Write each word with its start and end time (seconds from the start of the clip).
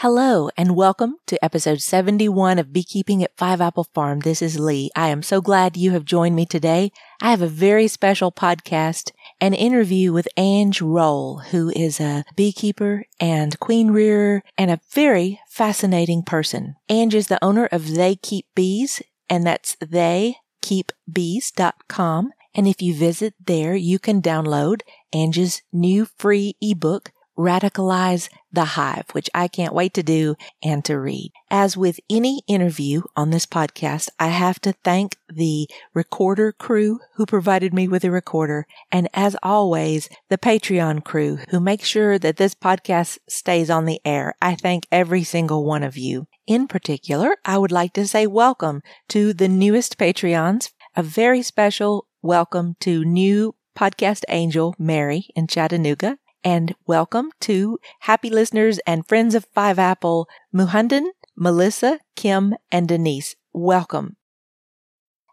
Hello 0.00 0.48
and 0.56 0.74
welcome 0.74 1.16
to 1.26 1.44
episode 1.44 1.82
71 1.82 2.58
of 2.58 2.72
Beekeeping 2.72 3.22
at 3.22 3.36
Five 3.36 3.60
Apple 3.60 3.84
Farm. 3.84 4.20
This 4.20 4.40
is 4.40 4.58
Lee. 4.58 4.90
I 4.96 5.08
am 5.08 5.22
so 5.22 5.42
glad 5.42 5.76
you 5.76 5.90
have 5.90 6.06
joined 6.06 6.34
me 6.34 6.46
today. 6.46 6.90
I 7.20 7.28
have 7.28 7.42
a 7.42 7.46
very 7.46 7.86
special 7.86 8.32
podcast, 8.32 9.10
an 9.42 9.52
interview 9.52 10.14
with 10.14 10.26
Ange 10.38 10.80
Roll, 10.80 11.40
who 11.50 11.68
is 11.76 12.00
a 12.00 12.24
beekeeper 12.34 13.04
and 13.20 13.60
queen 13.60 13.90
rearer 13.90 14.42
and 14.56 14.70
a 14.70 14.80
very 14.90 15.38
fascinating 15.50 16.22
person. 16.22 16.76
Ange 16.88 17.14
is 17.14 17.26
the 17.26 17.44
owner 17.44 17.66
of 17.66 17.94
They 17.94 18.16
Keep 18.16 18.46
Bees, 18.54 19.02
and 19.28 19.46
that's 19.46 19.76
theykeepbees.com. 19.76 22.32
And 22.54 22.66
if 22.66 22.80
you 22.80 22.94
visit 22.94 23.34
there, 23.38 23.74
you 23.74 23.98
can 23.98 24.22
download 24.22 24.80
Ange's 25.12 25.60
new 25.74 26.06
free 26.16 26.56
ebook, 26.62 27.12
Radicalize 27.38 28.28
the 28.52 28.64
Hive, 28.64 29.06
which 29.12 29.30
I 29.34 29.48
can't 29.48 29.74
wait 29.74 29.94
to 29.94 30.02
do 30.02 30.34
and 30.62 30.84
to 30.84 30.98
read. 30.98 31.32
As 31.50 31.76
with 31.76 32.00
any 32.10 32.42
interview 32.48 33.02
on 33.16 33.30
this 33.30 33.46
podcast, 33.46 34.08
I 34.18 34.28
have 34.28 34.60
to 34.60 34.72
thank 34.84 35.16
the 35.28 35.68
recorder 35.94 36.52
crew 36.52 37.00
who 37.14 37.26
provided 37.26 37.72
me 37.72 37.88
with 37.88 38.04
a 38.04 38.10
recorder. 38.10 38.66
And 38.90 39.08
as 39.14 39.36
always, 39.42 40.08
the 40.28 40.38
Patreon 40.38 41.04
crew 41.04 41.38
who 41.50 41.60
make 41.60 41.84
sure 41.84 42.18
that 42.18 42.36
this 42.36 42.54
podcast 42.54 43.18
stays 43.28 43.70
on 43.70 43.84
the 43.84 44.00
air. 44.04 44.34
I 44.42 44.54
thank 44.54 44.86
every 44.90 45.24
single 45.24 45.64
one 45.64 45.82
of 45.82 45.96
you. 45.96 46.26
In 46.46 46.66
particular, 46.66 47.36
I 47.44 47.58
would 47.58 47.72
like 47.72 47.92
to 47.94 48.06
say 48.06 48.26
welcome 48.26 48.82
to 49.10 49.32
the 49.32 49.48
newest 49.48 49.98
Patreons, 49.98 50.70
a 50.96 51.02
very 51.02 51.42
special 51.42 52.06
welcome 52.22 52.76
to 52.80 53.04
new 53.04 53.54
podcast 53.78 54.24
angel 54.28 54.74
Mary 54.78 55.28
in 55.34 55.46
Chattanooga 55.46 56.18
and 56.42 56.74
welcome 56.86 57.30
to 57.40 57.78
happy 58.00 58.30
listeners 58.30 58.78
and 58.86 59.06
friends 59.06 59.34
of 59.34 59.46
Five 59.52 59.78
Apple, 59.78 60.28
Muhundan, 60.54 61.06
Melissa, 61.36 62.00
Kim, 62.16 62.54
and 62.70 62.88
Denise. 62.88 63.36
Welcome. 63.52 64.16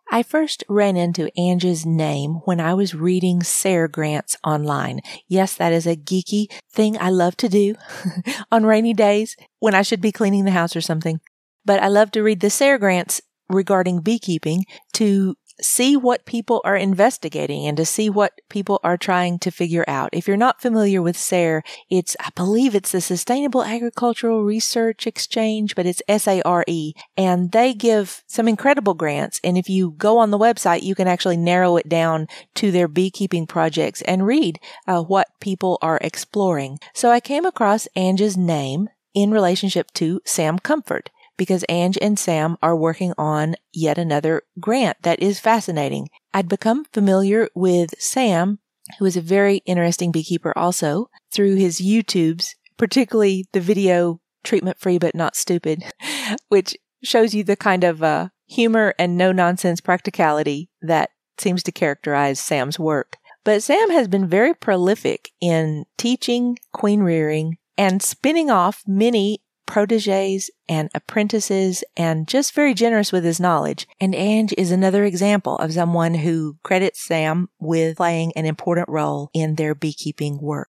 I 0.10 0.24
first 0.24 0.64
ran 0.70 0.96
into 0.96 1.30
Ange's 1.38 1.86
name 1.86 2.36
when 2.46 2.60
I 2.60 2.74
was 2.74 2.96
reading 2.96 3.44
SARE 3.44 3.90
grants 3.90 4.38
online. 4.44 5.02
Yes, 5.28 5.56
that 5.56 5.74
is 5.74 5.86
a 5.86 5.98
geeky 5.98 6.48
thing 6.72 6.98
I 6.98 7.10
love 7.10 7.36
to 7.38 7.50
do 7.50 7.76
on 8.52 8.66
rainy 8.66 8.94
days 8.94 9.36
when 9.60 9.76
I 9.76 9.82
should 9.82 10.00
be 10.02 10.14
cleaning 10.14 10.46
the 10.46 10.52
house 10.52 10.76
or 10.76 10.82
something. 10.82 11.20
But 11.66 11.84
I 11.84 11.88
love 11.88 12.12
to 12.12 12.24
read 12.24 12.40
the 12.40 12.50
SARE 12.50 12.78
grants 12.78 13.22
regarding 13.50 14.00
beekeeping 14.00 14.66
to 14.94 15.36
see 15.62 15.98
what 15.98 16.26
people 16.26 16.62
are 16.64 16.76
investigating 16.76 17.66
and 17.66 17.78
to 17.78 17.86
see 17.86 18.10
what 18.10 18.40
people 18.50 18.80
are 18.84 18.98
trying 18.98 19.40
to 19.40 19.52
figure 19.52 19.86
out. 19.88 20.10
If 20.14 20.28
you're 20.28 20.38
not 20.38 20.62
familiar 20.62 21.02
with 21.02 21.18
SARE, 21.18 21.64
it's, 21.90 22.16
I 22.20 22.30
believe 22.36 22.76
it's 22.76 22.92
the 22.92 23.02
Sustainable 23.02 23.64
Agricultural 23.64 24.44
Research 24.44 25.08
Exchange, 25.08 25.76
but 25.76 25.86
it's 25.86 26.02
S-A-R-E 26.08 26.94
and 27.16 27.52
they 27.52 27.74
give 27.74 28.24
some 28.28 28.48
incredible 28.48 28.94
grants. 28.94 29.40
And 29.44 29.58
if 29.58 29.70
you 29.70 29.92
go 29.98 30.18
on 30.18 30.32
the 30.32 30.38
website, 30.38 30.84
you 30.84 30.96
can 30.96 31.08
actually 31.08 31.38
narrow 31.38 31.78
it 31.78 31.90
down 31.90 32.28
to 32.56 32.72
their 32.72 32.88
beekeeping 32.88 33.48
projects 33.48 34.02
and 34.04 34.26
read 34.26 34.60
uh, 34.88 35.02
what 35.02 35.28
people 35.40 35.78
are 35.82 36.00
exploring. 36.02 36.80
So 36.94 37.10
I 37.10 37.20
came 37.20 37.46
across 37.46 37.88
Ange's 37.96 38.38
name 38.38 38.90
in 39.14 39.32
relationship 39.32 39.92
to 39.94 40.22
Sam 40.26 40.60
Comfort 40.60 41.10
because 41.38 41.64
Ange 41.70 41.98
and 42.02 42.18
Sam 42.18 42.58
are 42.62 42.76
working 42.76 43.14
on 43.18 43.56
yet 43.72 43.98
another 43.98 44.44
grant 44.60 44.98
that 45.04 45.22
is 45.22 45.40
fascinating. 45.40 46.10
I'd 46.34 46.50
become 46.50 46.86
familiar 46.86 47.50
with 47.56 47.94
Sam, 48.00 48.60
who 49.00 49.06
is 49.06 49.16
a 49.16 49.22
very 49.22 49.58
interesting 49.66 50.12
beekeeper 50.12 50.58
also, 50.58 51.10
through 51.32 51.56
his 51.56 51.80
YouTubes, 51.80 52.56
particularly 52.78 53.46
the 53.54 53.62
video 53.62 54.20
treatment 54.44 54.80
free 54.80 54.98
but 54.98 55.16
not 55.16 55.36
stupid, 55.36 55.84
which 56.50 56.76
shows 57.04 57.34
you 57.34 57.44
the 57.44 57.56
kind 57.56 57.84
of 57.84 58.02
uh, 58.02 58.30
humor 58.48 58.94
and 58.98 59.18
no 59.18 59.32
nonsense 59.32 59.82
practicality 59.82 60.70
that 60.82 61.12
seems 61.38 61.64
to 61.64 61.72
characterize 61.72 62.40
Sam's 62.40 62.80
work. 62.80 63.18
But 63.44 63.64
Sam 63.64 63.92
has 63.92 64.08
been 64.08 64.28
very 64.28 64.54
prolific 64.54 65.32
in 65.40 65.86
teaching 65.98 66.58
queen 66.74 67.02
rearing 67.02 67.58
and 67.78 68.02
spinning 68.02 68.50
off 68.50 68.84
many 68.88 69.40
proteges 69.68 70.50
and 70.68 70.90
apprentices 70.96 71.84
and 71.96 72.28
just 72.28 72.56
very 72.56 72.74
generous 72.74 73.12
with 73.12 73.24
his 73.24 73.40
knowledge. 73.40 73.88
And 74.00 74.16
Ange 74.16 74.54
is 74.58 74.72
another 74.72 75.04
example 75.04 75.58
of 75.58 75.74
someone 75.74 76.16
who 76.16 76.58
credits 76.64 77.06
Sam 77.06 77.50
with 77.60 77.98
playing 77.98 78.34
an 78.36 78.46
important 78.46 78.90
role 78.90 79.30
in 79.34 79.56
their 79.56 79.76
beekeeping 79.76 80.42
work. 80.42 80.70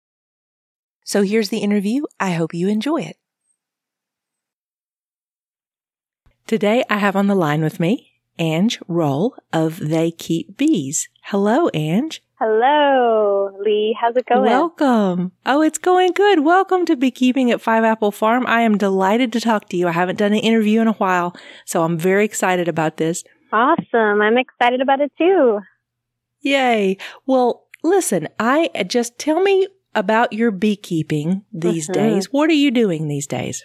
So 1.04 1.22
here's 1.22 1.48
the 1.48 1.58
interview. 1.58 2.02
I 2.18 2.32
hope 2.32 2.52
you 2.52 2.68
enjoy 2.68 3.02
it. 3.02 3.16
Today 6.46 6.84
I 6.90 6.98
have 6.98 7.16
on 7.16 7.28
the 7.28 7.34
line 7.34 7.62
with 7.62 7.80
me 7.80 8.10
Ange 8.38 8.80
Roll 8.88 9.36
of 9.52 9.78
They 9.78 10.10
Keep 10.10 10.56
Bees. 10.56 11.08
Hello, 11.24 11.68
Ange. 11.74 12.22
Hello, 12.42 13.50
Lee. 13.62 13.94
How's 14.00 14.16
it 14.16 14.24
going? 14.24 14.44
Welcome. 14.44 15.32
Oh, 15.44 15.60
it's 15.60 15.76
going 15.76 16.12
good. 16.12 16.42
Welcome 16.42 16.86
to 16.86 16.96
Beekeeping 16.96 17.50
at 17.50 17.60
Five 17.60 17.84
Apple 17.84 18.10
Farm. 18.10 18.46
I 18.46 18.62
am 18.62 18.78
delighted 18.78 19.30
to 19.34 19.40
talk 19.40 19.68
to 19.68 19.76
you. 19.76 19.88
I 19.88 19.92
haven't 19.92 20.16
done 20.16 20.32
an 20.32 20.38
interview 20.38 20.80
in 20.80 20.88
a 20.88 20.94
while, 20.94 21.36
so 21.66 21.82
I'm 21.82 21.98
very 21.98 22.24
excited 22.24 22.66
about 22.66 22.96
this. 22.96 23.24
Awesome. 23.52 24.22
I'm 24.22 24.38
excited 24.38 24.80
about 24.80 25.02
it 25.02 25.12
too. 25.18 25.60
Yay. 26.40 26.96
Well, 27.26 27.66
listen, 27.82 28.26
I 28.38 28.70
just 28.86 29.18
tell 29.18 29.42
me 29.42 29.68
about 29.94 30.32
your 30.32 30.50
beekeeping 30.50 31.44
these 31.52 31.90
mm-hmm. 31.90 31.92
days. 31.92 32.32
What 32.32 32.48
are 32.48 32.54
you 32.54 32.70
doing 32.70 33.06
these 33.06 33.26
days? 33.26 33.62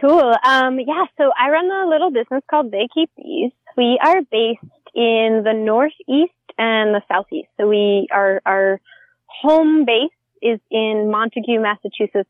Cool. 0.00 0.36
Um, 0.44 0.78
yeah, 0.78 1.06
so 1.18 1.32
I 1.36 1.50
run 1.50 1.68
a 1.68 1.88
little 1.88 2.12
business 2.12 2.44
called 2.48 2.70
They 2.70 2.86
Keep 2.94 3.10
Bees. 3.16 3.50
We 3.76 3.98
are 4.00 4.22
based 4.30 4.62
in 4.94 5.42
the 5.44 5.52
Northeast 5.52 6.30
and 6.58 6.94
the 6.94 7.02
southeast. 7.08 7.48
So 7.58 7.68
we 7.68 8.08
our 8.10 8.40
our 8.46 8.80
home 9.26 9.84
base 9.84 10.10
is 10.42 10.60
in 10.70 11.10
Montague, 11.10 11.60
Massachusetts, 11.60 12.28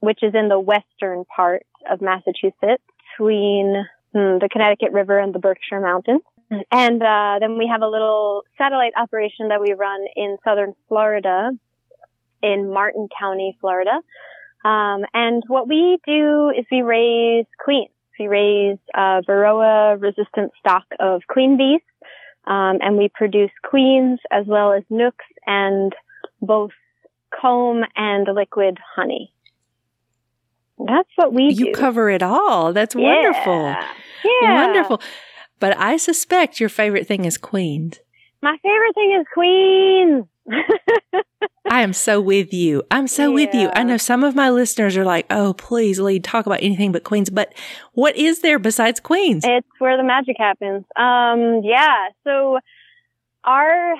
which 0.00 0.22
is 0.22 0.34
in 0.34 0.48
the 0.48 0.58
western 0.58 1.24
part 1.24 1.62
of 1.90 2.00
Massachusetts, 2.00 2.82
between 3.12 3.84
hmm, 4.14 4.38
the 4.38 4.48
Connecticut 4.50 4.92
River 4.92 5.18
and 5.18 5.34
the 5.34 5.38
Berkshire 5.38 5.80
Mountains. 5.80 6.22
And 6.72 7.00
uh, 7.00 7.38
then 7.38 7.58
we 7.58 7.68
have 7.70 7.82
a 7.82 7.86
little 7.86 8.42
satellite 8.58 8.92
operation 8.96 9.48
that 9.48 9.60
we 9.60 9.72
run 9.72 10.04
in 10.16 10.36
southern 10.42 10.74
Florida, 10.88 11.50
in 12.42 12.72
Martin 12.72 13.08
County, 13.16 13.56
Florida. 13.60 14.00
Um, 14.64 15.04
and 15.14 15.42
what 15.46 15.68
we 15.68 15.98
do 16.04 16.50
is 16.50 16.64
we 16.72 16.82
raise 16.82 17.46
queens. 17.62 17.90
We 18.18 18.26
raise 18.26 18.78
a 18.94 19.22
Varroa 19.26 20.00
resistant 20.00 20.52
stock 20.58 20.84
of 20.98 21.22
queen 21.28 21.56
bees 21.56 21.80
um, 22.46 22.78
and 22.80 22.96
we 22.96 23.10
produce 23.12 23.50
queens 23.64 24.18
as 24.30 24.46
well 24.46 24.72
as 24.72 24.82
nucs 24.90 25.12
and 25.46 25.94
both 26.40 26.72
comb 27.38 27.82
and 27.96 28.26
liquid 28.34 28.78
honey. 28.96 29.32
That's 30.78 31.08
what 31.16 31.32
we 31.32 31.44
you 31.44 31.54
do. 31.54 31.64
You 31.66 31.72
cover 31.72 32.08
it 32.10 32.22
all. 32.22 32.72
That's 32.72 32.94
yeah. 32.94 33.02
wonderful. 33.02 33.74
Yeah. 34.42 34.66
Wonderful. 34.66 35.00
But 35.58 35.76
I 35.76 35.98
suspect 35.98 36.58
your 36.58 36.70
favorite 36.70 37.06
thing 37.06 37.24
is 37.26 37.36
queens. 37.36 38.00
My 38.42 38.56
favorite 38.62 38.94
thing 38.94 39.18
is 39.20 39.26
queens. 39.34 40.24
I 41.70 41.82
am 41.82 41.92
so 41.92 42.20
with 42.20 42.52
you. 42.52 42.82
I'm 42.90 43.06
so 43.06 43.28
yeah. 43.28 43.34
with 43.34 43.54
you. 43.54 43.70
I 43.74 43.84
know 43.84 43.96
some 43.96 44.24
of 44.24 44.34
my 44.34 44.50
listeners 44.50 44.96
are 44.96 45.04
like, 45.04 45.26
oh, 45.30 45.54
please, 45.54 46.00
Lee, 46.00 46.18
talk 46.18 46.46
about 46.46 46.62
anything 46.62 46.90
but 46.90 47.04
queens. 47.04 47.30
But 47.30 47.52
what 47.92 48.16
is 48.16 48.40
there 48.40 48.58
besides 48.58 48.98
queens? 48.98 49.44
It's 49.46 49.68
where 49.78 49.96
the 49.96 50.02
magic 50.02 50.36
happens. 50.38 50.84
Um, 50.96 51.62
yeah. 51.62 52.08
So 52.24 52.58
our, 53.44 53.94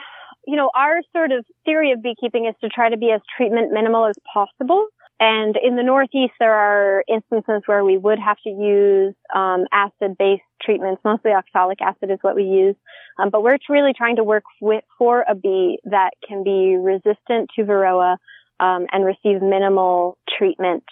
you 0.47 0.57
know, 0.57 0.71
our 0.75 1.01
sort 1.13 1.33
of 1.33 1.45
theory 1.65 1.93
of 1.93 2.03
beekeeping 2.03 2.47
is 2.47 2.55
to 2.63 2.69
try 2.69 2.89
to 2.89 2.97
be 2.97 3.11
as 3.13 3.21
treatment 3.37 3.73
minimal 3.73 4.07
as 4.07 4.17
possible. 4.33 4.87
And 5.21 5.55
in 5.63 5.77
the 5.77 5.83
Northeast, 5.83 6.33
there 6.41 6.55
are 6.55 7.05
instances 7.07 7.63
where 7.67 7.85
we 7.85 7.99
would 7.99 8.19
have 8.19 8.39
to 8.45 8.49
use 8.49 9.15
um, 9.35 9.67
acid-based 9.71 10.43
treatments. 10.63 11.03
Mostly 11.05 11.33
oxalic 11.33 11.83
acid 11.83 12.11
is 12.11 12.19
what 12.23 12.35
we 12.35 12.45
use, 12.45 12.75
um, 13.19 13.29
but 13.31 13.43
we're 13.43 13.59
really 13.69 13.93
trying 13.93 14.17
to 14.17 14.25
work 14.25 14.45
with 14.63 14.83
for 14.97 15.25
a 15.29 15.35
bee 15.35 15.79
that 15.85 16.13
can 16.27 16.43
be 16.43 16.77
resistant 16.81 17.51
to 17.55 17.65
Varroa 17.65 18.17
um, 18.61 18.87
and 18.93 19.05
receive 19.05 19.43
minimal 19.43 20.17
treatment 20.39 20.85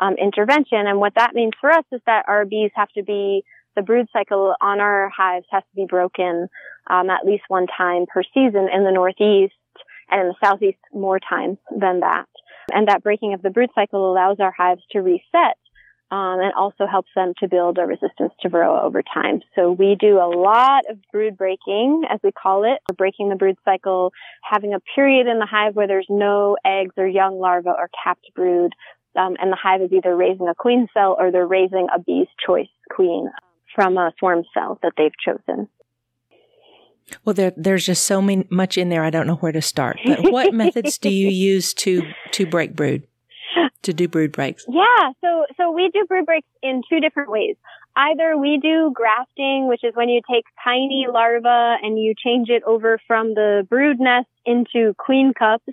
um, 0.00 0.14
intervention. 0.14 0.86
And 0.86 0.98
what 0.98 1.14
that 1.16 1.34
means 1.34 1.52
for 1.60 1.70
us 1.70 1.84
is 1.92 2.00
that 2.06 2.24
our 2.26 2.46
bees 2.46 2.70
have 2.74 2.88
to 2.96 3.02
be 3.02 3.44
the 3.76 3.82
brood 3.82 4.06
cycle 4.12 4.54
on 4.62 4.80
our 4.80 5.10
hives 5.14 5.46
has 5.50 5.62
to 5.62 5.76
be 5.76 5.86
broken 5.86 6.48
um, 6.88 7.10
at 7.10 7.26
least 7.26 7.44
one 7.48 7.66
time 7.66 8.06
per 8.06 8.22
season 8.22 8.68
in 8.72 8.84
the 8.84 8.92
Northeast 8.92 9.54
and 10.10 10.20
in 10.22 10.28
the 10.28 10.34
Southeast 10.42 10.78
more 10.92 11.18
times 11.18 11.58
than 11.70 12.00
that. 12.00 12.26
And 12.72 12.88
that 12.88 13.02
breaking 13.02 13.34
of 13.34 13.42
the 13.42 13.50
brood 13.50 13.70
cycle 13.74 14.10
allows 14.10 14.38
our 14.40 14.52
hives 14.52 14.82
to 14.92 15.00
reset 15.00 15.56
um, 16.10 16.40
and 16.40 16.52
also 16.54 16.86
helps 16.86 17.08
them 17.16 17.32
to 17.40 17.48
build 17.48 17.78
a 17.78 17.86
resistance 17.86 18.32
to 18.40 18.48
varroa 18.48 18.84
over 18.84 19.02
time. 19.02 19.40
So 19.56 19.72
we 19.72 19.96
do 19.98 20.18
a 20.18 20.30
lot 20.30 20.82
of 20.88 20.98
brood 21.12 21.36
breaking, 21.36 22.04
as 22.08 22.20
we 22.22 22.30
call 22.30 22.64
it, 22.64 22.78
for 22.86 22.94
breaking 22.94 23.30
the 23.30 23.36
brood 23.36 23.56
cycle, 23.64 24.12
having 24.42 24.74
a 24.74 24.80
period 24.94 25.26
in 25.26 25.38
the 25.38 25.46
hive 25.46 25.74
where 25.74 25.88
there's 25.88 26.06
no 26.08 26.56
eggs 26.64 26.94
or 26.96 27.06
young 27.06 27.38
larvae 27.38 27.68
or 27.68 27.90
capped 28.04 28.26
brood, 28.34 28.74
um, 29.16 29.36
and 29.40 29.50
the 29.50 29.58
hive 29.60 29.82
is 29.82 29.92
either 29.92 30.14
raising 30.14 30.48
a 30.48 30.54
queen 30.54 30.88
cell 30.94 31.16
or 31.18 31.30
they're 31.30 31.46
raising 31.46 31.88
a 31.94 31.98
bee's 31.98 32.28
choice 32.44 32.68
queen 32.90 33.30
from 33.74 33.96
a 33.96 34.12
swarm 34.18 34.44
cell 34.52 34.78
that 34.82 34.92
they've 34.96 35.18
chosen. 35.18 35.68
Well, 37.24 37.34
there, 37.34 37.52
there's 37.56 37.86
just 37.86 38.04
so 38.04 38.22
many, 38.22 38.46
much 38.50 38.78
in 38.78 38.88
there. 38.88 39.04
I 39.04 39.10
don't 39.10 39.26
know 39.26 39.36
where 39.36 39.52
to 39.52 39.62
start. 39.62 39.98
But 40.04 40.30
what 40.32 40.54
methods 40.62 40.98
do 40.98 41.10
you 41.10 41.28
use 41.28 41.74
to 41.74 42.02
to 42.32 42.46
break 42.46 42.74
brood? 42.74 43.06
To 43.82 43.92
do 43.92 44.08
brood 44.08 44.32
breaks? 44.32 44.64
Yeah, 44.68 45.12
so 45.20 45.44
so 45.56 45.70
we 45.70 45.90
do 45.92 46.04
brood 46.06 46.26
breaks 46.26 46.48
in 46.62 46.82
two 46.88 47.00
different 47.00 47.30
ways. 47.30 47.56
Either 47.96 48.36
we 48.36 48.58
do 48.60 48.90
grafting, 48.94 49.68
which 49.68 49.84
is 49.84 49.94
when 49.94 50.08
you 50.08 50.20
take 50.28 50.44
tiny 50.64 51.06
larvae 51.08 51.78
and 51.82 51.98
you 51.98 52.14
change 52.14 52.48
it 52.48 52.62
over 52.64 52.98
from 53.06 53.34
the 53.34 53.66
brood 53.68 54.00
nest 54.00 54.26
into 54.44 54.94
queen 54.98 55.32
cups 55.38 55.64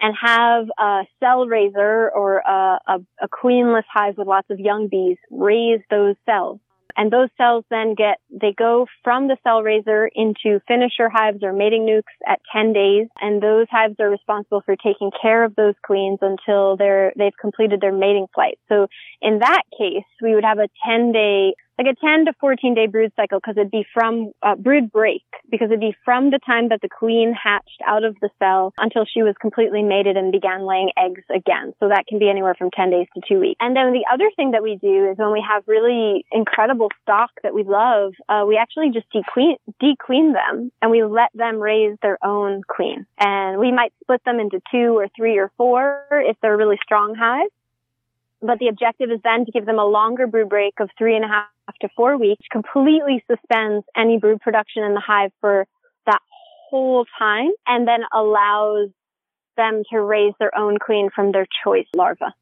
and 0.00 0.14
have 0.20 0.66
a 0.78 1.04
cell 1.18 1.46
raiser 1.46 2.10
or 2.10 2.38
a, 2.38 2.78
a, 2.86 2.98
a 3.22 3.28
queenless 3.28 3.84
hive 3.92 4.16
with 4.18 4.28
lots 4.28 4.48
of 4.50 4.60
young 4.60 4.88
bees 4.88 5.16
raise 5.30 5.80
those 5.90 6.14
cells. 6.26 6.60
And 6.96 7.10
those 7.10 7.28
cells 7.36 7.64
then 7.70 7.94
get, 7.94 8.18
they 8.30 8.54
go 8.56 8.86
from 9.04 9.28
the 9.28 9.36
cell 9.42 9.62
raiser 9.62 10.08
into 10.14 10.60
finisher 10.66 11.08
hives 11.12 11.42
or 11.42 11.52
mating 11.52 11.86
nukes 11.86 12.14
at 12.26 12.40
10 12.54 12.72
days. 12.72 13.08
And 13.20 13.42
those 13.42 13.66
hives 13.70 13.96
are 14.00 14.10
responsible 14.10 14.62
for 14.64 14.76
taking 14.76 15.10
care 15.20 15.44
of 15.44 15.54
those 15.56 15.74
queens 15.84 16.18
until 16.22 16.76
they're, 16.76 17.12
they've 17.16 17.36
completed 17.40 17.80
their 17.80 17.92
mating 17.92 18.26
flight. 18.34 18.58
So 18.68 18.86
in 19.20 19.40
that 19.40 19.62
case, 19.76 20.08
we 20.22 20.34
would 20.34 20.44
have 20.44 20.58
a 20.58 20.68
10 20.86 21.12
day 21.12 21.54
like 21.78 21.86
a 21.86 21.94
10 22.00 22.26
to 22.26 22.32
14 22.40 22.74
day 22.74 22.86
brood 22.86 23.12
cycle 23.16 23.38
because 23.38 23.56
it'd 23.56 23.70
be 23.70 23.86
from 23.92 24.32
uh, 24.42 24.54
brood 24.54 24.90
break 24.90 25.24
because 25.50 25.66
it'd 25.66 25.80
be 25.80 25.94
from 26.04 26.30
the 26.30 26.38
time 26.44 26.70
that 26.70 26.80
the 26.80 26.88
queen 26.88 27.34
hatched 27.34 27.80
out 27.86 28.04
of 28.04 28.16
the 28.20 28.30
cell 28.38 28.72
until 28.78 29.04
she 29.04 29.22
was 29.22 29.34
completely 29.40 29.82
mated 29.82 30.16
and 30.16 30.32
began 30.32 30.66
laying 30.66 30.90
eggs 30.96 31.22
again. 31.34 31.74
So 31.80 31.88
that 31.88 32.06
can 32.06 32.18
be 32.18 32.30
anywhere 32.30 32.54
from 32.54 32.70
10 32.70 32.90
days 32.90 33.06
to 33.14 33.20
two 33.28 33.40
weeks. 33.40 33.58
And 33.60 33.76
then 33.76 33.92
the 33.92 34.04
other 34.12 34.30
thing 34.36 34.52
that 34.52 34.62
we 34.62 34.76
do 34.76 35.10
is 35.10 35.18
when 35.18 35.32
we 35.32 35.44
have 35.46 35.64
really 35.66 36.24
incredible 36.32 36.88
stock 37.02 37.30
that 37.42 37.54
we 37.54 37.62
love, 37.62 38.14
uh, 38.28 38.44
we 38.46 38.56
actually 38.56 38.90
just 38.90 39.06
dequeen, 39.12 39.56
dequeen 39.82 40.32
them 40.32 40.72
and 40.80 40.90
we 40.90 41.04
let 41.04 41.30
them 41.34 41.58
raise 41.58 41.96
their 42.02 42.18
own 42.24 42.62
queen. 42.66 43.06
And 43.18 43.58
we 43.58 43.70
might 43.70 43.92
split 44.02 44.24
them 44.24 44.40
into 44.40 44.60
two 44.70 44.96
or 44.96 45.08
three 45.14 45.38
or 45.38 45.50
four 45.56 46.04
if 46.10 46.36
they're 46.40 46.56
really 46.56 46.78
strong 46.82 47.14
hives. 47.14 47.50
But 48.42 48.58
the 48.58 48.68
objective 48.68 49.10
is 49.10 49.20
then 49.24 49.46
to 49.46 49.52
give 49.52 49.66
them 49.66 49.78
a 49.78 49.84
longer 49.84 50.26
brood 50.26 50.48
break 50.48 50.74
of 50.78 50.90
three 50.98 51.16
and 51.16 51.24
a 51.24 51.28
half 51.28 51.46
to 51.80 51.88
four 51.96 52.16
weeks, 52.16 52.44
completely 52.50 53.24
suspends 53.30 53.84
any 53.96 54.18
brood 54.18 54.40
production 54.40 54.84
in 54.84 54.94
the 54.94 55.02
hive 55.04 55.32
for 55.40 55.66
that 56.06 56.20
whole 56.70 57.04
time 57.18 57.50
and 57.66 57.86
then 57.86 58.00
allows 58.12 58.90
them 59.56 59.82
to 59.90 60.00
raise 60.00 60.34
their 60.38 60.56
own 60.56 60.78
queen 60.78 61.08
from 61.14 61.32
their 61.32 61.46
choice 61.64 61.86
larva. 61.94 62.34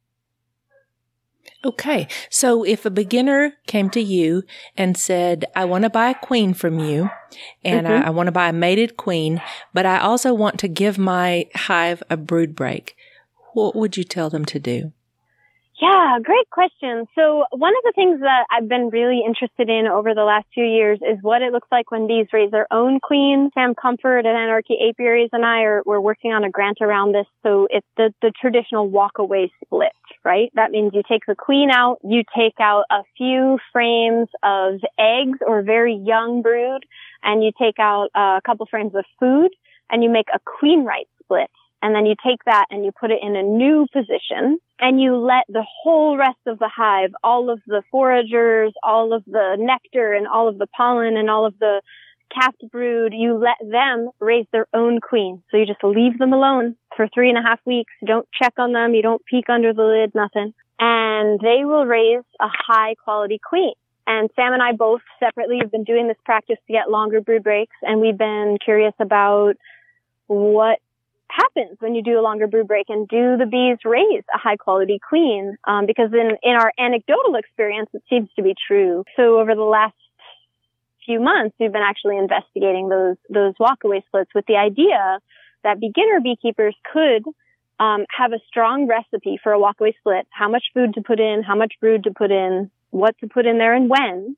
Okay. 1.63 2.07
So 2.29 2.63
if 2.63 2.85
a 2.85 2.91
beginner 2.91 3.53
came 3.65 3.89
to 3.91 4.01
you 4.01 4.43
and 4.77 4.97
said, 4.97 5.45
I 5.55 5.65
want 5.65 5.83
to 5.83 5.89
buy 5.89 6.09
a 6.09 6.15
queen 6.15 6.53
from 6.53 6.79
you 6.79 7.09
and 7.63 7.87
mm-hmm. 7.87 8.03
I, 8.03 8.07
I 8.07 8.09
want 8.11 8.27
to 8.27 8.31
buy 8.31 8.49
a 8.49 8.53
mated 8.53 8.97
queen, 8.97 9.41
but 9.73 9.85
I 9.85 9.99
also 9.99 10.33
want 10.33 10.59
to 10.59 10.67
give 10.67 10.97
my 10.97 11.47
hive 11.55 12.03
a 12.09 12.17
brood 12.17 12.55
break, 12.55 12.95
what 13.53 13.75
would 13.75 13.97
you 13.97 14.03
tell 14.03 14.29
them 14.29 14.45
to 14.45 14.59
do? 14.59 14.91
Yeah, 15.81 16.19
great 16.23 16.49
question. 16.51 17.05
So 17.15 17.43
one 17.51 17.73
of 17.73 17.83
the 17.83 17.91
things 17.95 18.21
that 18.21 18.45
I've 18.49 18.69
been 18.69 18.89
really 18.91 19.23
interested 19.25 19.69
in 19.69 19.87
over 19.87 20.13
the 20.13 20.23
last 20.23 20.45
few 20.53 20.63
years 20.63 20.99
is 21.01 21.17
what 21.21 21.41
it 21.41 21.51
looks 21.51 21.67
like 21.69 21.91
when 21.91 22.07
bees 22.07 22.27
raise 22.31 22.49
their 22.51 22.67
own 22.71 23.01
queen. 23.01 23.49
Sam 23.53 23.75
Comfort 23.75 24.19
at 24.19 24.25
Anarchy 24.25 24.77
Apiaries 24.89 25.31
and 25.33 25.43
I 25.43 25.63
are 25.63 25.83
we're 25.85 25.99
working 25.99 26.31
on 26.31 26.45
a 26.45 26.49
grant 26.49 26.77
around 26.79 27.13
this. 27.13 27.25
So 27.43 27.67
it's 27.69 27.87
the, 27.97 28.13
the 28.21 28.31
traditional 28.39 28.87
walk 28.89 29.17
away 29.17 29.51
split, 29.65 29.91
right? 30.23 30.49
That 30.55 30.71
means 30.71 30.93
you 30.93 31.03
take 31.07 31.25
the 31.27 31.35
queen 31.35 31.69
out, 31.69 31.97
you 32.05 32.23
take 32.33 32.55
out 32.61 32.85
a 32.89 33.01
few 33.17 33.59
frames 33.73 34.29
of 34.43 34.75
eggs 34.97 35.39
or 35.45 35.61
very 35.61 35.95
young 35.95 36.41
brood, 36.41 36.85
and 37.21 37.43
you 37.43 37.51
take 37.59 37.79
out 37.79 38.11
uh, 38.15 38.37
a 38.37 38.41
couple 38.45 38.65
frames 38.65 38.95
of 38.95 39.03
food, 39.19 39.49
and 39.89 40.03
you 40.03 40.09
make 40.09 40.27
a 40.33 40.39
queen 40.39 40.85
right 40.85 41.07
split. 41.21 41.49
And 41.81 41.93
then 41.93 42.05
you 42.05 42.15
take 42.25 42.43
that 42.45 42.65
and 42.71 42.83
you 42.83 42.91
put 42.99 43.11
it 43.11 43.19
in 43.21 43.35
a 43.35 43.43
new 43.43 43.85
position 43.93 44.57
and 44.79 44.99
you 44.99 45.17
let 45.17 45.43
the 45.47 45.65
whole 45.83 46.17
rest 46.17 46.39
of 46.47 46.57
the 46.59 46.69
hive, 46.73 47.11
all 47.23 47.49
of 47.49 47.61
the 47.67 47.83
foragers, 47.91 48.71
all 48.81 49.13
of 49.13 49.23
the 49.25 49.55
nectar 49.59 50.13
and 50.13 50.27
all 50.27 50.47
of 50.47 50.57
the 50.57 50.67
pollen 50.67 51.15
and 51.15 51.29
all 51.29 51.45
of 51.45 51.57
the 51.59 51.81
capped 52.33 52.63
brood, 52.71 53.13
you 53.15 53.37
let 53.37 53.57
them 53.69 54.09
raise 54.19 54.47
their 54.51 54.67
own 54.73 54.99
queen. 54.99 55.43
So 55.51 55.57
you 55.57 55.65
just 55.65 55.83
leave 55.83 56.17
them 56.17 56.33
alone 56.33 56.75
for 56.95 57.07
three 57.13 57.29
and 57.29 57.37
a 57.37 57.41
half 57.41 57.59
weeks. 57.65 57.93
You 58.01 58.07
don't 58.07 58.27
check 58.41 58.53
on 58.57 58.73
them. 58.73 58.93
You 58.93 59.01
don't 59.01 59.23
peek 59.25 59.49
under 59.49 59.73
the 59.73 59.83
lid, 59.83 60.15
nothing. 60.15 60.53
And 60.79 61.39
they 61.39 61.63
will 61.63 61.85
raise 61.85 62.23
a 62.41 62.47
high 62.49 62.95
quality 63.03 63.39
queen. 63.39 63.73
And 64.07 64.29
Sam 64.35 64.53
and 64.53 64.61
I 64.61 64.73
both 64.73 65.01
separately 65.19 65.59
have 65.61 65.71
been 65.71 65.83
doing 65.83 66.07
this 66.07 66.17
practice 66.25 66.57
to 66.67 66.73
get 66.73 66.91
longer 66.91 67.21
brood 67.21 67.43
breaks. 67.43 67.75
And 67.81 68.01
we've 68.01 68.17
been 68.17 68.57
curious 68.63 68.93
about 68.99 69.55
what 70.27 70.79
happens 71.35 71.77
when 71.79 71.95
you 71.95 72.03
do 72.03 72.19
a 72.19 72.23
longer 72.23 72.47
brood 72.47 72.67
break 72.67 72.87
and 72.89 73.07
do 73.07 73.37
the 73.37 73.45
bees 73.45 73.77
raise 73.83 74.23
a 74.33 74.37
high 74.37 74.55
quality 74.55 74.99
queen? 75.07 75.57
Um, 75.65 75.85
because 75.85 76.11
in 76.13 76.37
in 76.43 76.55
our 76.55 76.71
anecdotal 76.79 77.35
experience 77.35 77.89
it 77.93 78.03
seems 78.09 78.29
to 78.35 78.43
be 78.43 78.55
true. 78.67 79.03
So 79.15 79.39
over 79.39 79.55
the 79.55 79.61
last 79.61 79.95
few 81.05 81.19
months 81.19 81.55
we've 81.59 81.71
been 81.71 81.81
actually 81.81 82.17
investigating 82.17 82.89
those 82.89 83.17
those 83.29 83.53
walkaway 83.59 84.03
splits 84.05 84.31
with 84.33 84.45
the 84.47 84.55
idea 84.55 85.19
that 85.63 85.79
beginner 85.79 86.19
beekeepers 86.21 86.75
could 86.91 87.23
um, 87.79 88.05
have 88.09 88.31
a 88.31 88.39
strong 88.47 88.87
recipe 88.87 89.37
for 89.41 89.51
a 89.53 89.59
walkaway 89.59 89.93
split. 89.99 90.27
How 90.29 90.49
much 90.49 90.65
food 90.73 90.93
to 90.95 91.01
put 91.01 91.19
in 91.19 91.43
how 91.43 91.55
much 91.55 91.73
brood 91.81 92.05
to 92.05 92.11
put 92.11 92.31
in 92.31 92.71
what 92.91 93.17
to 93.19 93.27
put 93.27 93.45
in 93.45 93.57
there 93.57 93.73
and 93.73 93.89
when 93.89 94.37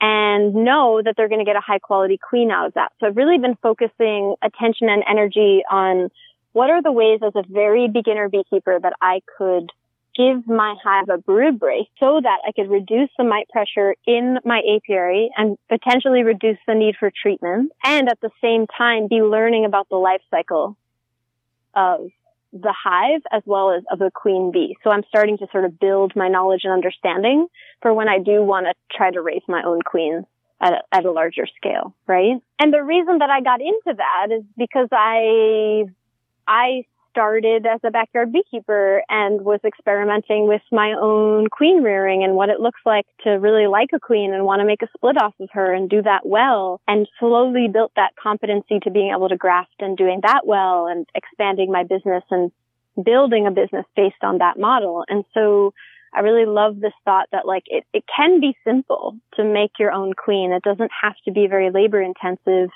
and 0.00 0.54
know 0.54 1.02
that 1.04 1.14
they're 1.16 1.28
going 1.28 1.40
to 1.40 1.44
get 1.44 1.56
a 1.56 1.60
high 1.60 1.78
quality 1.78 2.18
queen 2.18 2.50
out 2.50 2.66
of 2.66 2.74
that. 2.74 2.92
So 3.00 3.06
I've 3.06 3.16
really 3.16 3.38
been 3.38 3.56
focusing 3.62 4.34
attention 4.42 4.88
and 4.88 5.02
energy 5.08 5.62
on 5.70 6.08
what 6.52 6.70
are 6.70 6.82
the 6.82 6.92
ways 6.92 7.20
as 7.24 7.32
a 7.36 7.42
very 7.48 7.88
beginner 7.88 8.28
beekeeper 8.28 8.78
that 8.80 8.94
I 9.00 9.20
could 9.38 9.70
give 10.16 10.46
my 10.48 10.74
hive 10.82 11.08
a 11.08 11.18
brood 11.18 11.58
break 11.60 11.86
so 12.00 12.20
that 12.22 12.38
I 12.46 12.52
could 12.52 12.70
reduce 12.70 13.10
the 13.16 13.24
mite 13.24 13.48
pressure 13.48 13.94
in 14.06 14.38
my 14.44 14.60
apiary 14.76 15.30
and 15.36 15.56
potentially 15.68 16.24
reduce 16.24 16.58
the 16.66 16.74
need 16.74 16.96
for 16.98 17.10
treatment 17.10 17.72
and 17.84 18.08
at 18.08 18.20
the 18.20 18.30
same 18.42 18.66
time 18.66 19.06
be 19.08 19.22
learning 19.22 19.64
about 19.66 19.88
the 19.88 19.96
life 19.96 20.22
cycle 20.30 20.76
of 21.74 22.08
the 22.52 22.74
hive 22.76 23.22
as 23.32 23.42
well 23.46 23.72
as 23.72 23.82
of 23.90 23.98
the 23.98 24.10
queen 24.12 24.50
bee. 24.52 24.76
So 24.82 24.90
I'm 24.90 25.04
starting 25.08 25.38
to 25.38 25.46
sort 25.52 25.64
of 25.64 25.78
build 25.78 26.14
my 26.16 26.28
knowledge 26.28 26.62
and 26.64 26.72
understanding 26.72 27.46
for 27.80 27.94
when 27.94 28.08
I 28.08 28.18
do 28.18 28.42
want 28.42 28.66
to 28.66 28.74
try 28.96 29.10
to 29.10 29.22
raise 29.22 29.42
my 29.46 29.62
own 29.62 29.82
queens 29.82 30.24
at 30.60 30.72
a, 30.72 30.80
at 30.92 31.04
a 31.04 31.12
larger 31.12 31.46
scale, 31.56 31.94
right? 32.06 32.36
And 32.58 32.72
the 32.72 32.82
reason 32.82 33.18
that 33.18 33.30
I 33.30 33.40
got 33.40 33.60
into 33.60 33.96
that 33.96 34.34
is 34.34 34.42
because 34.56 34.88
I, 34.92 35.84
I 36.46 36.84
started 37.10 37.66
as 37.66 37.80
a 37.84 37.90
backyard 37.90 38.32
beekeeper 38.32 39.02
and 39.08 39.42
was 39.42 39.60
experimenting 39.64 40.48
with 40.48 40.62
my 40.72 40.94
own 41.00 41.48
queen 41.48 41.82
rearing 41.82 42.24
and 42.24 42.34
what 42.34 42.48
it 42.48 42.60
looks 42.60 42.80
like 42.86 43.06
to 43.24 43.30
really 43.30 43.66
like 43.66 43.90
a 43.92 44.00
queen 44.00 44.32
and 44.32 44.44
want 44.44 44.60
to 44.60 44.66
make 44.66 44.82
a 44.82 44.88
split 44.96 45.20
off 45.20 45.34
of 45.40 45.48
her 45.52 45.72
and 45.72 45.90
do 45.90 46.02
that 46.02 46.24
well 46.24 46.80
and 46.88 47.08
slowly 47.18 47.68
built 47.72 47.92
that 47.96 48.14
competency 48.20 48.78
to 48.80 48.90
being 48.90 49.12
able 49.14 49.28
to 49.28 49.36
graft 49.36 49.74
and 49.80 49.96
doing 49.96 50.20
that 50.22 50.46
well 50.46 50.86
and 50.86 51.06
expanding 51.14 51.70
my 51.70 51.82
business 51.82 52.24
and 52.30 52.50
building 53.04 53.46
a 53.46 53.50
business 53.50 53.84
based 53.96 54.22
on 54.22 54.38
that 54.38 54.58
model. 54.58 55.04
And 55.08 55.24
so 55.34 55.72
I 56.12 56.20
really 56.20 56.46
love 56.46 56.80
this 56.80 56.92
thought 57.04 57.28
that 57.32 57.46
like 57.46 57.64
it, 57.66 57.84
it 57.92 58.04
can 58.14 58.40
be 58.40 58.56
simple 58.64 59.16
to 59.34 59.44
make 59.44 59.72
your 59.78 59.92
own 59.92 60.12
queen. 60.12 60.52
It 60.52 60.62
doesn't 60.62 60.90
have 61.02 61.14
to 61.24 61.32
be 61.32 61.46
very 61.46 61.70
labor 61.70 62.02
intensive. 62.02 62.70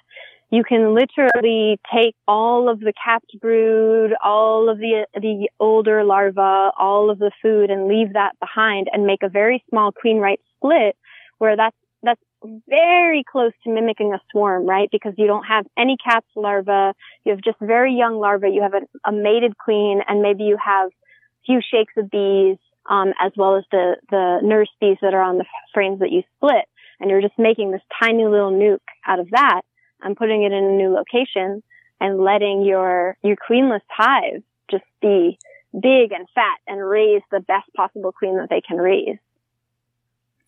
You 0.54 0.62
can 0.62 0.94
literally 0.94 1.80
take 1.92 2.14
all 2.28 2.68
of 2.68 2.78
the 2.78 2.92
capped 2.92 3.32
brood, 3.40 4.12
all 4.22 4.68
of 4.68 4.78
the, 4.78 5.04
the 5.12 5.48
older 5.58 6.04
larvae, 6.04 6.70
all 6.78 7.10
of 7.10 7.18
the 7.18 7.32
food 7.42 7.70
and 7.70 7.88
leave 7.88 8.12
that 8.12 8.38
behind 8.38 8.86
and 8.92 9.04
make 9.04 9.24
a 9.24 9.28
very 9.28 9.64
small 9.68 9.90
queen 9.90 10.18
right 10.18 10.38
split 10.54 10.94
where 11.38 11.56
that's, 11.56 11.76
that's 12.04 12.20
very 12.68 13.24
close 13.24 13.50
to 13.64 13.70
mimicking 13.70 14.14
a 14.14 14.20
swarm, 14.30 14.64
right? 14.64 14.88
Because 14.92 15.14
you 15.18 15.26
don't 15.26 15.42
have 15.42 15.66
any 15.76 15.96
capped 15.96 16.30
larvae. 16.36 16.96
You 17.24 17.32
have 17.32 17.40
just 17.42 17.58
very 17.60 17.92
young 17.92 18.20
larvae. 18.20 18.50
You 18.50 18.62
have 18.62 18.74
a, 18.74 19.08
a 19.08 19.10
mated 19.10 19.58
queen 19.58 20.02
and 20.06 20.22
maybe 20.22 20.44
you 20.44 20.56
have 20.64 20.90
a 20.90 21.44
few 21.46 21.62
shakes 21.68 21.94
of 21.96 22.12
bees 22.12 22.58
um, 22.88 23.12
as 23.20 23.32
well 23.36 23.56
as 23.56 23.64
the 23.72 23.96
the 24.08 24.38
nurse 24.44 24.70
bees 24.80 24.98
that 25.02 25.14
are 25.14 25.22
on 25.22 25.38
the 25.38 25.46
frames 25.72 25.98
that 25.98 26.12
you 26.12 26.22
split, 26.36 26.66
and 27.00 27.10
you're 27.10 27.22
just 27.22 27.38
making 27.38 27.72
this 27.72 27.80
tiny 28.00 28.24
little 28.24 28.52
nuke 28.52 28.78
out 29.04 29.18
of 29.18 29.30
that 29.30 29.62
and 30.04 30.16
putting 30.16 30.44
it 30.44 30.52
in 30.52 30.64
a 30.64 30.76
new 30.76 30.90
location 30.90 31.62
and 32.00 32.20
letting 32.20 32.62
your 32.64 33.16
your 33.22 33.36
queenless 33.36 33.80
hive 33.88 34.42
just 34.70 34.84
be 35.00 35.38
big 35.72 36.12
and 36.12 36.28
fat 36.34 36.58
and 36.68 36.80
raise 36.80 37.22
the 37.30 37.40
best 37.40 37.72
possible 37.74 38.12
queen 38.12 38.36
that 38.36 38.48
they 38.50 38.60
can 38.60 38.76
raise. 38.76 39.18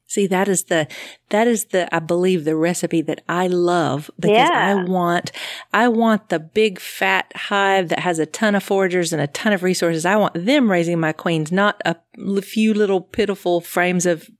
See, 0.09 0.29
that 0.29 0.47
is 0.47 0.65
the, 0.65 0.87
that 1.31 1.49
is 1.49 1.67
the, 1.67 1.93
I 1.93 1.99
believe 1.99 2.45
the 2.45 2.55
recipe 2.55 3.03
that 3.03 3.23
I 3.29 3.49
love 3.49 4.09
because 4.21 4.37
yeah. 4.37 4.77
I 4.77 4.85
want, 4.89 5.33
I 5.73 5.89
want 5.89 6.29
the 6.29 6.39
big 6.39 6.79
fat 6.79 7.33
hive 7.35 7.89
that 7.89 7.99
has 7.99 8.21
a 8.21 8.27
ton 8.27 8.55
of 8.55 8.63
foragers 8.63 9.13
and 9.13 9.21
a 9.21 9.27
ton 9.27 9.53
of 9.53 9.65
resources. 9.65 10.07
I 10.07 10.15
want 10.15 10.35
them 10.35 10.71
raising 10.71 11.01
my 11.01 11.13
queens, 11.13 11.51
not 11.51 11.83
a 11.85 11.97
few 12.41 12.73
little 12.73 13.01
pitiful 13.01 13.61
frames 13.61 14.07
of 14.07 14.31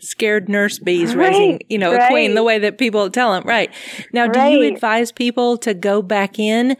scared 0.00 0.48
nurse 0.48 0.78
bees 0.78 1.14
right, 1.14 1.28
raising, 1.28 1.60
you 1.68 1.78
know, 1.78 1.92
right. 1.92 2.04
a 2.04 2.08
queen 2.08 2.34
the 2.34 2.42
way 2.42 2.58
that 2.58 2.78
people 2.78 3.08
tell 3.10 3.32
them. 3.32 3.44
Right. 3.44 3.70
Now, 4.12 4.26
do 4.26 4.38
right. 4.38 4.52
you 4.52 4.62
advise 4.62 5.12
people 5.12 5.56
to 5.58 5.74
go 5.74 6.02
back 6.02 6.38
in 6.38 6.76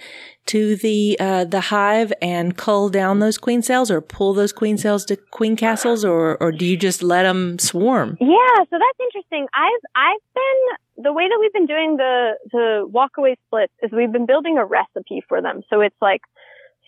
to 0.47 0.77
the 0.77 1.17
uh, 1.21 1.45
the 1.45 1.61
hive 1.61 2.13
and 2.23 2.57
cull 2.57 2.89
down 2.89 3.19
those 3.19 3.39
queen 3.39 3.63
cells, 3.63 3.91
or 3.91 4.01
pull 4.01 4.33
those 4.35 4.53
queen 4.53 4.79
cells 4.79 5.05
to 5.07 5.17
queen 5.17 5.57
castles, 5.57 6.05
or 6.05 6.43
or 6.43 6.53
do 6.53 6.65
you 6.65 6.77
just 6.77 7.03
let 7.03 7.25
them 7.25 7.59
swarm? 7.59 8.17
Yeah, 8.21 8.65
so 8.71 8.79
that's 8.79 9.01
interesting. 9.01 9.47
I've 9.55 9.83
I've 9.95 10.35
been 10.35 11.05
the 11.05 11.13
way 11.13 11.29
that 11.29 11.39
we've 11.39 11.53
been 11.53 11.67
doing 11.67 11.97
the 11.97 12.33
the 12.51 12.89
walkaway 12.91 13.37
splits 13.47 13.73
is 13.83 13.91
we've 13.93 14.13
been 14.13 14.27
building 14.27 14.57
a 14.59 14.65
recipe 14.65 15.23
for 15.29 15.43
them. 15.43 15.61
So 15.71 15.81
it's 15.83 15.97
like 16.01 16.23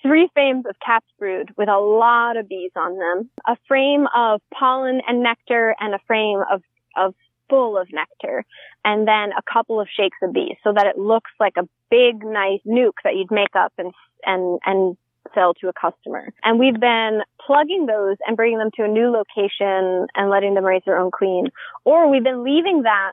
three 0.03 0.29
frames 0.33 0.65
of 0.69 0.77
capped 0.85 1.11
brood 1.19 1.51
with 1.57 1.69
a 1.69 1.79
lot 1.79 2.37
of 2.37 2.49
bees 2.49 2.73
on 2.77 2.99
them, 2.99 3.31
a 3.47 3.57
frame 3.69 4.07
of 4.15 4.41
pollen 4.53 5.01
and 5.07 5.23
nectar, 5.23 5.75
and 5.79 5.95
a 5.95 5.99
frame 6.07 6.43
of 6.51 6.63
of 6.97 7.15
full 7.51 7.77
of 7.77 7.89
nectar 7.93 8.45
and 8.85 9.07
then 9.07 9.33
a 9.37 9.43
couple 9.53 9.81
of 9.81 9.89
shakes 9.95 10.17
of 10.23 10.33
bees 10.33 10.57
so 10.65 10.73
that 10.73 10.87
it 10.87 10.97
looks 10.97 11.31
like 11.39 11.55
a 11.59 11.69
big, 11.91 12.25
nice 12.25 12.61
nuke 12.67 13.03
that 13.05 13.17
you'd 13.17 13.31
make 13.31 13.55
up 13.55 13.73
and, 13.77 13.93
and, 14.25 14.61
and 14.65 14.97
sell 15.35 15.53
to 15.55 15.69
a 15.69 15.73
customer. 15.73 16.33
And 16.43 16.59
we've 16.59 16.79
been 16.79 17.21
plugging 17.45 17.87
those 17.87 18.17
and 18.27 18.37
bringing 18.37 18.59
them 18.59 18.71
to 18.77 18.85
a 18.85 18.89
new 18.89 19.11
location 19.11 20.07
and 20.15 20.31
letting 20.31 20.55
them 20.55 20.65
raise 20.65 20.83
their 20.87 20.99
own 20.99 21.11
queen. 21.11 21.49
Or 21.85 22.09
we've 22.11 22.25
been 22.25 22.45
leaving 22.45 22.83
that 22.83 23.13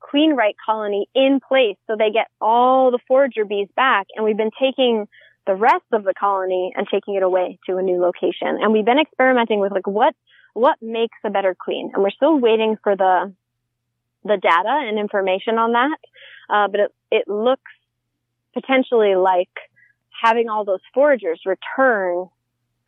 queen 0.00 0.36
right 0.36 0.54
colony 0.64 1.08
in 1.14 1.40
place 1.40 1.76
so 1.86 1.96
they 1.98 2.10
get 2.10 2.28
all 2.40 2.90
the 2.90 2.98
forager 3.08 3.44
bees 3.44 3.68
back. 3.74 4.06
And 4.14 4.24
we've 4.24 4.36
been 4.36 4.52
taking 4.60 5.08
the 5.46 5.54
rest 5.54 5.84
of 5.92 6.04
the 6.04 6.14
colony 6.14 6.72
and 6.74 6.86
taking 6.90 7.14
it 7.14 7.22
away 7.22 7.58
to 7.66 7.76
a 7.76 7.82
new 7.82 8.00
location. 8.00 8.58
And 8.60 8.72
we've 8.72 8.84
been 8.84 8.98
experimenting 8.98 9.60
with 9.60 9.72
like 9.72 9.86
what, 9.86 10.14
what 10.54 10.76
makes 10.80 11.18
a 11.24 11.30
better 11.30 11.54
queen? 11.54 11.90
And 11.92 12.02
we're 12.02 12.10
still 12.10 12.38
waiting 12.38 12.76
for 12.82 12.96
the, 12.96 13.32
the 14.24 14.38
data 14.40 14.86
and 14.88 14.98
information 14.98 15.58
on 15.58 15.72
that. 15.72 15.98
Uh, 16.48 16.68
but 16.68 16.80
it, 16.80 16.94
it 17.10 17.28
looks 17.28 17.70
potentially 18.54 19.16
like 19.16 19.50
having 20.22 20.48
all 20.48 20.64
those 20.64 20.80
foragers 20.96 21.40
return 21.44 22.28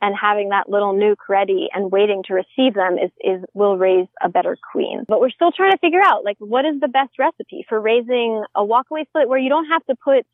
and 0.01 0.15
having 0.15 0.51
that 0.51 0.69
little 0.69 0.93
nuc 0.93 1.17
ready 1.29 1.69
and 1.73 1.91
waiting 1.91 2.23
to 2.29 2.35
receive 2.35 2.75
them 2.75 2.99
is, 2.99 3.11
is, 3.25 3.43
will 3.55 3.79
raise 3.79 4.07
a 4.23 4.29
better 4.29 4.57
queen. 4.73 5.05
But 5.09 5.21
we're 5.21 5.31
still 5.31 5.53
trying 5.53 5.73
to 5.73 5.79
figure 5.79 6.03
out, 6.03 6.23
like, 6.23 6.37
what 6.39 6.65
is 6.65 6.79
the 6.81 6.89
best 6.89 7.19
recipe 7.19 7.65
for 7.69 7.81
raising 7.81 8.45
a 8.55 8.61
walkaway 8.61 9.07
split 9.09 9.29
where 9.29 9.39
you 9.39 9.49
don't 9.49 9.69
have 9.69 9.85
to 9.87 9.95
put 9.97 10.27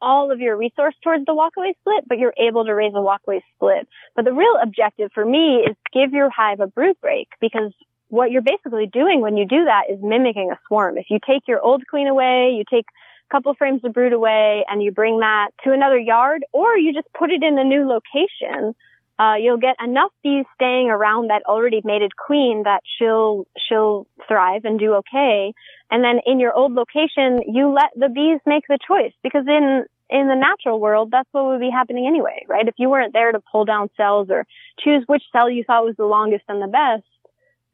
all 0.00 0.30
of 0.30 0.40
your 0.40 0.56
resource 0.56 0.94
towards 1.02 1.24
the 1.24 1.32
walkaway 1.32 1.72
split, 1.80 2.04
but 2.08 2.18
you're 2.18 2.34
able 2.38 2.64
to 2.64 2.74
raise 2.74 2.92
a 2.94 2.98
walkaway 2.98 3.40
split. 3.54 3.88
But 4.14 4.24
the 4.24 4.32
real 4.32 4.56
objective 4.62 5.10
for 5.14 5.24
me 5.24 5.64
is 5.68 5.76
give 5.92 6.12
your 6.12 6.30
hive 6.30 6.60
a 6.60 6.66
brood 6.66 6.96
break 7.00 7.28
because 7.40 7.72
what 8.08 8.30
you're 8.30 8.42
basically 8.42 8.86
doing 8.86 9.20
when 9.20 9.36
you 9.36 9.46
do 9.46 9.64
that 9.64 9.84
is 9.90 9.98
mimicking 10.02 10.50
a 10.52 10.58
swarm. 10.68 10.98
If 10.98 11.06
you 11.10 11.18
take 11.26 11.42
your 11.48 11.60
old 11.60 11.82
queen 11.88 12.06
away, 12.06 12.54
you 12.56 12.64
take 12.70 12.86
a 13.30 13.34
couple 13.34 13.52
frames 13.54 13.80
of 13.84 13.92
brood 13.92 14.12
away 14.12 14.64
and 14.68 14.82
you 14.82 14.92
bring 14.92 15.20
that 15.20 15.50
to 15.64 15.72
another 15.72 15.98
yard 15.98 16.44
or 16.52 16.76
you 16.76 16.92
just 16.92 17.08
put 17.18 17.30
it 17.30 17.42
in 17.42 17.58
a 17.58 17.64
new 17.64 17.86
location, 17.86 18.74
uh, 19.18 19.34
you'll 19.40 19.58
get 19.58 19.76
enough 19.82 20.12
bees 20.22 20.44
staying 20.54 20.88
around 20.90 21.30
that 21.30 21.42
already 21.46 21.80
mated 21.84 22.16
queen 22.16 22.62
that 22.64 22.80
she'll, 22.98 23.46
she'll 23.68 24.06
thrive 24.28 24.64
and 24.64 24.78
do 24.78 24.94
okay. 24.94 25.54
And 25.90 26.04
then 26.04 26.20
in 26.26 26.38
your 26.38 26.52
old 26.52 26.72
location, 26.72 27.40
you 27.46 27.72
let 27.72 27.90
the 27.96 28.08
bees 28.08 28.40
make 28.44 28.64
the 28.68 28.78
choice 28.86 29.12
because 29.22 29.46
in, 29.46 29.84
in 30.10 30.28
the 30.28 30.34
natural 30.34 30.80
world, 30.80 31.10
that's 31.10 31.28
what 31.32 31.46
would 31.46 31.60
be 31.60 31.70
happening 31.70 32.06
anyway, 32.06 32.44
right? 32.48 32.68
If 32.68 32.74
you 32.78 32.90
weren't 32.90 33.12
there 33.12 33.32
to 33.32 33.40
pull 33.52 33.64
down 33.64 33.88
cells 33.96 34.28
or 34.30 34.46
choose 34.80 35.04
which 35.06 35.22
cell 35.32 35.48
you 35.48 35.64
thought 35.64 35.84
was 35.84 35.96
the 35.96 36.04
longest 36.04 36.44
and 36.48 36.62
the 36.62 36.66
best, 36.66 37.04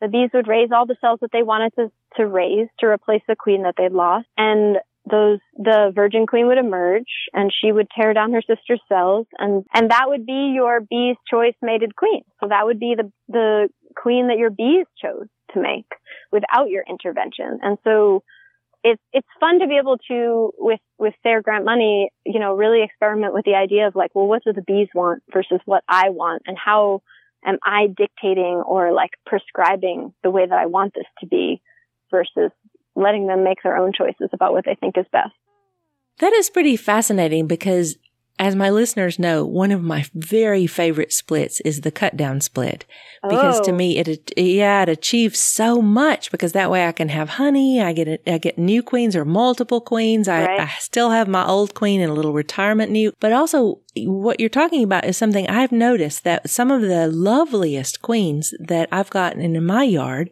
the 0.00 0.08
bees 0.08 0.30
would 0.34 0.48
raise 0.48 0.70
all 0.72 0.86
the 0.86 0.96
cells 1.00 1.20
that 1.22 1.30
they 1.32 1.42
wanted 1.42 1.74
to, 1.76 1.92
to 2.16 2.26
raise 2.26 2.68
to 2.80 2.86
replace 2.86 3.22
the 3.28 3.36
queen 3.36 3.62
that 3.62 3.74
they'd 3.76 3.92
lost. 3.92 4.26
And 4.36 4.78
those, 5.10 5.38
the 5.56 5.92
virgin 5.94 6.26
queen 6.26 6.46
would 6.46 6.58
emerge 6.58 7.10
and 7.32 7.52
she 7.52 7.72
would 7.72 7.88
tear 7.90 8.14
down 8.14 8.32
her 8.32 8.42
sister's 8.42 8.80
cells 8.88 9.26
and, 9.38 9.64
and 9.74 9.90
that 9.90 10.08
would 10.08 10.24
be 10.24 10.52
your 10.54 10.80
bee's 10.80 11.16
choice 11.28 11.54
mated 11.60 11.96
queen. 11.96 12.22
So 12.40 12.48
that 12.48 12.64
would 12.64 12.78
be 12.78 12.94
the, 12.96 13.10
the 13.28 13.68
queen 13.96 14.28
that 14.28 14.38
your 14.38 14.50
bees 14.50 14.86
chose 15.02 15.26
to 15.54 15.60
make 15.60 15.86
without 16.30 16.68
your 16.68 16.84
intervention. 16.88 17.58
And 17.62 17.78
so 17.84 18.22
it's, 18.84 19.02
it's 19.12 19.28
fun 19.38 19.60
to 19.60 19.66
be 19.66 19.76
able 19.76 19.98
to, 20.08 20.52
with, 20.58 20.80
with 20.98 21.14
SARE 21.22 21.42
grant 21.42 21.64
money, 21.64 22.10
you 22.24 22.40
know, 22.40 22.54
really 22.54 22.82
experiment 22.82 23.34
with 23.34 23.44
the 23.44 23.54
idea 23.54 23.86
of 23.86 23.94
like, 23.94 24.10
well, 24.14 24.26
what 24.26 24.42
do 24.44 24.52
the 24.52 24.62
bees 24.62 24.88
want 24.94 25.22
versus 25.32 25.60
what 25.64 25.84
I 25.88 26.10
want 26.10 26.42
and 26.46 26.56
how, 26.56 27.02
am 27.44 27.58
I 27.62 27.88
dictating 27.88 28.62
or 28.64 28.92
like 28.92 29.10
prescribing 29.26 30.14
the 30.22 30.30
way 30.30 30.46
that 30.46 30.58
I 30.58 30.66
want 30.66 30.94
this 30.94 31.06
to 31.20 31.26
be 31.26 31.60
versus 32.10 32.50
letting 32.94 33.26
them 33.26 33.44
make 33.44 33.62
their 33.62 33.76
own 33.76 33.92
choices 33.92 34.30
about 34.32 34.52
what 34.52 34.64
they 34.64 34.74
think 34.74 34.96
is 34.98 35.06
best. 35.12 35.32
That 36.18 36.32
is 36.32 36.50
pretty 36.50 36.76
fascinating 36.76 37.46
because 37.46 37.96
as 38.38 38.56
my 38.56 38.70
listeners 38.70 39.18
know, 39.18 39.44
one 39.44 39.70
of 39.70 39.82
my 39.82 40.04
very 40.14 40.66
favorite 40.66 41.12
splits 41.12 41.60
is 41.60 41.82
the 41.82 41.90
cut 41.90 42.16
down 42.16 42.40
split 42.40 42.84
because 43.22 43.60
oh. 43.60 43.64
to 43.64 43.72
me 43.72 43.98
it 43.98 44.32
yeah 44.36 44.82
it 44.82 44.88
achieves 44.88 45.38
so 45.38 45.80
much 45.80 46.30
because 46.32 46.52
that 46.52 46.70
way 46.70 46.86
I 46.86 46.92
can 46.92 47.08
have 47.10 47.28
honey, 47.30 47.80
I 47.80 47.92
get 47.92 48.08
a, 48.08 48.32
I 48.32 48.38
get 48.38 48.58
new 48.58 48.82
queens 48.82 49.14
or 49.14 49.24
multiple 49.24 49.80
queens. 49.80 50.28
I, 50.28 50.44
right. 50.44 50.60
I 50.60 50.72
still 50.80 51.10
have 51.10 51.28
my 51.28 51.46
old 51.46 51.74
queen 51.74 52.00
in 52.00 52.10
a 52.10 52.14
little 52.14 52.32
retirement 52.32 52.90
new, 52.90 53.12
but 53.20 53.32
also 53.32 53.80
what 53.96 54.40
you're 54.40 54.48
talking 54.48 54.82
about 54.82 55.04
is 55.04 55.16
something 55.16 55.48
I've 55.48 55.72
noticed 55.72 56.24
that 56.24 56.50
some 56.50 56.70
of 56.70 56.82
the 56.82 57.06
loveliest 57.06 58.02
queens 58.02 58.54
that 58.58 58.88
I've 58.90 59.10
gotten 59.10 59.40
in 59.40 59.64
my 59.64 59.84
yard 59.84 60.30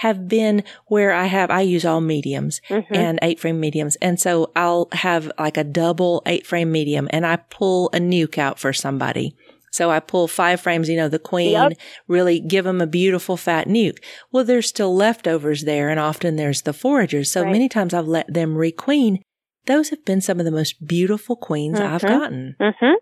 have 0.00 0.28
been 0.28 0.64
where 0.86 1.12
I 1.12 1.26
have, 1.26 1.50
I 1.50 1.60
use 1.60 1.84
all 1.84 2.00
mediums 2.00 2.62
mm-hmm. 2.70 2.94
and 2.94 3.18
eight 3.20 3.38
frame 3.38 3.60
mediums. 3.60 3.96
And 3.96 4.18
so 4.18 4.50
I'll 4.56 4.88
have 4.92 5.30
like 5.38 5.58
a 5.58 5.64
double 5.64 6.22
eight 6.24 6.46
frame 6.46 6.72
medium 6.72 7.06
and 7.10 7.26
I 7.26 7.36
pull 7.36 7.90
a 7.92 7.98
nuke 7.98 8.38
out 8.38 8.58
for 8.58 8.72
somebody. 8.72 9.36
So 9.70 9.90
I 9.90 10.00
pull 10.00 10.26
five 10.26 10.58
frames, 10.58 10.88
you 10.88 10.96
know, 10.96 11.10
the 11.10 11.18
queen, 11.18 11.52
yep. 11.52 11.72
really 12.08 12.40
give 12.40 12.64
them 12.64 12.80
a 12.80 12.86
beautiful 12.86 13.36
fat 13.36 13.68
nuke. 13.68 13.98
Well, 14.32 14.42
there's 14.42 14.66
still 14.66 14.96
leftovers 14.96 15.64
there 15.64 15.90
and 15.90 16.00
often 16.00 16.36
there's 16.36 16.62
the 16.62 16.72
foragers. 16.72 17.26
So 17.26 17.42
right. 17.42 17.52
many 17.52 17.68
times 17.68 17.92
I've 17.92 18.08
let 18.08 18.32
them 18.32 18.54
requeen. 18.54 19.20
Those 19.66 19.90
have 19.90 20.02
been 20.06 20.22
some 20.22 20.38
of 20.38 20.46
the 20.46 20.50
most 20.50 20.86
beautiful 20.86 21.36
queens 21.36 21.78
mm-hmm. 21.78 21.94
I've 21.94 22.00
gotten. 22.00 22.56
Mm-hmm. 22.58 22.94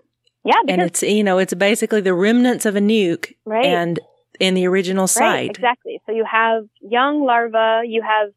Yeah. 0.44 0.62
and 0.66 0.82
it's, 0.82 1.04
you 1.04 1.22
know, 1.22 1.38
it's 1.38 1.54
basically 1.54 2.00
the 2.00 2.14
remnants 2.14 2.66
of 2.66 2.74
a 2.74 2.80
nuke, 2.80 3.34
Right. 3.44 3.66
And 3.66 4.00
in 4.38 4.54
the 4.54 4.66
original 4.66 5.06
site. 5.06 5.22
Right, 5.22 5.50
exactly. 5.50 6.00
So 6.06 6.12
you 6.12 6.24
have 6.30 6.64
young 6.80 7.24
larvae, 7.24 7.88
you 7.88 8.02
have 8.02 8.32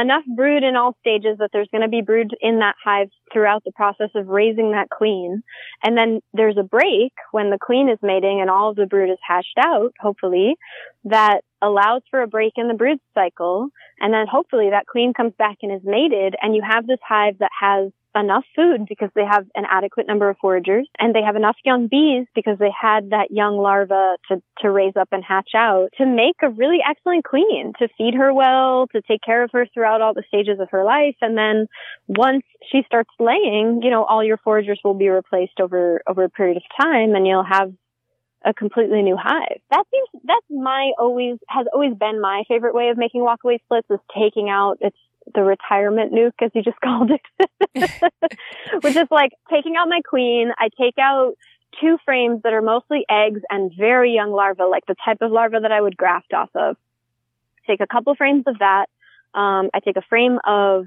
enough 0.00 0.24
brood 0.36 0.62
in 0.62 0.76
all 0.76 0.96
stages 1.00 1.38
that 1.38 1.50
there's 1.52 1.68
going 1.72 1.82
to 1.82 1.88
be 1.88 2.02
brood 2.02 2.30
in 2.40 2.60
that 2.60 2.76
hive 2.82 3.08
throughout 3.32 3.64
the 3.64 3.72
process 3.72 4.10
of 4.14 4.28
raising 4.28 4.72
that 4.72 4.90
queen. 4.90 5.42
And 5.82 5.96
then 5.96 6.20
there's 6.32 6.56
a 6.56 6.62
break 6.62 7.12
when 7.32 7.50
the 7.50 7.58
queen 7.58 7.88
is 7.88 7.98
mating 8.02 8.40
and 8.40 8.50
all 8.50 8.70
of 8.70 8.76
the 8.76 8.86
brood 8.86 9.10
is 9.10 9.18
hatched 9.26 9.58
out, 9.58 9.92
hopefully, 9.98 10.56
that 11.04 11.40
allows 11.60 12.02
for 12.10 12.22
a 12.22 12.28
break 12.28 12.52
in 12.56 12.68
the 12.68 12.74
brood 12.74 12.98
cycle. 13.14 13.70
And 14.00 14.12
then 14.12 14.26
hopefully 14.30 14.70
that 14.70 14.86
queen 14.86 15.12
comes 15.14 15.32
back 15.38 15.58
and 15.62 15.72
is 15.72 15.82
mated 15.84 16.36
and 16.40 16.54
you 16.54 16.62
have 16.68 16.86
this 16.86 17.00
hive 17.06 17.38
that 17.38 17.50
has 17.58 17.90
enough 18.18 18.44
food 18.54 18.86
because 18.88 19.10
they 19.14 19.24
have 19.24 19.46
an 19.54 19.64
adequate 19.70 20.06
number 20.06 20.28
of 20.28 20.36
foragers 20.38 20.86
and 20.98 21.14
they 21.14 21.22
have 21.22 21.36
enough 21.36 21.56
young 21.64 21.86
bees 21.86 22.26
because 22.34 22.58
they 22.58 22.70
had 22.70 23.10
that 23.10 23.30
young 23.30 23.56
larva 23.56 24.16
to, 24.28 24.42
to 24.60 24.70
raise 24.70 24.94
up 24.96 25.08
and 25.12 25.24
hatch 25.24 25.50
out 25.54 25.88
to 25.98 26.06
make 26.06 26.36
a 26.42 26.50
really 26.50 26.78
excellent 26.88 27.24
queen, 27.24 27.72
to 27.78 27.88
feed 27.96 28.14
her 28.14 28.32
well, 28.32 28.86
to 28.88 29.02
take 29.02 29.22
care 29.22 29.42
of 29.42 29.50
her 29.52 29.66
throughout 29.72 30.00
all 30.00 30.14
the 30.14 30.24
stages 30.28 30.58
of 30.60 30.68
her 30.70 30.84
life. 30.84 31.16
And 31.20 31.36
then 31.36 31.66
once 32.06 32.44
she 32.70 32.82
starts 32.86 33.10
laying, 33.18 33.80
you 33.82 33.90
know, 33.90 34.04
all 34.04 34.24
your 34.24 34.38
foragers 34.38 34.80
will 34.84 34.94
be 34.94 35.08
replaced 35.08 35.60
over, 35.60 36.02
over 36.06 36.24
a 36.24 36.30
period 36.30 36.56
of 36.56 36.62
time 36.80 37.14
and 37.14 37.26
you'll 37.26 37.44
have 37.44 37.72
a 38.44 38.54
completely 38.54 39.02
new 39.02 39.16
hive. 39.16 39.60
That 39.70 39.84
seems, 39.90 40.22
that's 40.24 40.46
my 40.48 40.92
always, 40.98 41.38
has 41.48 41.66
always 41.72 41.94
been 41.94 42.20
my 42.20 42.44
favorite 42.48 42.74
way 42.74 42.88
of 42.88 42.96
making 42.96 43.22
walkaway 43.22 43.60
splits 43.64 43.88
is 43.90 43.98
taking 44.16 44.48
out, 44.48 44.78
it's 44.80 44.96
the 45.34 45.42
retirement 45.42 46.12
nuke, 46.12 46.42
as 46.42 46.50
you 46.54 46.62
just 46.62 46.80
called 46.84 47.10
it, 47.10 47.52
which 48.82 48.96
is 48.96 49.08
like 49.10 49.32
taking 49.50 49.76
out 49.76 49.88
my 49.88 50.00
queen. 50.08 50.50
I 50.58 50.68
take 50.78 50.98
out 50.98 51.34
two 51.80 51.98
frames 52.04 52.42
that 52.42 52.52
are 52.52 52.62
mostly 52.62 53.04
eggs 53.10 53.40
and 53.50 53.72
very 53.76 54.12
young 54.14 54.32
larvae, 54.32 54.64
like 54.64 54.86
the 54.86 54.96
type 55.04 55.18
of 55.20 55.30
larva 55.30 55.60
that 55.62 55.72
I 55.72 55.80
would 55.80 55.96
graft 55.96 56.32
off 56.32 56.50
of. 56.54 56.76
Take 57.66 57.80
a 57.80 57.86
couple 57.86 58.14
frames 58.14 58.44
of 58.46 58.58
that. 58.58 58.86
Um, 59.34 59.70
I 59.74 59.80
take 59.84 59.96
a 59.96 60.02
frame 60.08 60.38
of, 60.44 60.86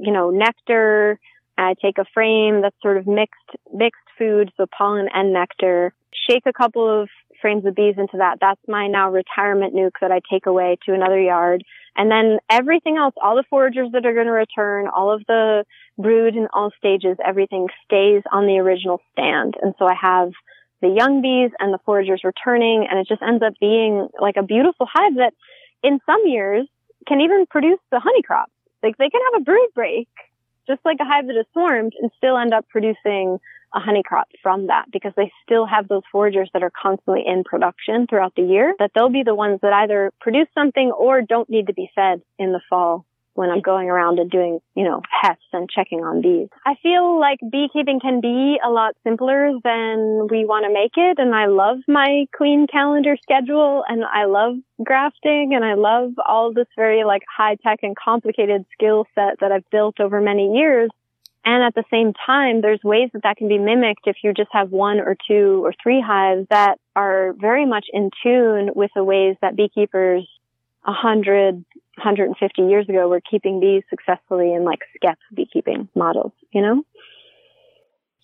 you 0.00 0.12
know, 0.12 0.30
nectar. 0.30 1.18
I 1.56 1.74
take 1.80 1.98
a 1.98 2.04
frame 2.14 2.62
that's 2.62 2.76
sort 2.82 2.96
of 2.96 3.06
mixed, 3.06 3.50
mixed 3.72 4.00
food, 4.18 4.50
so 4.56 4.66
pollen 4.66 5.08
and 5.12 5.32
nectar. 5.32 5.92
Shake 6.28 6.44
a 6.46 6.52
couple 6.52 7.02
of 7.02 7.08
frames 7.44 7.66
of 7.66 7.74
bees 7.74 7.96
into 7.98 8.16
that. 8.16 8.38
That's 8.40 8.60
my 8.66 8.86
now 8.86 9.10
retirement 9.10 9.74
nuke 9.74 10.00
that 10.00 10.10
I 10.10 10.22
take 10.32 10.46
away 10.46 10.78
to 10.86 10.94
another 10.94 11.20
yard. 11.20 11.62
And 11.94 12.10
then 12.10 12.38
everything 12.48 12.96
else, 12.96 13.12
all 13.22 13.36
the 13.36 13.44
foragers 13.52 13.92
that 13.92 14.06
are 14.06 14.14
going 14.14 14.24
to 14.24 14.32
return, 14.32 14.88
all 14.88 15.12
of 15.12 15.22
the 15.28 15.66
brood 15.98 16.36
in 16.36 16.48
all 16.54 16.70
stages, 16.78 17.18
everything 17.22 17.68
stays 17.84 18.22
on 18.32 18.46
the 18.46 18.56
original 18.60 19.02
stand. 19.12 19.56
And 19.60 19.74
so 19.78 19.84
I 19.84 19.92
have 19.92 20.32
the 20.80 20.88
young 20.88 21.20
bees 21.20 21.50
and 21.60 21.72
the 21.72 21.78
foragers 21.86 22.24
returning 22.24 22.86
and 22.88 22.98
it 22.98 23.06
just 23.06 23.20
ends 23.20 23.42
up 23.42 23.52
being 23.60 24.08
like 24.18 24.36
a 24.38 24.42
beautiful 24.42 24.88
hive 24.90 25.16
that 25.16 25.34
in 25.82 26.00
some 26.06 26.22
years 26.24 26.66
can 27.06 27.20
even 27.20 27.44
produce 27.44 27.78
the 27.92 28.00
honey 28.00 28.22
crop. 28.22 28.50
Like 28.82 28.96
they 28.96 29.10
can 29.10 29.20
have 29.32 29.42
a 29.42 29.44
brood 29.44 29.68
break, 29.74 30.08
just 30.66 30.80
like 30.82 30.96
a 30.98 31.04
hive 31.04 31.26
that 31.26 31.38
is 31.38 31.46
swarmed 31.52 31.92
and 32.00 32.10
still 32.16 32.38
end 32.38 32.54
up 32.54 32.66
producing 32.70 33.38
a 33.74 33.80
honey 33.80 34.02
crop 34.04 34.28
from 34.42 34.68
that 34.68 34.86
because 34.92 35.12
they 35.16 35.30
still 35.44 35.66
have 35.66 35.88
those 35.88 36.02
foragers 36.12 36.48
that 36.52 36.62
are 36.62 36.70
constantly 36.70 37.24
in 37.26 37.44
production 37.44 38.06
throughout 38.06 38.34
the 38.36 38.42
year 38.42 38.74
that 38.78 38.92
they'll 38.94 39.10
be 39.10 39.22
the 39.24 39.34
ones 39.34 39.58
that 39.62 39.72
either 39.72 40.12
produce 40.20 40.48
something 40.54 40.92
or 40.92 41.22
don't 41.22 41.50
need 41.50 41.66
to 41.66 41.74
be 41.74 41.90
fed 41.94 42.22
in 42.38 42.52
the 42.52 42.60
fall 42.70 43.04
when 43.34 43.50
I'm 43.50 43.60
going 43.60 43.90
around 43.90 44.18
and 44.18 44.30
doing, 44.30 44.60
you 44.74 44.84
know, 44.84 45.02
hefts 45.22 45.44
and 45.52 45.68
checking 45.68 46.04
on 46.04 46.22
bees. 46.22 46.48
I 46.64 46.74
feel 46.82 47.18
like 47.18 47.38
beekeeping 47.50 48.00
can 48.00 48.20
be 48.20 48.58
a 48.64 48.70
lot 48.70 48.94
simpler 49.04 49.50
than 49.62 50.28
we 50.30 50.44
want 50.44 50.64
to 50.66 50.72
make 50.72 50.92
it. 50.96 51.18
And 51.18 51.34
I 51.34 51.46
love 51.46 51.78
my 51.88 52.26
queen 52.34 52.66
calendar 52.70 53.16
schedule 53.20 53.82
and 53.88 54.04
I 54.04 54.26
love 54.26 54.54
grafting 54.82 55.52
and 55.54 55.64
I 55.64 55.74
love 55.74 56.12
all 56.24 56.52
this 56.52 56.68
very 56.76 57.04
like 57.04 57.22
high 57.36 57.56
tech 57.56 57.80
and 57.82 57.96
complicated 57.96 58.64
skill 58.72 59.06
set 59.14 59.40
that 59.40 59.52
I've 59.52 59.68
built 59.70 60.00
over 60.00 60.20
many 60.20 60.54
years. 60.54 60.90
And 61.44 61.62
at 61.62 61.74
the 61.74 61.84
same 61.90 62.12
time, 62.26 62.62
there's 62.62 62.82
ways 62.82 63.10
that 63.12 63.22
that 63.22 63.36
can 63.36 63.48
be 63.48 63.58
mimicked 63.58 64.06
if 64.06 64.16
you 64.22 64.32
just 64.32 64.48
have 64.52 64.70
one 64.70 64.98
or 64.98 65.16
two 65.28 65.64
or 65.64 65.74
three 65.82 66.00
hives 66.00 66.46
that 66.50 66.78
are 66.96 67.34
very 67.38 67.66
much 67.66 67.86
in 67.92 68.10
tune 68.22 68.70
with 68.74 68.90
the 68.94 69.04
ways 69.04 69.36
that 69.42 69.54
beekeepers 69.54 70.26
100, 70.84 71.54
150 71.54 72.62
years 72.62 72.88
ago 72.88 73.08
were 73.08 73.20
keeping 73.20 73.60
bees 73.60 73.82
successfully 73.90 74.54
in 74.54 74.64
like 74.64 74.80
skep 74.96 75.18
beekeeping 75.34 75.88
models, 75.94 76.32
you 76.52 76.62
know? 76.62 76.82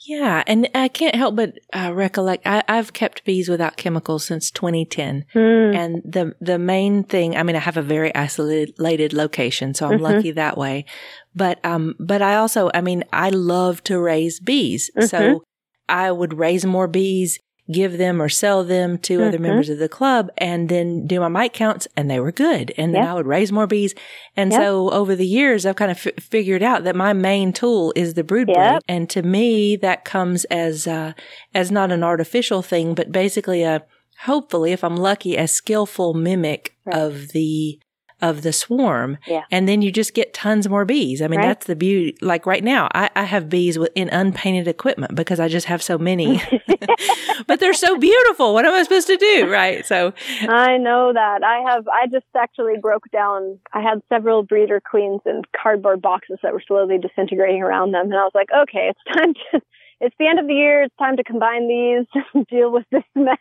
Yeah, 0.07 0.42
and 0.47 0.66
I 0.75 0.88
can't 0.88 1.14
help 1.14 1.37
but 1.37 1.59
uh, 1.75 1.92
recollect. 1.92 2.47
I, 2.47 2.62
have 2.69 2.95
kept 2.95 3.25
bees 3.25 3.50
without 3.50 3.76
chemicals 3.76 4.25
since 4.25 4.50
2010, 4.50 5.26
mm. 5.35 5.75
and 5.76 6.00
the 6.04 6.35
the 6.40 6.59
main 6.59 7.04
thing. 7.04 7.37
I 7.37 7.42
mean, 7.42 7.54
I 7.54 7.61
have 7.61 7.76
a 7.76 7.83
very 7.83 8.14
isolated 8.14 9.12
location, 9.12 9.75
so 9.75 9.87
I'm 9.87 9.95
mm-hmm. 9.95 10.02
lucky 10.02 10.30
that 10.33 10.57
way. 10.57 10.87
But 11.35 11.62
um, 11.66 11.97
but 12.00 12.23
I 12.23 12.37
also, 12.37 12.71
I 12.73 12.80
mean, 12.80 13.04
I 13.12 13.28
love 13.28 13.85
to 13.85 14.00
raise 14.00 14.40
bees, 14.40 14.90
mm-hmm. 14.97 15.07
so 15.07 15.45
I 15.87 16.11
would 16.11 16.38
raise 16.38 16.64
more 16.64 16.88
bees 16.88 17.38
give 17.71 17.99
them 17.99 18.21
or 18.21 18.29
sell 18.29 18.64
them 18.64 18.99
to 18.99 19.19
mm-hmm. 19.19 19.29
other 19.29 19.38
members 19.38 19.69
of 19.69 19.79
the 19.79 19.88
club 19.88 20.31
and 20.38 20.69
then 20.69 21.07
do 21.07 21.21
my 21.21 21.29
mite 21.29 21.52
counts 21.52 21.87
and 21.97 22.11
they 22.11 22.21
were 22.21 22.33
good. 22.33 22.73
And 22.76 22.95
then 22.95 23.07
I 23.07 23.14
would 23.14 23.26
raise 23.26 23.52
more 23.52 23.67
bees. 23.67 23.95
And 24.37 24.50
yep. 24.50 24.61
so 24.61 24.90
over 24.90 25.14
the 25.14 25.26
years, 25.26 25.64
I've 25.64 25.76
kind 25.76 25.90
of 25.90 26.07
f- 26.07 26.23
figured 26.23 26.62
out 26.62 26.85
that 26.85 26.97
my 26.97 27.12
main 27.12 27.52
tool 27.52 27.93
is 27.97 28.14
the 28.14 28.25
brood 28.25 28.49
yep. 28.49 28.83
And 28.88 29.09
to 29.11 29.23
me, 29.23 29.76
that 29.76 30.05
comes 30.05 30.45
as, 30.47 30.87
uh, 30.87 31.12
as 31.55 31.71
not 31.71 31.93
an 31.93 32.02
artificial 32.02 32.62
thing, 32.62 32.95
but 32.95 33.12
basically 33.12 33.62
a, 33.62 33.85
hopefully, 34.23 34.73
if 34.73 34.83
I'm 34.85 34.97
lucky, 34.97 35.37
a 35.37 35.47
skillful 35.47 36.14
mimic 36.14 36.76
right. 36.85 36.97
of 36.97 37.29
the 37.29 37.81
of 38.23 38.43
the 38.43 38.53
swarm. 38.53 39.19
Yeah. 39.27 39.45
And 39.50 39.69
then 39.69 39.83
you 39.83 39.91
just 39.91 40.15
get 40.15 40.35
tons 40.35 40.69
more 40.69 40.85
bees. 40.85 41.23
I 41.23 41.29
mean, 41.29 41.41
right. 41.41 41.47
that's 41.47 41.67
the 41.67 41.77
beauty. 41.77 42.17
Like 42.21 42.47
right 42.47 42.62
now, 42.62 42.89
I, 42.95 43.11
I 43.17 43.25
have 43.25 43.49
bees 43.49 43.79
with, 43.79 43.91
in 43.95 44.09
unpainted 44.11 44.69
equipment 44.69 45.15
because 45.15 45.41
I 45.41 45.49
just 45.49 45.67
have 45.67 45.83
so 45.83 45.99
many, 45.99 46.43
but 47.47 47.61
they're 47.61 47.75
so 47.75 47.99
beautiful. 47.99 48.55
What 48.55 48.65
am 48.65 48.75
I 48.75 48.83
supposed 48.83 49.07
to 49.09 49.17
do? 49.17 49.50
Right. 49.50 49.85
So 49.87 50.12
I 50.49 50.77
know 50.77 51.12
that 51.12 51.43
I 51.43 51.71
have, 51.71 51.87
I 51.89 52.07
just 52.07 52.27
actually 52.37 52.75
broke 52.81 53.11
down. 53.12 53.59
I 53.73 53.81
had 53.81 54.03
several 54.09 54.43
breeder 54.43 54.81
queens 54.81 55.21
in 55.27 55.43
cardboard 55.61 56.03
boxes 56.03 56.39
that 56.43 56.53
were 56.53 56.62
slowly 56.67 56.99
disintegrating 56.99 57.62
around 57.62 57.93
them. 57.93 58.07
And 58.07 58.15
I 58.15 58.25
was 58.25 58.33
like, 58.35 58.49
okay, 58.62 58.91
it's 58.91 59.19
time 59.19 59.35
to, 59.35 59.61
it's 60.00 60.17
the 60.19 60.27
end 60.27 60.39
of 60.39 60.47
the 60.47 60.55
year. 60.55 60.83
It's 60.83 60.97
time 60.99 61.17
to 61.17 61.25
combine 61.25 61.69
these 61.69 62.07
and 62.35 62.47
deal 62.50 62.73
with 62.73 62.87
this 62.91 63.05
mess. 63.15 63.37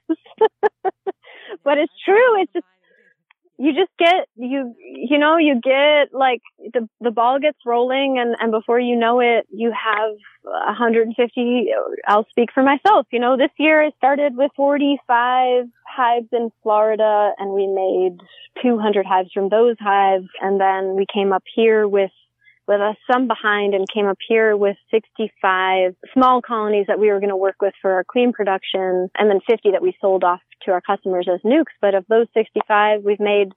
but 1.63 1.77
it's 1.77 1.93
true. 2.03 2.41
It's 2.41 2.53
just, 2.53 2.65
you 3.59 3.73
just 3.73 3.91
get 3.99 4.27
you 4.37 4.73
you 4.79 5.17
know 5.17 5.37
you 5.37 5.59
get 5.61 6.17
like 6.17 6.41
the 6.73 6.87
the 7.01 7.11
ball 7.11 7.39
gets 7.39 7.57
rolling 7.65 8.17
and 8.17 8.35
and 8.39 8.51
before 8.51 8.79
you 8.79 8.95
know 8.95 9.19
it 9.19 9.45
you 9.51 9.71
have 9.71 10.15
150 10.43 11.67
I'll 12.07 12.25
speak 12.29 12.49
for 12.53 12.63
myself 12.63 13.07
you 13.11 13.19
know 13.19 13.35
this 13.37 13.51
year 13.59 13.83
I 13.83 13.91
started 13.97 14.37
with 14.37 14.51
45 14.55 15.65
hives 15.85 16.27
in 16.31 16.51
Florida 16.63 17.33
and 17.37 17.51
we 17.51 17.67
made 17.67 18.19
200 18.63 19.05
hives 19.05 19.29
from 19.33 19.49
those 19.49 19.75
hives 19.79 20.27
and 20.41 20.59
then 20.59 20.95
we 20.95 21.05
came 21.13 21.33
up 21.33 21.43
here 21.53 21.85
with 21.85 22.11
with 22.69 22.81
us 22.81 22.95
some 23.11 23.27
behind 23.27 23.73
and 23.73 23.87
came 23.91 24.05
up 24.05 24.19
here 24.25 24.55
with 24.55 24.77
65 24.91 25.95
small 26.13 26.39
colonies 26.39 26.85
that 26.87 26.99
we 26.99 27.07
were 27.07 27.19
going 27.19 27.31
to 27.31 27.35
work 27.35 27.55
with 27.59 27.73
for 27.81 27.93
our 27.93 28.03
queen 28.03 28.31
production 28.31 29.09
and 29.17 29.27
then 29.27 29.39
50 29.49 29.71
that 29.71 29.81
we 29.81 29.97
sold 29.99 30.23
off 30.23 30.39
to 30.65 30.71
our 30.71 30.79
customers 30.79 31.27
as 31.27 31.41
nukes. 31.41 31.73
But 31.81 31.95
of 31.95 32.05
those 32.07 32.27
65, 32.35 33.01
we've 33.03 33.19
made 33.19 33.47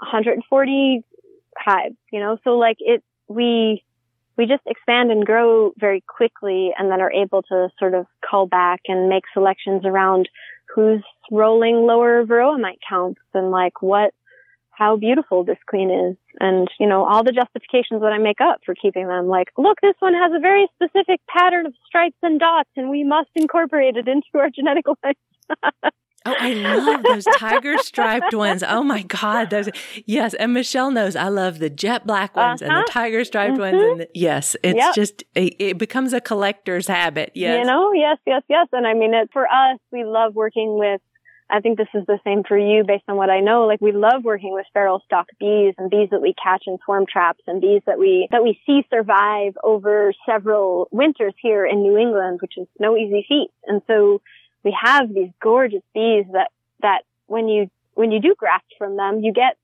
140 0.00 1.04
hives, 1.56 1.94
you 2.10 2.18
know, 2.18 2.38
so 2.42 2.58
like 2.58 2.78
it, 2.80 3.04
we, 3.28 3.84
we 4.36 4.46
just 4.46 4.64
expand 4.66 5.12
and 5.12 5.24
grow 5.24 5.72
very 5.78 6.00
quickly 6.00 6.72
and 6.76 6.90
then 6.90 7.00
are 7.00 7.12
able 7.12 7.42
to 7.42 7.68
sort 7.78 7.94
of 7.94 8.06
call 8.28 8.48
back 8.48 8.80
and 8.88 9.08
make 9.08 9.22
selections 9.32 9.82
around 9.84 10.28
who's 10.74 11.04
rolling 11.30 11.86
lower 11.86 12.26
varroa 12.26 12.60
mite 12.60 12.80
counts 12.88 13.20
and 13.32 13.52
like 13.52 13.80
what 13.80 14.12
how 14.76 14.96
beautiful 14.96 15.42
this 15.42 15.58
queen 15.66 15.90
is 15.90 16.16
and 16.40 16.68
you 16.78 16.86
know 16.86 17.04
all 17.04 17.24
the 17.24 17.32
justifications 17.32 18.00
that 18.00 18.12
i 18.12 18.18
make 18.18 18.40
up 18.40 18.60
for 18.64 18.74
keeping 18.74 19.08
them 19.08 19.26
like 19.26 19.48
look 19.56 19.78
this 19.80 19.94
one 20.00 20.14
has 20.14 20.32
a 20.34 20.40
very 20.40 20.68
specific 20.74 21.20
pattern 21.28 21.66
of 21.66 21.74
stripes 21.86 22.16
and 22.22 22.38
dots 22.38 22.70
and 22.76 22.90
we 22.90 23.02
must 23.02 23.30
incorporate 23.34 23.96
it 23.96 24.06
into 24.06 24.26
our 24.34 24.50
genetic 24.50 24.84
line 25.02 25.14
Oh, 26.26 26.34
I 26.36 26.54
love 26.54 27.04
those 27.04 27.24
tiger 27.36 27.78
striped 27.78 28.34
ones. 28.34 28.64
Oh 28.66 28.82
my 28.82 29.02
God. 29.02 29.50
Those, 29.50 29.68
yes. 30.06 30.34
And 30.34 30.52
Michelle 30.54 30.90
knows 30.90 31.14
I 31.14 31.28
love 31.28 31.60
the 31.60 31.70
jet 31.70 32.04
black 32.04 32.34
ones 32.34 32.62
uh-huh. 32.62 32.68
and 32.68 32.78
the 32.78 32.82
uh-huh. 32.82 32.92
tiger 32.92 33.24
striped 33.24 33.52
mm-hmm. 33.52 33.76
ones. 33.76 33.76
And 33.76 34.00
the, 34.00 34.08
yes, 34.12 34.56
it's 34.64 34.76
yep. 34.76 34.94
just, 34.96 35.22
it, 35.36 35.54
it, 35.60 35.78
becomes 35.78 36.12
a 36.12 36.20
collector's 36.20 36.88
habit. 36.88 37.30
Yes. 37.34 37.60
You 37.60 37.64
know, 37.64 37.92
yes, 37.92 38.18
yes, 38.26 38.42
yes. 38.48 38.66
And 38.72 38.88
I 38.88 38.94
mean, 38.94 39.14
it, 39.14 39.30
for 39.32 39.44
us, 39.44 39.78
we 39.92 40.02
love 40.02 40.34
working 40.34 40.76
with 40.76 41.00
I 41.48 41.60
think 41.60 41.78
this 41.78 41.88
is 41.94 42.04
the 42.06 42.18
same 42.24 42.42
for 42.42 42.58
you 42.58 42.82
based 42.84 43.04
on 43.08 43.16
what 43.16 43.30
I 43.30 43.40
know. 43.40 43.66
Like 43.66 43.80
we 43.80 43.92
love 43.92 44.24
working 44.24 44.52
with 44.52 44.66
feral 44.72 45.00
stock 45.04 45.28
bees 45.38 45.74
and 45.78 45.90
bees 45.90 46.08
that 46.10 46.20
we 46.20 46.34
catch 46.42 46.64
in 46.66 46.78
swarm 46.84 47.06
traps 47.10 47.42
and 47.46 47.60
bees 47.60 47.82
that 47.86 47.98
we, 47.98 48.26
that 48.32 48.42
we 48.42 48.58
see 48.66 48.84
survive 48.90 49.56
over 49.62 50.12
several 50.28 50.88
winters 50.90 51.34
here 51.40 51.64
in 51.64 51.82
New 51.82 51.96
England, 51.96 52.40
which 52.42 52.54
is 52.56 52.66
no 52.80 52.96
easy 52.96 53.24
feat. 53.28 53.50
And 53.66 53.80
so 53.86 54.20
we 54.64 54.76
have 54.80 55.12
these 55.12 55.30
gorgeous 55.40 55.82
bees 55.94 56.26
that, 56.32 56.50
that 56.82 57.02
when 57.26 57.48
you, 57.48 57.70
when 57.94 58.10
you 58.10 58.20
do 58.20 58.34
graft 58.36 58.74
from 58.76 58.96
them, 58.96 59.20
you 59.20 59.32
get 59.32 59.56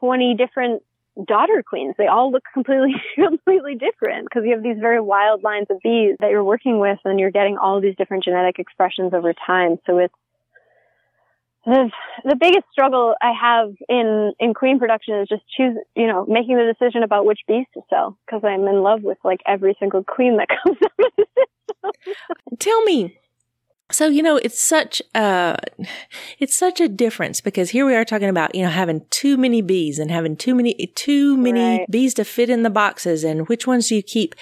20 0.00 0.34
different 0.34 0.82
daughter 1.26 1.62
queens. 1.62 1.94
They 1.98 2.06
all 2.06 2.32
look 2.32 2.44
completely, 2.54 2.94
completely 3.16 3.74
different 3.74 4.24
because 4.24 4.44
you 4.46 4.54
have 4.54 4.62
these 4.62 4.78
very 4.80 5.00
wild 5.00 5.42
lines 5.42 5.66
of 5.68 5.78
bees 5.82 6.16
that 6.20 6.30
you're 6.30 6.42
working 6.42 6.78
with 6.78 6.98
and 7.04 7.20
you're 7.20 7.30
getting 7.30 7.58
all 7.58 7.82
these 7.82 7.96
different 7.96 8.24
genetic 8.24 8.58
expressions 8.58 9.12
over 9.12 9.34
time. 9.34 9.78
So 9.86 9.98
it's, 9.98 10.14
the, 11.64 11.90
the 12.24 12.36
biggest 12.36 12.64
struggle 12.72 13.14
I 13.22 13.32
have 13.40 13.74
in, 13.88 14.32
in 14.40 14.54
queen 14.54 14.78
production 14.78 15.20
is 15.20 15.28
just 15.28 15.42
choose, 15.56 15.76
you 15.94 16.06
know, 16.06 16.26
making 16.28 16.56
the 16.56 16.72
decision 16.72 17.02
about 17.02 17.24
which 17.24 17.40
bees 17.46 17.66
to 17.74 17.82
sell 17.88 18.18
because 18.26 18.42
I'm 18.44 18.66
in 18.66 18.82
love 18.82 19.02
with 19.02 19.18
like 19.24 19.40
every 19.46 19.76
single 19.78 20.02
queen 20.02 20.38
that 20.38 20.48
comes 20.64 20.78
out 20.82 21.06
of 21.06 21.12
the 21.16 21.26
system. 21.36 22.58
Tell 22.58 22.82
me, 22.82 23.18
so, 23.92 24.08
you 24.08 24.22
know, 24.22 24.36
it's 24.36 24.60
such 24.60 25.02
a, 25.14 25.56
it's 26.38 26.56
such 26.56 26.80
a 26.80 26.88
difference 26.88 27.40
because 27.40 27.70
here 27.70 27.84
we 27.84 27.94
are 27.94 28.04
talking 28.04 28.28
about, 28.28 28.54
you 28.54 28.62
know, 28.62 28.70
having 28.70 29.04
too 29.10 29.36
many 29.36 29.62
bees 29.62 29.98
and 29.98 30.10
having 30.10 30.36
too 30.36 30.54
many, 30.54 30.74
too 30.94 31.36
many 31.36 31.78
right. 31.78 31.90
bees 31.90 32.14
to 32.14 32.24
fit 32.24 32.50
in 32.50 32.62
the 32.62 32.70
boxes 32.70 33.22
and 33.22 33.48
which 33.48 33.66
ones 33.66 33.88
do 33.88 33.96
you 33.96 34.02
keep? 34.02 34.34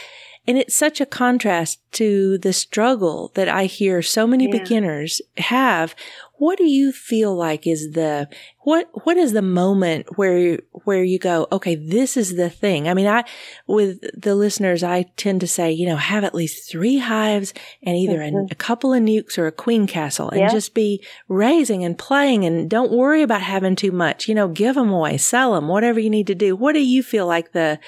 And 0.47 0.57
it's 0.57 0.75
such 0.75 1.01
a 1.01 1.07
contrast 1.07 1.81
to 1.93 2.39
the 2.39 2.53
struggle 2.53 3.31
that 3.35 3.49
I 3.49 3.65
hear 3.67 4.03
so 4.03 4.27
many 4.27 4.47
yeah. 4.47 4.59
beginners 4.59 5.21
have 5.37 5.95
what 6.41 6.57
do 6.57 6.65
you 6.65 6.91
feel 6.91 7.37
like 7.37 7.67
is 7.67 7.91
the 7.93 8.27
what 8.61 8.89
what 9.05 9.19
is 9.19 9.33
the 9.33 9.43
moment 9.43 10.07
where 10.17 10.59
where 10.85 11.05
you 11.05 11.19
go 11.19 11.47
okay 11.53 11.75
this 11.75 12.17
is 12.17 12.37
the 12.37 12.49
thing 12.49 12.89
i 12.89 12.95
mean 12.95 13.07
i 13.07 13.23
with 13.67 14.01
the 14.19 14.35
listeners 14.35 14.83
i 14.83 15.03
tend 15.19 15.39
to 15.43 15.47
say 15.47 15.71
you 15.71 15.87
know 15.87 15.97
have 15.97 16.25
at 16.25 16.35
least 16.35 16.71
three 16.71 16.97
hives 16.97 17.53
and 17.83 17.95
either 17.95 18.21
mm-hmm. 18.21 18.37
a, 18.39 18.47
a, 18.53 18.55
couple 18.55 18.95
of 18.95 19.03
nukes 19.03 19.37
or 19.37 19.47
a 19.47 19.53
queen 19.53 19.87
castle 19.87 20.31
and 20.31 20.41
yeah. 20.41 20.49
just 20.49 20.75
be 20.75 21.05
raising 21.29 21.85
and 21.85 21.99
playing 21.99 22.47
and 22.47 22.71
don't 22.71 22.91
worry 22.91 23.21
about 23.23 23.43
having 23.43 23.77
too 23.77 23.93
much 23.93 24.27
you 24.27 24.35
know 24.35 24.49
give 24.49 24.77
them 24.77 24.91
away 24.91 25.19
sell 25.19 25.53
them 25.53 25.69
whatever 25.69 26.01
you 26.01 26.09
need 26.09 26.27
to 26.27 26.35
do 26.35 26.57
what 26.57 26.73
do 26.73 26.81
you 26.81 27.03
feel 27.03 27.27
like 27.27 27.53
the 27.53 27.79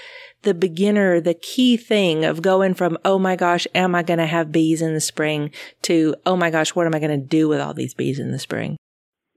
the 0.42 0.54
beginner, 0.54 1.20
the 1.20 1.34
key 1.34 1.76
thing 1.76 2.24
of 2.24 2.42
going 2.42 2.74
from, 2.74 2.98
oh 3.04 3.18
my 3.18 3.36
gosh, 3.36 3.66
am 3.74 3.94
I 3.94 4.02
going 4.02 4.18
to 4.18 4.26
have 4.26 4.52
bees 4.52 4.82
in 4.82 4.94
the 4.94 5.00
spring 5.00 5.50
to, 5.82 6.14
oh 6.26 6.36
my 6.36 6.50
gosh, 6.50 6.74
what 6.74 6.86
am 6.86 6.94
I 6.94 6.98
going 6.98 7.18
to 7.18 7.26
do 7.26 7.48
with 7.48 7.60
all 7.60 7.74
these 7.74 7.94
bees 7.94 8.18
in 8.18 8.32
the 8.32 8.38
spring? 8.38 8.76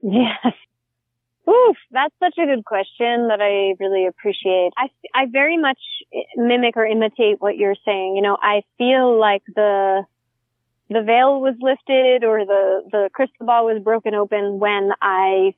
Yes. 0.02 0.54
Oof, 1.48 1.76
that's 1.92 2.14
such 2.18 2.34
a 2.38 2.46
good 2.46 2.64
question 2.64 3.28
that 3.28 3.38
I 3.40 3.74
really 3.82 4.06
appreciate. 4.06 4.72
I, 4.76 4.88
I 5.14 5.26
very 5.30 5.56
much 5.56 5.78
mimic 6.36 6.76
or 6.76 6.84
imitate 6.84 7.40
what 7.40 7.56
you're 7.56 7.76
saying. 7.84 8.16
You 8.16 8.22
know, 8.22 8.36
I 8.40 8.62
feel 8.78 9.18
like 9.18 9.42
the, 9.54 10.02
the 10.90 11.02
veil 11.02 11.40
was 11.40 11.54
lifted 11.60 12.24
or 12.24 12.44
the, 12.44 12.82
the 12.90 13.10
crystal 13.12 13.46
ball 13.46 13.66
was 13.66 13.80
broken 13.82 14.14
open 14.14 14.58
when 14.58 14.90
I 15.00 15.54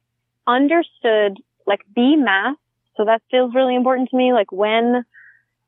understood 0.47 1.39
like 1.67 1.81
bee 1.95 2.17
math. 2.17 2.57
So 2.97 3.05
that 3.07 3.23
feels 3.31 3.55
really 3.55 3.77
important 3.77 4.11
to 4.11 4.17
me. 4.17 4.33
Like 4.33 4.53
when, 4.53 5.05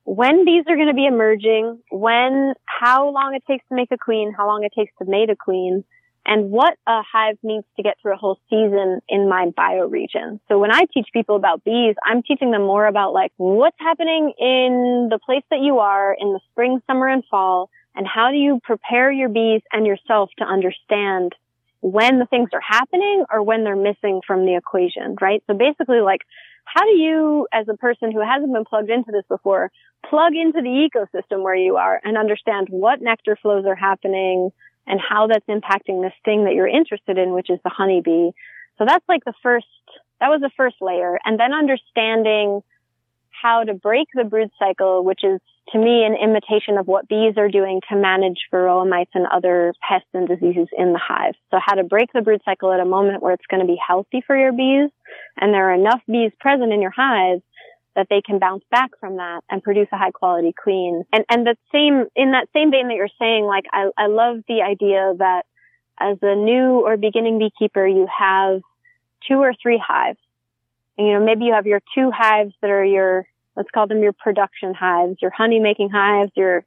when 0.04 0.44
bees 0.44 0.64
are 0.68 0.76
going 0.76 0.88
to 0.88 0.94
be 0.94 1.06
emerging, 1.06 1.78
when, 1.90 2.54
how 2.64 3.10
long 3.10 3.34
it 3.34 3.42
takes 3.46 3.64
to 3.68 3.74
make 3.74 3.90
a 3.92 3.98
queen, 3.98 4.32
how 4.36 4.46
long 4.46 4.64
it 4.64 4.72
takes 4.76 4.92
to 4.98 5.04
mate 5.04 5.30
a 5.30 5.36
queen 5.36 5.84
and 6.26 6.50
what 6.50 6.76
a 6.86 7.02
hive 7.02 7.38
needs 7.42 7.64
to 7.76 7.82
get 7.82 7.96
through 8.00 8.14
a 8.14 8.16
whole 8.16 8.38
season 8.50 9.00
in 9.08 9.28
my 9.28 9.46
bioregion. 9.56 10.40
So 10.48 10.58
when 10.58 10.70
I 10.70 10.84
teach 10.92 11.08
people 11.12 11.36
about 11.36 11.64
bees, 11.64 11.94
I'm 12.04 12.22
teaching 12.22 12.50
them 12.50 12.62
more 12.62 12.86
about 12.86 13.12
like 13.12 13.32
what's 13.36 13.76
happening 13.78 14.32
in 14.38 15.08
the 15.10 15.18
place 15.24 15.44
that 15.50 15.60
you 15.60 15.78
are 15.78 16.14
in 16.18 16.32
the 16.32 16.40
spring, 16.50 16.80
summer, 16.86 17.08
and 17.08 17.24
fall, 17.30 17.70
and 17.94 18.06
how 18.06 18.30
do 18.30 18.36
you 18.36 18.60
prepare 18.62 19.10
your 19.10 19.28
bees 19.28 19.62
and 19.72 19.86
yourself 19.86 20.30
to 20.38 20.44
understand 20.44 21.34
when 21.80 22.18
the 22.18 22.26
things 22.26 22.50
are 22.52 22.60
happening 22.60 23.24
or 23.32 23.42
when 23.42 23.64
they're 23.64 23.74
missing 23.74 24.20
from 24.26 24.44
the 24.44 24.54
equation, 24.54 25.16
right? 25.20 25.42
So 25.46 25.54
basically 25.54 26.00
like, 26.00 26.20
how 26.72 26.84
do 26.84 26.92
you, 26.92 27.48
as 27.52 27.66
a 27.68 27.76
person 27.76 28.12
who 28.12 28.20
hasn't 28.20 28.52
been 28.52 28.64
plugged 28.64 28.90
into 28.90 29.10
this 29.10 29.24
before, 29.28 29.72
plug 30.08 30.34
into 30.34 30.60
the 30.60 30.88
ecosystem 30.88 31.42
where 31.42 31.54
you 31.54 31.76
are 31.76 32.00
and 32.04 32.16
understand 32.16 32.68
what 32.70 33.02
nectar 33.02 33.36
flows 33.40 33.64
are 33.66 33.74
happening, 33.74 34.50
and 34.86 35.00
how 35.00 35.26
that's 35.26 35.46
impacting 35.46 36.02
this 36.02 36.14
thing 36.24 36.44
that 36.44 36.54
you're 36.54 36.66
interested 36.66 37.18
in, 37.18 37.32
which 37.32 37.50
is 37.50 37.60
the 37.62 37.70
honeybee. 37.70 38.30
So 38.78 38.84
that's 38.86 39.04
like 39.08 39.24
the 39.24 39.34
first, 39.42 39.66
that 40.20 40.28
was 40.28 40.40
the 40.40 40.50
first 40.56 40.76
layer. 40.80 41.18
And 41.24 41.38
then 41.38 41.52
understanding 41.52 42.62
how 43.30 43.64
to 43.64 43.74
break 43.74 44.08
the 44.14 44.24
brood 44.24 44.50
cycle, 44.58 45.04
which 45.04 45.22
is 45.22 45.40
to 45.72 45.78
me 45.78 46.04
an 46.04 46.16
imitation 46.16 46.78
of 46.78 46.86
what 46.86 47.08
bees 47.08 47.34
are 47.36 47.48
doing 47.48 47.80
to 47.88 47.96
manage 47.96 48.38
varroa 48.52 48.88
mites 48.88 49.10
and 49.14 49.26
other 49.26 49.72
pests 49.86 50.08
and 50.14 50.26
diseases 50.26 50.68
in 50.76 50.92
the 50.92 51.00
hive. 51.02 51.34
So 51.50 51.58
how 51.64 51.74
to 51.74 51.84
break 51.84 52.12
the 52.12 52.22
brood 52.22 52.40
cycle 52.44 52.72
at 52.72 52.80
a 52.80 52.84
moment 52.84 53.22
where 53.22 53.32
it's 53.32 53.46
going 53.46 53.60
to 53.60 53.66
be 53.66 53.78
healthy 53.84 54.22
for 54.26 54.36
your 54.36 54.52
bees 54.52 54.90
and 55.36 55.54
there 55.54 55.70
are 55.70 55.74
enough 55.74 56.00
bees 56.06 56.32
present 56.40 56.72
in 56.72 56.82
your 56.82 56.92
hive 56.94 57.40
that 57.96 58.06
they 58.08 58.22
can 58.22 58.38
bounce 58.38 58.64
back 58.70 58.90
from 59.00 59.16
that 59.16 59.42
and 59.50 59.62
produce 59.62 59.88
a 59.92 59.96
high 59.96 60.12
quality 60.12 60.52
queen. 60.52 61.04
And, 61.12 61.24
and 61.28 61.46
the 61.46 61.56
same, 61.72 62.06
in 62.14 62.32
that 62.32 62.48
same 62.54 62.70
vein 62.70 62.88
that 62.88 62.94
you're 62.94 63.08
saying, 63.18 63.44
like, 63.44 63.64
I, 63.72 63.90
I 63.96 64.06
love 64.06 64.38
the 64.48 64.62
idea 64.62 65.12
that 65.18 65.42
as 65.98 66.16
a 66.22 66.34
new 66.34 66.80
or 66.84 66.96
beginning 66.96 67.38
beekeeper, 67.38 67.86
you 67.86 68.06
have 68.16 68.62
two 69.28 69.38
or 69.38 69.52
three 69.60 69.82
hives. 69.84 70.18
And, 70.96 71.06
you 71.06 71.14
know, 71.14 71.24
maybe 71.24 71.44
you 71.44 71.54
have 71.54 71.66
your 71.66 71.82
two 71.94 72.10
hives 72.10 72.54
that 72.62 72.70
are 72.70 72.84
your, 72.84 73.26
let's 73.56 73.70
call 73.70 73.86
them 73.86 74.02
your 74.02 74.12
production 74.12 74.74
hives, 74.74 75.16
your 75.20 75.30
honey 75.30 75.60
making 75.60 75.90
hives, 75.90 76.30
your, 76.36 76.64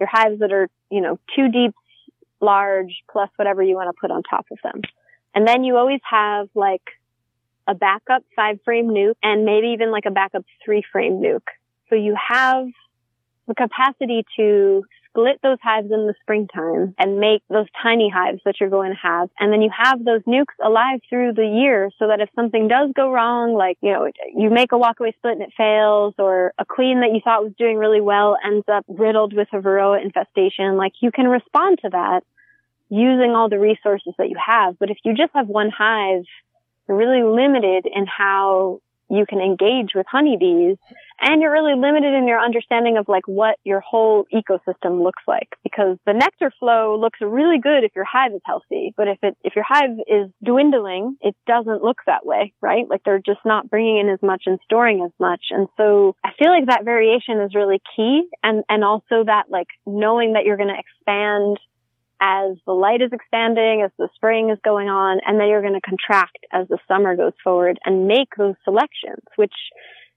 your 0.00 0.08
hives 0.10 0.40
that 0.40 0.52
are, 0.52 0.68
you 0.90 1.00
know, 1.00 1.18
two 1.36 1.48
deep, 1.48 1.74
large, 2.40 3.02
plus 3.10 3.30
whatever 3.36 3.62
you 3.62 3.74
want 3.74 3.88
to 3.88 3.98
put 4.00 4.10
on 4.10 4.22
top 4.22 4.46
of 4.50 4.58
them. 4.62 4.80
And 5.34 5.46
then 5.46 5.64
you 5.64 5.76
always 5.76 6.00
have 6.08 6.48
like 6.54 6.82
a 7.66 7.74
backup 7.74 8.22
five 8.36 8.58
frame 8.64 8.88
nuke 8.88 9.14
and 9.22 9.44
maybe 9.44 9.68
even 9.68 9.90
like 9.90 10.04
a 10.06 10.10
backup 10.10 10.44
three 10.64 10.82
frame 10.92 11.14
nuke. 11.14 11.48
So 11.88 11.96
you 11.96 12.16
have 12.28 12.66
the 13.46 13.54
capacity 13.54 14.24
to 14.36 14.84
split 15.14 15.38
those 15.42 15.58
hives 15.62 15.90
in 15.92 16.06
the 16.06 16.14
springtime 16.20 16.94
and 16.98 17.20
make 17.20 17.42
those 17.48 17.66
tiny 17.80 18.10
hives 18.10 18.40
that 18.44 18.56
you're 18.58 18.70
going 18.70 18.90
to 18.90 18.98
have. 19.00 19.30
And 19.38 19.52
then 19.52 19.62
you 19.62 19.70
have 19.76 20.04
those 20.04 20.22
nucs 20.22 20.54
alive 20.62 21.00
through 21.08 21.34
the 21.34 21.46
year 21.46 21.90
so 21.98 22.08
that 22.08 22.20
if 22.20 22.28
something 22.34 22.66
does 22.66 22.90
go 22.96 23.12
wrong, 23.12 23.54
like, 23.54 23.78
you 23.80 23.92
know, 23.92 24.10
you 24.34 24.50
make 24.50 24.72
a 24.72 24.76
walkaway 24.76 25.14
split 25.14 25.34
and 25.34 25.42
it 25.42 25.52
fails 25.56 26.14
or 26.18 26.52
a 26.58 26.64
queen 26.64 27.00
that 27.00 27.12
you 27.14 27.20
thought 27.22 27.44
was 27.44 27.52
doing 27.56 27.76
really 27.76 28.00
well 28.00 28.36
ends 28.44 28.66
up 28.68 28.84
riddled 28.88 29.32
with 29.34 29.48
a 29.52 29.58
varroa 29.58 30.02
infestation, 30.02 30.76
like 30.76 30.92
you 31.00 31.12
can 31.12 31.28
respond 31.28 31.78
to 31.82 31.90
that 31.90 32.22
using 32.88 33.30
all 33.30 33.48
the 33.48 33.58
resources 33.58 34.14
that 34.18 34.28
you 34.28 34.36
have. 34.44 34.78
But 34.78 34.90
if 34.90 34.98
you 35.04 35.14
just 35.14 35.32
have 35.34 35.46
one 35.46 35.70
hive 35.70 36.24
you're 36.88 36.98
really 36.98 37.22
limited 37.22 37.86
in 37.92 38.06
how 38.06 38.80
you 39.16 39.26
can 39.26 39.40
engage 39.40 39.90
with 39.94 40.06
honeybees 40.10 40.76
and 41.20 41.40
you're 41.40 41.52
really 41.52 41.74
limited 41.74 42.14
in 42.14 42.26
your 42.26 42.40
understanding 42.40 42.96
of 42.96 43.06
like 43.08 43.26
what 43.26 43.56
your 43.64 43.80
whole 43.80 44.26
ecosystem 44.32 45.02
looks 45.02 45.22
like 45.26 45.48
because 45.62 45.96
the 46.06 46.12
nectar 46.12 46.52
flow 46.58 46.98
looks 47.00 47.20
really 47.20 47.58
good 47.58 47.84
if 47.84 47.92
your 47.94 48.04
hive 48.04 48.32
is 48.32 48.40
healthy 48.44 48.92
but 48.96 49.08
if 49.08 49.18
it 49.22 49.36
if 49.44 49.54
your 49.54 49.64
hive 49.66 49.96
is 50.06 50.30
dwindling 50.44 51.16
it 51.20 51.36
doesn't 51.46 51.82
look 51.82 51.98
that 52.06 52.26
way 52.26 52.52
right? 52.60 52.88
Like 52.88 53.02
they're 53.04 53.20
just 53.24 53.40
not 53.44 53.70
bringing 53.70 53.98
in 53.98 54.08
as 54.08 54.20
much 54.22 54.44
and 54.46 54.58
storing 54.64 55.02
as 55.04 55.12
much. 55.20 55.46
And 55.50 55.68
so 55.76 56.16
i 56.24 56.30
feel 56.38 56.50
like 56.50 56.66
that 56.66 56.84
variation 56.84 57.40
is 57.40 57.54
really 57.54 57.80
key 57.94 58.22
and 58.42 58.64
and 58.68 58.82
also 58.84 59.24
that 59.24 59.44
like 59.50 59.68
knowing 59.86 60.32
that 60.32 60.44
you're 60.44 60.56
going 60.56 60.74
to 60.74 60.78
expand 60.78 61.58
as 62.24 62.56
the 62.64 62.72
light 62.72 63.02
is 63.02 63.10
expanding, 63.12 63.82
as 63.84 63.90
the 63.98 64.08
spring 64.14 64.48
is 64.48 64.58
going 64.64 64.88
on, 64.88 65.20
and 65.26 65.38
then 65.38 65.48
you're 65.48 65.60
going 65.60 65.74
to 65.74 65.80
contract 65.80 66.38
as 66.50 66.66
the 66.68 66.78
summer 66.88 67.14
goes 67.16 67.34
forward 67.44 67.78
and 67.84 68.08
make 68.08 68.28
those 68.38 68.54
selections, 68.64 69.22
which 69.36 69.52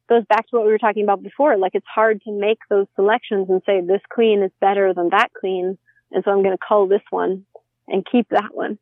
goes 0.07 0.23
back 0.29 0.47
to 0.47 0.55
what 0.55 0.65
we 0.65 0.71
were 0.71 0.77
talking 0.77 1.03
about 1.03 1.21
before. 1.21 1.57
Like 1.57 1.75
it's 1.75 1.85
hard 1.93 2.21
to 2.23 2.31
make 2.31 2.59
those 2.69 2.87
selections 2.95 3.47
and 3.49 3.61
say 3.65 3.81
this 3.81 3.99
queen 4.09 4.41
is 4.41 4.51
better 4.61 4.93
than 4.93 5.09
that 5.09 5.33
queen. 5.37 5.77
And 6.11 6.23
so 6.23 6.31
I'm 6.31 6.43
going 6.43 6.55
to 6.55 6.65
cull 6.65 6.87
this 6.87 7.03
one 7.09 7.45
and 7.89 8.07
keep 8.09 8.29
that 8.29 8.53
one. 8.55 8.79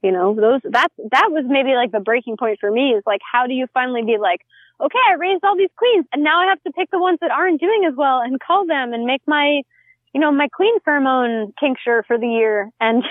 You 0.00 0.12
know, 0.12 0.32
those, 0.34 0.60
that's, 0.62 0.94
that 1.10 1.28
was 1.30 1.44
maybe 1.48 1.74
like 1.74 1.90
the 1.90 1.98
breaking 1.98 2.36
point 2.36 2.58
for 2.60 2.70
me 2.70 2.90
is 2.90 3.02
like, 3.06 3.20
how 3.26 3.48
do 3.48 3.54
you 3.54 3.66
finally 3.74 4.02
be 4.02 4.18
like, 4.20 4.40
okay, 4.80 5.02
I 5.10 5.14
raised 5.14 5.42
all 5.42 5.56
these 5.56 5.74
queens 5.76 6.06
and 6.12 6.22
now 6.22 6.40
I 6.40 6.46
have 6.46 6.62
to 6.62 6.72
pick 6.72 6.92
the 6.92 7.00
ones 7.00 7.18
that 7.22 7.32
aren't 7.32 7.60
doing 7.60 7.84
as 7.88 7.94
well 7.96 8.20
and 8.20 8.38
cull 8.38 8.66
them 8.66 8.92
and 8.92 9.04
make 9.04 9.22
my, 9.26 9.62
you 10.14 10.20
know, 10.20 10.30
my 10.30 10.48
queen 10.48 10.78
pheromone 10.86 11.52
tincture 11.58 12.04
for 12.06 12.18
the 12.18 12.26
year. 12.26 12.70
And 12.80 13.02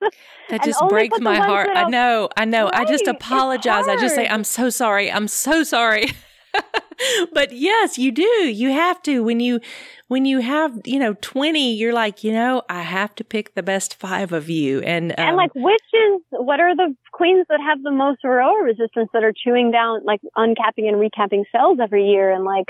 that 0.50 0.62
just 0.62 0.80
and 0.80 0.90
breaks 0.90 1.18
my 1.20 1.36
heart. 1.36 1.70
I 1.74 1.88
know, 1.88 2.28
I 2.36 2.44
know. 2.44 2.64
Right, 2.64 2.74
I 2.74 2.84
just 2.84 3.06
apologize. 3.06 3.88
I 3.88 3.96
just 3.96 4.14
say, 4.14 4.28
I'm 4.28 4.44
so 4.44 4.70
sorry. 4.70 5.10
I'm 5.10 5.28
so 5.28 5.62
sorry. 5.62 6.10
but 7.32 7.52
yes, 7.52 7.98
you 7.98 8.12
do. 8.12 8.22
You 8.22 8.70
have 8.70 9.02
to 9.02 9.22
when 9.22 9.40
you 9.40 9.60
when 10.08 10.24
you 10.24 10.40
have 10.40 10.80
you 10.84 10.98
know 10.98 11.14
twenty. 11.20 11.74
You're 11.74 11.92
like 11.92 12.24
you 12.24 12.32
know 12.32 12.62
I 12.68 12.82
have 12.82 13.14
to 13.16 13.24
pick 13.24 13.54
the 13.54 13.62
best 13.62 13.94
five 13.94 14.32
of 14.32 14.50
you, 14.50 14.80
and 14.80 15.12
um, 15.12 15.16
and 15.18 15.36
like 15.36 15.54
which 15.54 15.80
is 15.92 16.22
what 16.30 16.60
are 16.60 16.74
the 16.74 16.94
queens 17.12 17.46
that 17.48 17.60
have 17.60 17.82
the 17.82 17.92
most 17.92 18.22
varroa 18.24 18.64
resistance 18.64 19.10
that 19.12 19.22
are 19.22 19.32
chewing 19.32 19.70
down 19.70 20.04
like 20.04 20.20
uncapping 20.36 20.88
and 20.88 20.96
recapping 20.96 21.44
cells 21.52 21.78
every 21.80 22.08
year, 22.08 22.32
and 22.32 22.44
like 22.44 22.66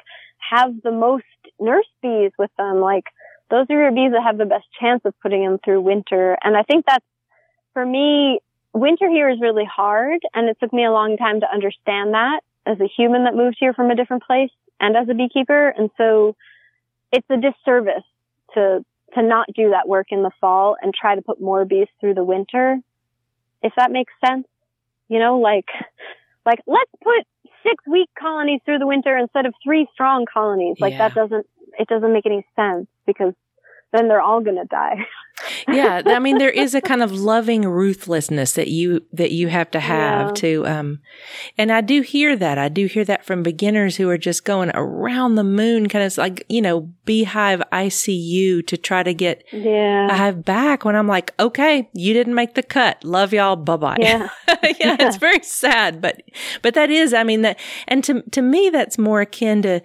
have 0.51 0.73
the 0.83 0.93
most 0.93 1.25
nurse 1.59 1.89
bees 2.03 2.33
with 2.39 2.51
them, 2.59 2.81
like 2.81 3.05
those 3.51 3.67
are 3.69 3.77
your 3.77 3.93
bees 3.93 4.13
that 4.13 4.23
have 4.23 4.39
the 4.39 4.45
best 4.45 4.67
chance 4.81 5.03
of 5.05 5.15
putting 5.21 5.45
them 5.45 5.59
through 5.65 5.81
winter. 5.81 6.39
And 6.43 6.57
I 6.57 6.63
think 6.63 6.87
that's, 6.87 7.05
for 7.75 7.85
me, 7.85 8.41
winter 8.73 9.09
here 9.09 9.29
is 9.29 9.41
really 9.41 9.65
hard. 9.65 10.21
And 10.33 10.49
it 10.49 10.57
took 10.61 10.73
me 10.73 10.85
a 10.85 10.93
long 10.93 11.17
time 11.17 11.41
to 11.41 11.53
understand 11.53 12.15
that 12.15 12.41
as 12.67 12.81
a 12.81 12.87
human 12.87 13.25
that 13.25 13.35
moved 13.35 13.57
here 13.59 13.75
from 13.75 13.91
a 13.91 13.97
different 13.97 14.23
place 14.23 14.51
and 14.79 14.97
as 14.97 15.09
a 15.09 15.15
beekeeper. 15.15 15.69
And 15.69 15.91
so 15.97 16.37
it's 17.13 17.27
a 17.29 17.37
disservice 17.37 18.05
to, 18.55 18.85
to 19.15 19.23
not 19.23 19.47
do 19.55 19.71
that 19.71 19.89
work 19.89 20.09
in 20.11 20.23
the 20.23 20.31
fall 20.41 20.77
and 20.81 20.95
try 20.95 21.17
to 21.17 21.23
put 21.23 21.41
more 21.41 21.65
bees 21.65 21.89
through 22.01 22.15
the 22.15 22.25
winter. 22.25 22.79
If 23.63 23.73
that 23.77 23.91
makes 23.91 24.13
sense, 24.25 24.47
you 25.09 25.19
know, 25.19 25.41
like, 25.41 25.67
like 26.47 26.61
let's 26.67 26.93
put 27.03 27.27
six 27.63 27.85
weak 27.87 28.09
colonies 28.19 28.61
through 28.65 28.79
the 28.79 28.87
winter 28.87 29.17
instead 29.17 29.45
of 29.47 29.55
three 29.63 29.89
strong 29.93 30.25
colonies. 30.33 30.77
Like 30.79 30.93
yeah. 30.93 31.09
that 31.09 31.15
doesn't, 31.15 31.47
it 31.79 31.89
doesn't 31.89 32.13
make 32.13 32.27
any 32.27 32.47
sense 32.57 32.87
because 33.07 33.35
then 33.93 34.09
they're 34.09 34.21
all 34.21 34.41
going 34.41 34.57
to 34.57 34.65
die. 34.65 35.07
yeah, 35.69 36.03
I 36.07 36.19
mean 36.19 36.39
there 36.39 36.51
is 36.51 36.75
a 36.75 36.81
kind 36.81 37.03
of 37.03 37.13
loving 37.13 37.63
ruthlessness 37.63 38.53
that 38.53 38.69
you 38.69 39.05
that 39.13 39.33
you 39.33 39.49
have 39.49 39.71
to 39.71 39.81
have 39.81 40.29
yeah. 40.29 40.33
to 40.35 40.67
um 40.67 41.01
and 41.57 41.73
I 41.73 41.81
do 41.81 42.03
hear 42.03 42.37
that. 42.37 42.59
I 42.59 42.69
do 42.69 42.87
hear 42.87 43.05
that 43.07 43.25
from 43.25 43.43
beginners 43.43 43.97
who 43.97 44.09
are 44.11 44.19
just 44.19 44.45
going 44.45 44.71
around 44.75 45.35
the 45.35 45.45
moon 45.45 45.89
kind 45.89 46.05
of 46.05 46.17
like, 46.19 46.45
you 46.49 46.61
know, 46.61 46.93
beehive 47.05 47.63
ICU 47.73 48.67
to 48.67 48.77
try 48.77 49.03
to 49.03 49.15
get 49.15 49.43
yeah. 49.53 50.09
a 50.11 50.15
hive 50.15 50.45
back 50.45 50.85
when 50.85 50.95
I'm 50.95 51.09
like, 51.09 51.33
"Okay, 51.41 51.89
you 51.95 52.13
didn't 52.13 52.35
make 52.35 52.55
the 52.55 52.63
cut. 52.63 53.03
Love 53.03 53.33
y'all. 53.33 53.57
Bye-bye." 53.57 53.97
Yeah. 53.99 54.29
yeah, 54.49 54.57
yeah, 54.81 54.97
it's 55.01 55.17
very 55.29 55.43
sad, 55.43 56.01
but 56.01 56.23
but 56.63 56.75
that 56.75 56.91
is 56.91 57.15
I 57.15 57.25
mean 57.25 57.43
that 57.43 57.59
and 57.89 58.05
to 58.05 58.23
to 58.31 58.43
me 58.43 58.71
that's 58.71 58.99
more 58.99 59.23
akin 59.23 59.63
to 59.63 59.81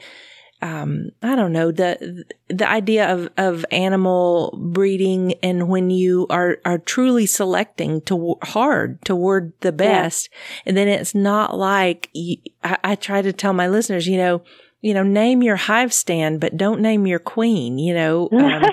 um, 0.66 1.12
I 1.22 1.36
don't 1.36 1.54
know, 1.54 1.72
the, 1.72 2.26
the 2.50 2.68
idea 2.68 3.14
of, 3.14 3.30
of 3.38 3.68
animal 3.70 4.58
breeding 4.60 5.34
and 5.44 5.70
when 5.70 5.92
you 5.92 6.26
are, 6.32 6.58
are 6.66 6.80
truly 6.80 7.28
selecting 7.28 8.02
to 8.02 8.38
hard 8.42 9.00
toward 9.06 9.54
the 9.60 9.72
best. 9.72 10.30
Yeah. 10.32 10.64
And 10.66 10.78
then 10.78 10.88
it's 10.88 11.14
not 11.14 11.56
like 11.56 12.10
you, 12.14 12.38
I, 12.64 12.78
I 12.84 12.96
try 12.96 13.22
to 13.22 13.32
tell 13.32 13.54
my 13.54 13.68
listeners, 13.68 14.08
you 14.08 14.18
know, 14.18 14.42
you 14.82 14.96
know, 14.96 15.04
name 15.04 15.44
your 15.44 15.56
hive 15.56 15.94
stand, 15.94 16.42
but 16.42 16.58
don't 16.58 16.82
name 16.82 17.06
your 17.06 17.20
queen. 17.20 17.78
You 17.78 17.94
know, 17.94 18.30
um, 18.32 18.66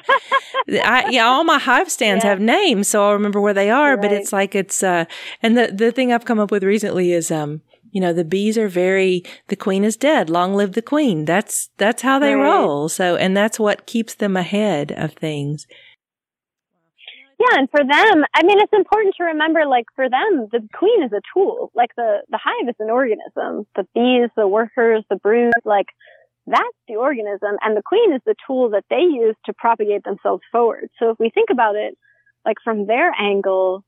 I, 0.69 1.09
yeah, 1.11 1.27
all 1.27 1.45
my 1.45 1.59
hive 1.59 1.91
stands 1.91 2.25
yeah. 2.25 2.31
have 2.31 2.41
names, 2.41 2.89
so 2.89 3.05
I'll 3.05 3.13
remember 3.13 3.41
where 3.41 3.55
they 3.55 3.71
are. 3.71 3.93
Right. 3.97 4.03
But 4.03 4.13
it's 4.13 4.33
like 4.33 4.55
it's, 4.55 4.83
uh, 4.83 5.05
and 5.43 5.59
the 5.59 5.73
the 5.75 5.93
thing 5.93 6.11
I've 6.11 6.25
come 6.25 6.39
up 6.39 6.51
with 6.51 6.65
recently 6.65 7.13
is, 7.13 7.31
um, 7.31 7.61
you 7.93 8.01
know, 8.01 8.13
the 8.13 8.25
bees 8.25 8.59
are 8.59 8.69
very, 8.69 9.23
the 9.47 9.57
queen 9.57 9.85
is 9.85 9.97
dead. 9.97 10.29
Long 10.29 10.55
live 10.55 10.73
the 10.73 10.83
queen. 10.83 11.25
That's, 11.25 11.71
that's 11.77 12.03
how 12.03 12.19
they 12.19 12.35
right. 12.35 12.43
roll. 12.43 12.89
So, 12.89 13.15
and 13.15 13.37
that's 13.37 13.61
what 13.61 13.87
keeps 13.87 14.15
them 14.15 14.37
ahead 14.37 14.91
of 14.91 15.13
things. 15.13 15.67
Yeah, 17.39 17.59
and 17.59 17.69
for 17.71 17.81
them, 17.81 18.25
I 18.35 18.45
mean, 18.45 18.61
it's 18.61 18.73
important 18.73 19.17
to 19.19 19.25
remember, 19.25 19.67
like, 19.67 19.87
for 19.97 20.09
them, 20.09 20.49
the 20.53 20.61
queen 20.75 21.03
is 21.03 21.13
a 21.13 21.21
tool. 21.35 21.73
Like, 21.75 21.91
the, 21.97 22.23
the 22.31 22.39
hive 22.43 22.69
is 22.69 22.77
an 22.79 22.89
organism. 22.89 23.67
The 23.75 23.87
bees, 23.95 24.31
the 24.37 24.47
workers, 24.47 25.05
the 25.11 25.17
brood, 25.17 25.53
like, 25.65 25.87
that's 26.47 26.79
the 26.87 26.97
organism. 26.97 27.57
And 27.63 27.77
the 27.77 27.83
queen 27.85 28.13
is 28.13 28.21
the 28.25 28.37
tool 28.47 28.71
that 28.71 28.85
they 28.91 29.03
use 29.03 29.35
to 29.47 29.53
propagate 29.53 30.05
themselves 30.05 30.43
forward. 30.53 30.89
So 30.99 31.11
if 31.11 31.19
we 31.19 31.31
think 31.31 31.51
about 31.51 31.75
it, 31.75 31.99
like, 32.47 32.59
from 32.63 32.87
their 32.87 33.13
angle, 33.19 33.85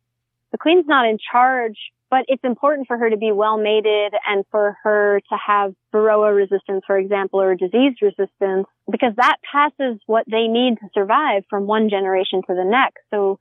the 0.55 0.59
queen's 0.59 0.87
not 0.87 1.05
in 1.05 1.19
charge 1.33 1.77
but 2.15 2.27
it's 2.29 2.45
important 2.45 2.87
for 2.87 2.97
her 2.97 3.11
to 3.11 3.17
be 3.17 3.33
well 3.33 3.59
mated 3.59 4.13
and 4.25 4.45
for 4.53 4.77
her 4.85 5.21
to 5.29 5.37
have 5.45 5.73
varroa 5.93 6.33
resistance, 6.33 6.85
for 6.87 6.97
example, 6.97 7.41
or 7.41 7.57
disease 7.57 7.95
resistance, 8.01 8.69
because 8.89 9.15
that 9.17 9.39
passes 9.51 9.99
what 10.07 10.25
they 10.31 10.47
need 10.47 10.77
to 10.77 10.87
survive 10.95 11.43
from 11.51 11.67
one 11.67 11.91
generation 11.91 12.41
to 12.47 12.55
the 12.55 12.65
next. 12.65 13.03
So, 13.13 13.41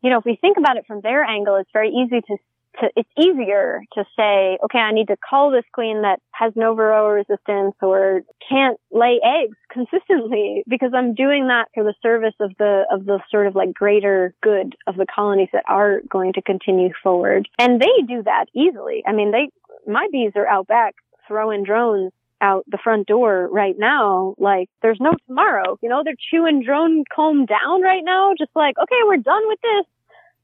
you 0.00 0.08
know, 0.08 0.16
if 0.16 0.24
we 0.24 0.38
think 0.40 0.56
about 0.56 0.78
it 0.78 0.84
from 0.86 1.02
their 1.02 1.22
angle, 1.24 1.56
it's 1.56 1.68
very 1.74 1.90
easy 1.90 2.22
to 2.22 2.36
to, 2.80 2.90
it's 2.96 3.08
easier 3.18 3.82
to 3.94 4.04
say, 4.16 4.58
okay, 4.64 4.78
I 4.78 4.92
need 4.92 5.08
to 5.08 5.16
call 5.16 5.50
this 5.50 5.64
queen 5.72 6.02
that 6.02 6.20
has 6.32 6.52
no 6.56 6.74
varroa 6.74 7.14
resistance 7.14 7.74
or 7.80 8.22
can't 8.48 8.78
lay 8.90 9.20
eggs 9.24 9.56
consistently 9.70 10.62
because 10.68 10.92
I'm 10.94 11.14
doing 11.14 11.48
that 11.48 11.66
for 11.74 11.84
the 11.84 11.94
service 12.02 12.34
of 12.40 12.52
the, 12.58 12.84
of 12.90 13.06
the 13.06 13.20
sort 13.30 13.46
of 13.46 13.54
like 13.54 13.72
greater 13.74 14.34
good 14.42 14.76
of 14.86 14.96
the 14.96 15.06
colonies 15.12 15.48
that 15.52 15.64
are 15.68 16.00
going 16.08 16.32
to 16.34 16.42
continue 16.42 16.90
forward. 17.02 17.48
And 17.58 17.80
they 17.80 18.02
do 18.06 18.22
that 18.24 18.46
easily. 18.54 19.02
I 19.06 19.12
mean, 19.12 19.32
they, 19.32 19.50
my 19.90 20.08
bees 20.10 20.32
are 20.36 20.46
out 20.46 20.66
back 20.66 20.94
throwing 21.26 21.64
drones 21.64 22.12
out 22.40 22.64
the 22.68 22.78
front 22.82 23.06
door 23.06 23.48
right 23.50 23.76
now. 23.78 24.34
Like 24.38 24.68
there's 24.82 24.98
no 25.00 25.12
tomorrow, 25.26 25.78
you 25.82 25.88
know, 25.88 26.02
they're 26.04 26.14
chewing 26.30 26.62
drone 26.62 27.04
comb 27.14 27.46
down 27.46 27.82
right 27.82 28.02
now. 28.04 28.34
Just 28.38 28.50
like, 28.54 28.76
okay, 28.78 29.00
we're 29.06 29.16
done 29.16 29.48
with 29.48 29.58
this. 29.62 29.86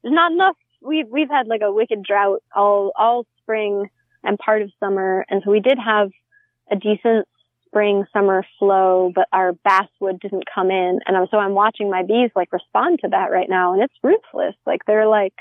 There's 0.03 0.15
not 0.15 0.33
enough 0.33 0.57
we've 0.85 1.09
we've 1.09 1.29
had 1.29 1.47
like 1.47 1.63
a 1.63 1.73
wicked 1.73 2.03
drought 2.03 2.43
all 2.55 2.93
all 2.97 3.27
spring 3.43 3.89
and 4.25 4.39
part 4.39 4.63
of 4.63 4.71
summer, 4.81 5.25
and 5.29 5.43
so 5.45 5.51
we 5.51 5.61
did 5.61 5.79
have 5.85 6.11
a 6.71 6.77
decent 6.77 7.27
spring 7.67 8.05
summer 8.13 8.45
flow, 8.59 9.11
but 9.15 9.27
our 9.33 9.53
basswood 9.53 10.21
didn't 10.21 10.45
come 10.53 10.71
in, 10.71 11.01
and 11.07 11.29
so 11.31 11.39
I'm 11.39 11.55
watching 11.55 11.91
my 11.91 12.03
bees 12.03 12.31
like 12.37 12.53
respond 12.53 13.01
to 13.01 13.09
that 13.09 13.31
right 13.31 13.49
now, 13.49 13.73
and 13.73 13.83
it's 13.83 13.95
ruthless. 14.03 14.55
Like 14.67 14.81
they're 14.87 15.09
like, 15.09 15.35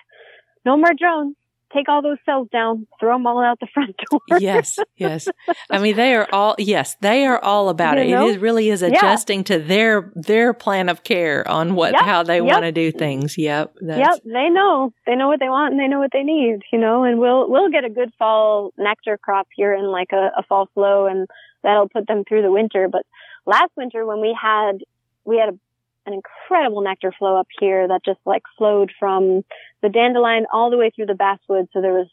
no 0.65 0.77
more 0.77 0.93
drones, 0.97 1.36
take 1.73 1.89
all 1.89 2.01
those 2.01 2.17
cells 2.25 2.47
down, 2.51 2.88
throw 2.99 3.15
them 3.15 3.25
all 3.27 3.43
out 3.43 3.60
the 3.60 3.67
front 3.73 3.95
door. 4.10 4.39
yes, 4.39 4.77
yes. 4.95 5.27
I 5.69 5.79
mean, 5.79 5.95
they 5.95 6.15
are 6.15 6.27
all 6.31 6.55
yes, 6.57 6.95
they 7.01 7.25
are 7.25 7.39
all 7.39 7.69
about 7.69 7.97
you 7.97 8.03
it. 8.03 8.10
Know? 8.12 8.27
It 8.27 8.31
is, 8.31 8.38
really 8.38 8.69
is 8.69 8.81
adjusting 8.81 9.39
yeah. 9.39 9.43
to 9.43 9.60
their 9.60 10.12
their 10.15 10.53
plan 10.53 10.89
of 10.89 11.03
care 11.03 11.47
on 11.47 11.75
what 11.75 11.93
yep, 11.93 12.01
how 12.03 12.23
they 12.23 12.38
yep. 12.38 12.45
want 12.45 12.63
to 12.63 12.71
do 12.71 12.91
things. 12.91 13.38
Yep. 13.38 13.75
Yep. 13.81 14.21
They 14.25 14.49
know 14.49 14.93
they 15.05 15.15
know 15.15 15.27
what 15.27 15.39
they 15.39 15.49
want 15.49 15.73
and 15.73 15.79
they 15.79 15.88
know 15.88 15.99
what 15.99 16.12
they 16.13 16.23
need. 16.23 16.60
You 16.71 16.79
know, 16.79 17.03
and 17.03 17.19
we'll 17.19 17.49
we'll 17.49 17.69
get 17.69 17.86
a 17.86 17.89
good 17.89 18.12
fall 18.17 18.73
nectar 18.77 19.17
crop 19.17 19.47
here 19.55 19.73
in 19.73 19.86
like 19.86 20.10
a, 20.12 20.31
a 20.38 20.43
fall 20.43 20.69
flow, 20.73 21.07
and 21.07 21.27
that'll 21.63 21.89
put 21.89 22.07
them 22.07 22.23
through 22.27 22.41
the 22.41 22.51
winter. 22.51 22.88
But 22.88 23.05
last 23.45 23.71
winter 23.75 24.05
when 24.05 24.21
we 24.21 24.38
had 24.39 24.79
we 25.25 25.38
had 25.38 25.49
a 25.49 25.60
an 26.06 26.14
incredible 26.14 26.82
nectar 26.82 27.14
flow 27.18 27.38
up 27.38 27.48
here 27.60 27.88
that 27.88 28.04
just 28.04 28.20
like 28.26 28.44
flowed 28.58 28.92
from 29.00 29.44
the 29.82 29.90
dandelion 29.90 30.46
all 30.52 30.70
the 30.70 30.78
way 30.78 30.92
through 30.96 31.06
the 31.06 31.16
basswood. 31.16 31.68
So 31.74 31.82
there 31.82 31.94
was 31.94 32.08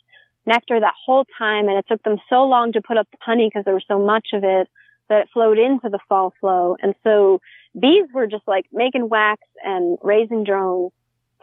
nectar 0.47 0.81
that 0.81 0.95
whole 1.05 1.27
time 1.39 1.69
and 1.69 1.79
it 1.79 1.87
took 1.89 2.03
them 2.03 2.19
so 2.29 2.45
long 2.45 2.73
to 2.73 2.83
put 2.83 2.97
up 2.97 3.09
the 3.11 3.19
honey 3.21 3.49
because 3.49 3.65
there 3.65 3.75
was 3.75 3.85
so 3.89 3.99
much 3.99 4.29
of 4.33 4.45
it 4.45 4.69
that 5.09 5.23
it 5.23 5.29
flowed 5.33 5.59
into 5.59 5.89
the 5.89 5.99
fall 6.09 6.35
flow. 6.41 6.77
And 6.83 6.95
so 7.03 7.41
bees 7.79 8.07
were 8.13 8.27
just 8.27 8.47
like 8.47 8.67
making 8.73 9.09
wax 9.09 9.43
and 9.65 9.99
raising 10.03 10.45
drones 10.45 10.93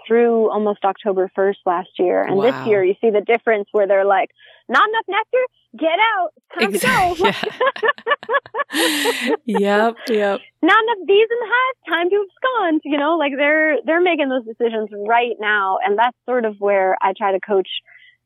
through 0.07 0.51
almost 0.51 0.83
October 0.83 1.31
1st 1.35 1.55
last 1.65 1.89
year. 1.97 2.21
And 2.21 2.35
wow. 2.35 2.43
this 2.43 2.67
year 2.67 2.83
you 2.83 2.95
see 3.01 3.09
the 3.09 3.21
difference 3.21 3.67
where 3.71 3.87
they're 3.87 4.05
like, 4.05 4.31
not 4.67 4.87
enough 4.89 5.05
nectar? 5.07 5.45
Get 5.77 5.99
out. 6.17 6.33
Time 6.59 6.73
exactly. 6.73 7.31
to 7.31 7.49
go. 9.21 9.35
yep, 9.45 9.95
yep. 10.07 10.41
Not 10.65 10.83
enough 10.83 11.07
bees 11.07 11.27
in 11.29 11.39
the 11.39 11.51
hive. 11.53 11.75
Time 11.93 12.09
to 12.09 12.25
abscond. 12.25 12.81
You 12.83 12.97
know, 12.97 13.17
like 13.17 13.33
they're, 13.37 13.77
they're 13.85 14.01
making 14.01 14.29
those 14.29 14.45
decisions 14.45 14.89
right 15.07 15.35
now. 15.39 15.77
And 15.85 15.97
that's 15.97 16.17
sort 16.25 16.45
of 16.45 16.55
where 16.57 16.97
I 17.01 17.13
try 17.15 17.31
to 17.31 17.39
coach, 17.39 17.69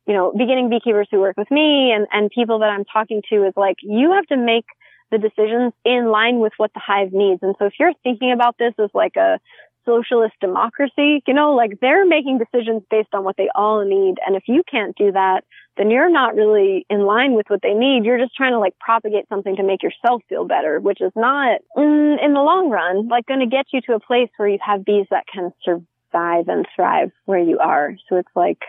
you 0.07 0.13
know, 0.13 0.31
beginning 0.31 0.69
beekeepers 0.69 1.09
who 1.11 1.19
work 1.19 1.37
with 1.37 1.51
me 1.51 1.91
and, 1.91 2.07
and 2.13 2.31
people 2.31 2.59
that 2.59 2.69
I'm 2.69 2.85
talking 2.85 3.21
to 3.29 3.45
is 3.45 3.53
like, 3.57 3.77
you 3.81 4.13
have 4.13 4.25
to 4.27 4.37
make 4.37 4.65
the 5.11 5.17
decisions 5.17 5.73
in 5.83 6.11
line 6.11 6.39
with 6.39 6.53
what 6.57 6.71
the 6.73 6.81
hive 6.85 7.11
needs. 7.11 7.39
And 7.41 7.55
so 7.59 7.65
if 7.65 7.73
you're 7.79 7.93
thinking 8.03 8.31
about 8.31 8.57
this 8.57 8.73
as 8.79 8.89
like 8.93 9.15
a 9.17 9.39
socialist 9.85 10.35
democracy, 10.39 11.23
you 11.27 11.33
know, 11.33 11.55
like 11.55 11.79
they're 11.81 12.05
making 12.05 12.37
decisions 12.37 12.83
based 12.89 13.09
on 13.13 13.23
what 13.23 13.37
they 13.37 13.49
all 13.55 13.83
need. 13.83 14.15
And 14.25 14.35
if 14.35 14.43
you 14.47 14.63
can't 14.69 14.95
do 14.95 15.11
that, 15.11 15.43
then 15.79 15.89
you're 15.89 16.11
not 16.11 16.35
really 16.35 16.85
in 16.89 17.05
line 17.05 17.33
with 17.33 17.45
what 17.47 17.61
they 17.63 17.73
need. 17.73 18.03
You're 18.03 18.19
just 18.19 18.35
trying 18.35 18.51
to 18.51 18.59
like 18.59 18.77
propagate 18.79 19.29
something 19.29 19.55
to 19.55 19.63
make 19.63 19.81
yourself 19.81 20.21
feel 20.27 20.43
better, 20.45 20.81
which 20.81 20.99
is 20.99 21.13
not 21.15 21.61
mm, 21.75 22.23
in 22.23 22.33
the 22.33 22.41
long 22.41 22.69
run, 22.69 23.07
like 23.07 23.25
going 23.25 23.39
to 23.39 23.45
get 23.45 23.67
you 23.71 23.79
to 23.87 23.93
a 23.93 23.99
place 23.99 24.29
where 24.35 24.49
you 24.49 24.59
have 24.61 24.83
bees 24.83 25.07
that 25.09 25.23
can 25.33 25.53
survive 25.63 26.49
and 26.49 26.67
thrive 26.75 27.11
where 27.23 27.39
you 27.39 27.59
are. 27.59 27.93
So 28.09 28.17
it's 28.17 28.35
like, 28.35 28.59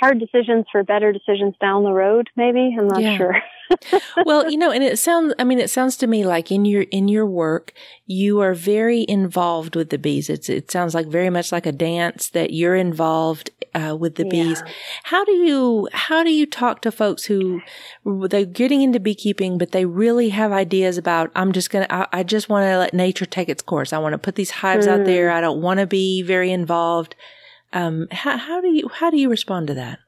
hard 0.00 0.18
decisions 0.18 0.64
for 0.72 0.82
better 0.82 1.12
decisions 1.12 1.54
down 1.60 1.84
the 1.84 1.92
road 1.92 2.30
maybe 2.34 2.74
i'm 2.78 2.88
not 2.88 3.02
yeah. 3.02 3.16
sure 3.16 3.36
well 4.24 4.50
you 4.50 4.56
know 4.56 4.70
and 4.70 4.82
it 4.82 4.98
sounds 4.98 5.34
i 5.38 5.44
mean 5.44 5.58
it 5.58 5.68
sounds 5.68 5.96
to 5.96 6.06
me 6.06 6.24
like 6.24 6.50
in 6.50 6.64
your 6.64 6.82
in 6.90 7.06
your 7.06 7.26
work 7.26 7.74
you 8.06 8.40
are 8.40 8.54
very 8.54 9.04
involved 9.08 9.76
with 9.76 9.90
the 9.90 9.98
bees 9.98 10.30
it's 10.30 10.48
it 10.48 10.70
sounds 10.70 10.94
like 10.94 11.06
very 11.06 11.28
much 11.28 11.52
like 11.52 11.66
a 11.66 11.72
dance 11.72 12.30
that 12.30 12.52
you're 12.52 12.74
involved 12.74 13.50
uh, 13.74 13.94
with 13.96 14.16
the 14.16 14.24
yeah. 14.24 14.30
bees 14.30 14.62
how 15.04 15.24
do 15.24 15.32
you 15.32 15.86
how 15.92 16.24
do 16.24 16.30
you 16.30 16.46
talk 16.46 16.80
to 16.80 16.90
folks 16.90 17.26
who 17.26 17.60
they're 18.04 18.44
getting 18.46 18.80
into 18.80 18.98
beekeeping 18.98 19.58
but 19.58 19.72
they 19.72 19.84
really 19.84 20.30
have 20.30 20.50
ideas 20.50 20.96
about 20.96 21.30
i'm 21.34 21.52
just 21.52 21.70
gonna 21.70 21.86
i, 21.90 22.06
I 22.10 22.22
just 22.22 22.48
want 22.48 22.64
to 22.64 22.78
let 22.78 22.94
nature 22.94 23.26
take 23.26 23.50
its 23.50 23.62
course 23.62 23.92
i 23.92 23.98
want 23.98 24.14
to 24.14 24.18
put 24.18 24.34
these 24.34 24.50
hives 24.50 24.86
mm. 24.86 24.90
out 24.92 25.04
there 25.04 25.28
mm. 25.28 25.34
i 25.34 25.40
don't 25.40 25.60
want 25.60 25.78
to 25.78 25.86
be 25.86 26.22
very 26.22 26.50
involved 26.50 27.14
um, 27.72 28.08
how, 28.10 28.36
how 28.36 28.60
do 28.60 28.68
you 28.68 28.88
how 28.88 29.10
do 29.10 29.18
you 29.18 29.28
respond 29.28 29.68
to 29.68 29.74
that? 29.74 29.98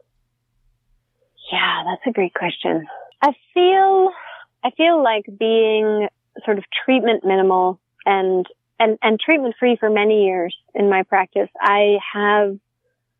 Yeah, 1.50 1.82
that's 1.84 2.02
a 2.06 2.12
great 2.12 2.34
question. 2.34 2.86
I 3.20 3.32
feel 3.54 4.10
I 4.64 4.70
feel 4.76 5.02
like 5.02 5.24
being 5.38 6.08
sort 6.44 6.58
of 6.58 6.64
treatment 6.84 7.24
minimal 7.24 7.80
and 8.04 8.46
and 8.78 8.98
and 9.02 9.20
treatment 9.20 9.54
free 9.58 9.76
for 9.78 9.90
many 9.90 10.24
years 10.24 10.56
in 10.74 10.88
my 10.88 11.02
practice. 11.02 11.48
I 11.60 11.98
have 12.12 12.58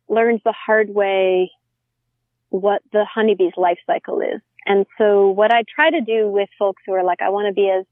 learned 0.09 0.41
the 0.43 0.53
hard 0.53 0.89
way 0.89 1.51
what 2.49 2.81
the 2.91 3.05
honeybee's 3.05 3.53
life 3.57 3.79
cycle 3.87 4.21
is. 4.21 4.41
And 4.65 4.85
so 4.97 5.29
what 5.29 5.51
I 5.51 5.63
try 5.75 5.89
to 5.89 6.01
do 6.01 6.29
with 6.29 6.49
folks 6.59 6.83
who 6.85 6.93
are 6.93 7.03
like, 7.03 7.21
I 7.21 7.29
want 7.29 7.47
to 7.47 7.53
be 7.53 7.69
as 7.69 7.85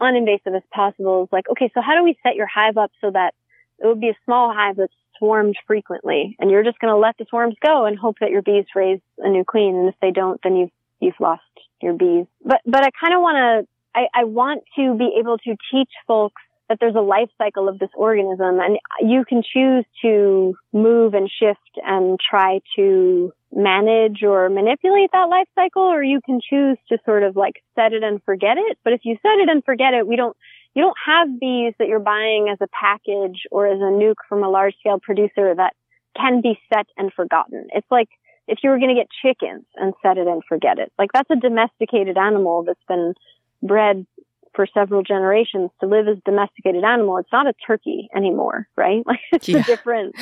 uninvasive 0.00 0.56
as 0.56 0.62
possible 0.72 1.24
is 1.24 1.28
like, 1.32 1.48
okay, 1.48 1.70
so 1.72 1.80
how 1.80 1.96
do 1.96 2.02
we 2.02 2.18
set 2.22 2.34
your 2.34 2.48
hive 2.48 2.76
up 2.76 2.90
so 3.00 3.10
that 3.12 3.34
it 3.78 3.86
would 3.86 4.00
be 4.00 4.08
a 4.08 4.18
small 4.24 4.52
hive 4.54 4.76
that 4.76 4.88
swarmed 5.18 5.56
frequently 5.66 6.36
and 6.38 6.50
you're 6.50 6.64
just 6.64 6.78
going 6.78 6.92
to 6.92 6.98
let 6.98 7.16
the 7.18 7.26
swarms 7.28 7.54
go 7.64 7.84
and 7.84 7.98
hope 7.98 8.16
that 8.20 8.30
your 8.30 8.42
bees 8.42 8.64
raise 8.74 9.00
a 9.18 9.28
new 9.28 9.44
queen. 9.44 9.76
And 9.76 9.88
if 9.88 9.94
they 10.00 10.10
don't, 10.10 10.40
then 10.42 10.56
you've, 10.56 10.70
you've 11.00 11.20
lost 11.20 11.42
your 11.80 11.94
bees. 11.94 12.26
But, 12.44 12.60
but 12.66 12.84
I 12.84 12.90
kind 12.98 13.14
of 13.14 13.20
want 13.20 13.36
to, 13.36 13.68
I, 13.94 14.06
I 14.14 14.24
want 14.24 14.64
to 14.76 14.96
be 14.96 15.16
able 15.18 15.38
to 15.38 15.56
teach 15.70 15.90
folks 16.06 16.42
that 16.68 16.78
there's 16.80 16.94
a 16.94 17.00
life 17.00 17.28
cycle 17.36 17.68
of 17.68 17.78
this 17.78 17.90
organism 17.94 18.58
and 18.58 18.78
you 19.00 19.24
can 19.24 19.42
choose 19.42 19.84
to 20.00 20.56
move 20.72 21.14
and 21.14 21.30
shift 21.30 21.78
and 21.84 22.18
try 22.18 22.60
to 22.76 23.32
manage 23.52 24.22
or 24.22 24.48
manipulate 24.48 25.10
that 25.12 25.28
life 25.28 25.48
cycle 25.54 25.82
or 25.82 26.02
you 26.02 26.20
can 26.24 26.40
choose 26.40 26.78
to 26.88 26.96
sort 27.04 27.22
of 27.22 27.36
like 27.36 27.62
set 27.74 27.92
it 27.92 28.02
and 28.02 28.22
forget 28.24 28.56
it. 28.56 28.78
But 28.84 28.94
if 28.94 29.02
you 29.04 29.16
set 29.22 29.38
it 29.38 29.50
and 29.50 29.62
forget 29.62 29.92
it, 29.92 30.06
we 30.06 30.16
don't, 30.16 30.36
you 30.74 30.82
don't 30.82 30.96
have 31.06 31.40
bees 31.40 31.74
that 31.78 31.88
you're 31.88 32.00
buying 32.00 32.48
as 32.50 32.58
a 32.60 32.68
package 32.68 33.42
or 33.50 33.66
as 33.66 33.78
a 33.78 33.92
nuke 33.92 34.22
from 34.28 34.42
a 34.42 34.48
large 34.48 34.74
scale 34.80 34.98
producer 35.00 35.54
that 35.54 35.74
can 36.16 36.40
be 36.40 36.58
set 36.72 36.86
and 36.96 37.12
forgotten. 37.12 37.66
It's 37.72 37.90
like 37.90 38.08
if 38.48 38.58
you 38.62 38.70
were 38.70 38.78
going 38.78 38.94
to 38.94 39.00
get 39.00 39.08
chickens 39.22 39.64
and 39.76 39.94
set 40.02 40.18
it 40.18 40.26
and 40.26 40.42
forget 40.48 40.78
it. 40.78 40.92
Like 40.98 41.10
that's 41.12 41.30
a 41.30 41.36
domesticated 41.36 42.16
animal 42.18 42.64
that's 42.64 42.82
been 42.88 43.14
bred 43.62 44.06
for 44.54 44.66
several 44.74 45.02
generations 45.02 45.70
to 45.80 45.86
live 45.86 46.08
as 46.08 46.18
a 46.18 46.30
domesticated 46.30 46.84
animal. 46.84 47.18
It's 47.18 47.32
not 47.32 47.46
a 47.46 47.54
turkey 47.66 48.08
anymore, 48.14 48.68
right? 48.76 49.02
Like 49.06 49.20
it's 49.32 49.48
yeah. 49.48 49.58
a 49.58 49.62
different, 49.62 50.14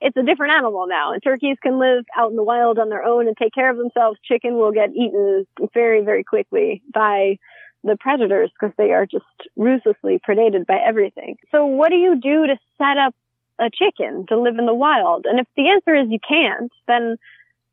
it's 0.00 0.16
a 0.16 0.22
different 0.22 0.54
animal 0.54 0.86
now. 0.88 1.12
And 1.12 1.22
turkeys 1.22 1.56
can 1.62 1.78
live 1.78 2.04
out 2.16 2.30
in 2.30 2.36
the 2.36 2.42
wild 2.42 2.78
on 2.78 2.88
their 2.88 3.04
own 3.04 3.26
and 3.26 3.36
take 3.36 3.54
care 3.54 3.70
of 3.70 3.76
themselves. 3.76 4.18
Chicken 4.24 4.54
will 4.54 4.72
get 4.72 4.90
eaten 4.90 5.46
very, 5.72 6.04
very 6.04 6.24
quickly 6.24 6.82
by 6.92 7.38
the 7.84 7.96
predators 7.96 8.50
because 8.58 8.74
they 8.76 8.92
are 8.92 9.06
just 9.06 9.24
ruthlessly 9.56 10.20
predated 10.26 10.66
by 10.66 10.78
everything. 10.84 11.36
So 11.52 11.66
what 11.66 11.90
do 11.90 11.96
you 11.96 12.18
do 12.20 12.46
to 12.46 12.56
set 12.78 12.96
up 12.98 13.14
a 13.58 13.70
chicken 13.70 14.26
to 14.28 14.40
live 14.40 14.58
in 14.58 14.66
the 14.66 14.74
wild? 14.74 15.26
And 15.26 15.38
if 15.38 15.46
the 15.56 15.68
answer 15.68 15.94
is 15.94 16.08
you 16.10 16.18
can't, 16.26 16.72
then 16.88 17.16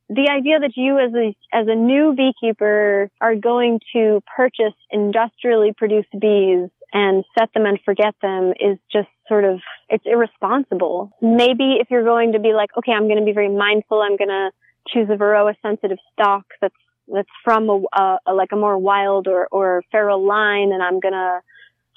the 0.10 0.30
idea 0.30 0.60
that 0.60 0.76
you 0.76 1.00
as 1.00 1.14
a 1.14 1.34
as 1.56 1.68
a 1.68 1.76
new 1.76 2.14
beekeeper 2.14 3.10
are 3.22 3.36
going 3.36 3.80
to 3.94 4.22
purchase 4.36 4.76
industrially 4.92 5.74
produced 5.76 6.12
bees 6.20 6.70
and 6.94 7.24
set 7.40 7.54
them 7.54 7.66
and 7.66 7.80
forget 7.86 8.14
them 8.22 8.52
is 8.60 8.78
just 8.92 9.08
sort 9.30 9.46
of 9.46 9.62
it's 9.88 10.04
irresponsible. 10.06 11.12
Maybe 11.22 11.78
if 11.80 11.88
you're 11.90 12.04
going 12.04 12.34
to 12.34 12.40
be 12.40 12.52
like, 12.52 12.72
okay, 12.78 12.92
I'm 12.92 13.08
going 13.08 13.20
to 13.20 13.26
be 13.26 13.32
very 13.32 13.50
mindful, 13.50 14.02
I'm 14.02 14.18
going 14.18 14.30
to 14.30 14.52
choose 14.90 15.08
a 15.10 15.16
varroa 15.16 15.56
sensitive 15.62 16.00
stock 16.12 16.44
that's 16.60 16.76
that's 17.14 17.30
from 17.44 17.70
a, 17.70 18.18
a, 18.26 18.34
like 18.34 18.52
a 18.52 18.56
more 18.56 18.78
wild 18.78 19.28
or 19.28 19.48
or 19.52 19.84
feral 19.92 20.26
line, 20.26 20.72
and 20.72 20.82
I'm 20.82 21.00
gonna 21.00 21.42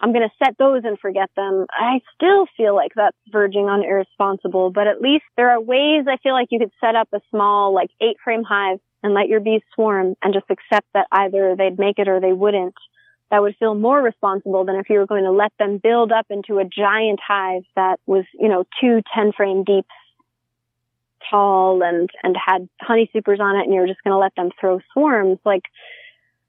I'm 0.00 0.12
to 0.12 0.28
set 0.42 0.58
those 0.58 0.82
and 0.84 0.98
forget 0.98 1.30
them. 1.36 1.66
I 1.70 2.00
still 2.14 2.46
feel 2.56 2.74
like 2.74 2.92
that's 2.94 3.16
verging 3.30 3.66
on 3.66 3.84
irresponsible, 3.84 4.70
but 4.70 4.86
at 4.86 5.00
least 5.00 5.24
there 5.36 5.50
are 5.50 5.60
ways 5.60 6.04
I 6.08 6.18
feel 6.22 6.32
like 6.32 6.48
you 6.50 6.58
could 6.58 6.72
set 6.80 6.96
up 6.96 7.08
a 7.12 7.20
small, 7.30 7.72
like 7.74 7.90
eight 8.00 8.16
frame 8.22 8.42
hive 8.42 8.80
and 9.02 9.14
let 9.14 9.28
your 9.28 9.40
bees 9.40 9.62
swarm 9.74 10.14
and 10.22 10.34
just 10.34 10.46
accept 10.50 10.86
that 10.94 11.06
either 11.12 11.54
they'd 11.56 11.78
make 11.78 11.98
it 11.98 12.08
or 12.08 12.20
they 12.20 12.32
wouldn't. 12.32 12.74
That 13.30 13.42
would 13.42 13.56
feel 13.56 13.74
more 13.74 14.00
responsible 14.00 14.64
than 14.64 14.76
if 14.76 14.90
you 14.90 14.98
were 14.98 15.06
going 15.06 15.24
to 15.24 15.30
let 15.30 15.52
them 15.58 15.78
build 15.82 16.12
up 16.12 16.26
into 16.28 16.58
a 16.58 16.64
giant 16.64 17.20
hive 17.26 17.62
that 17.74 17.98
was, 18.06 18.24
you 18.38 18.48
know, 18.48 18.64
two 18.80 19.00
10 19.14 19.32
frame 19.32 19.64
deeps 19.64 19.88
tall 21.30 21.82
and, 21.82 22.08
and 22.22 22.36
had 22.36 22.68
honey 22.80 23.10
supers 23.12 23.40
on 23.40 23.56
it 23.56 23.64
and 23.64 23.74
you're 23.74 23.86
just 23.86 24.02
going 24.02 24.12
to 24.12 24.18
let 24.18 24.34
them 24.36 24.50
throw 24.60 24.80
swarms. 24.92 25.38
Like, 25.44 25.64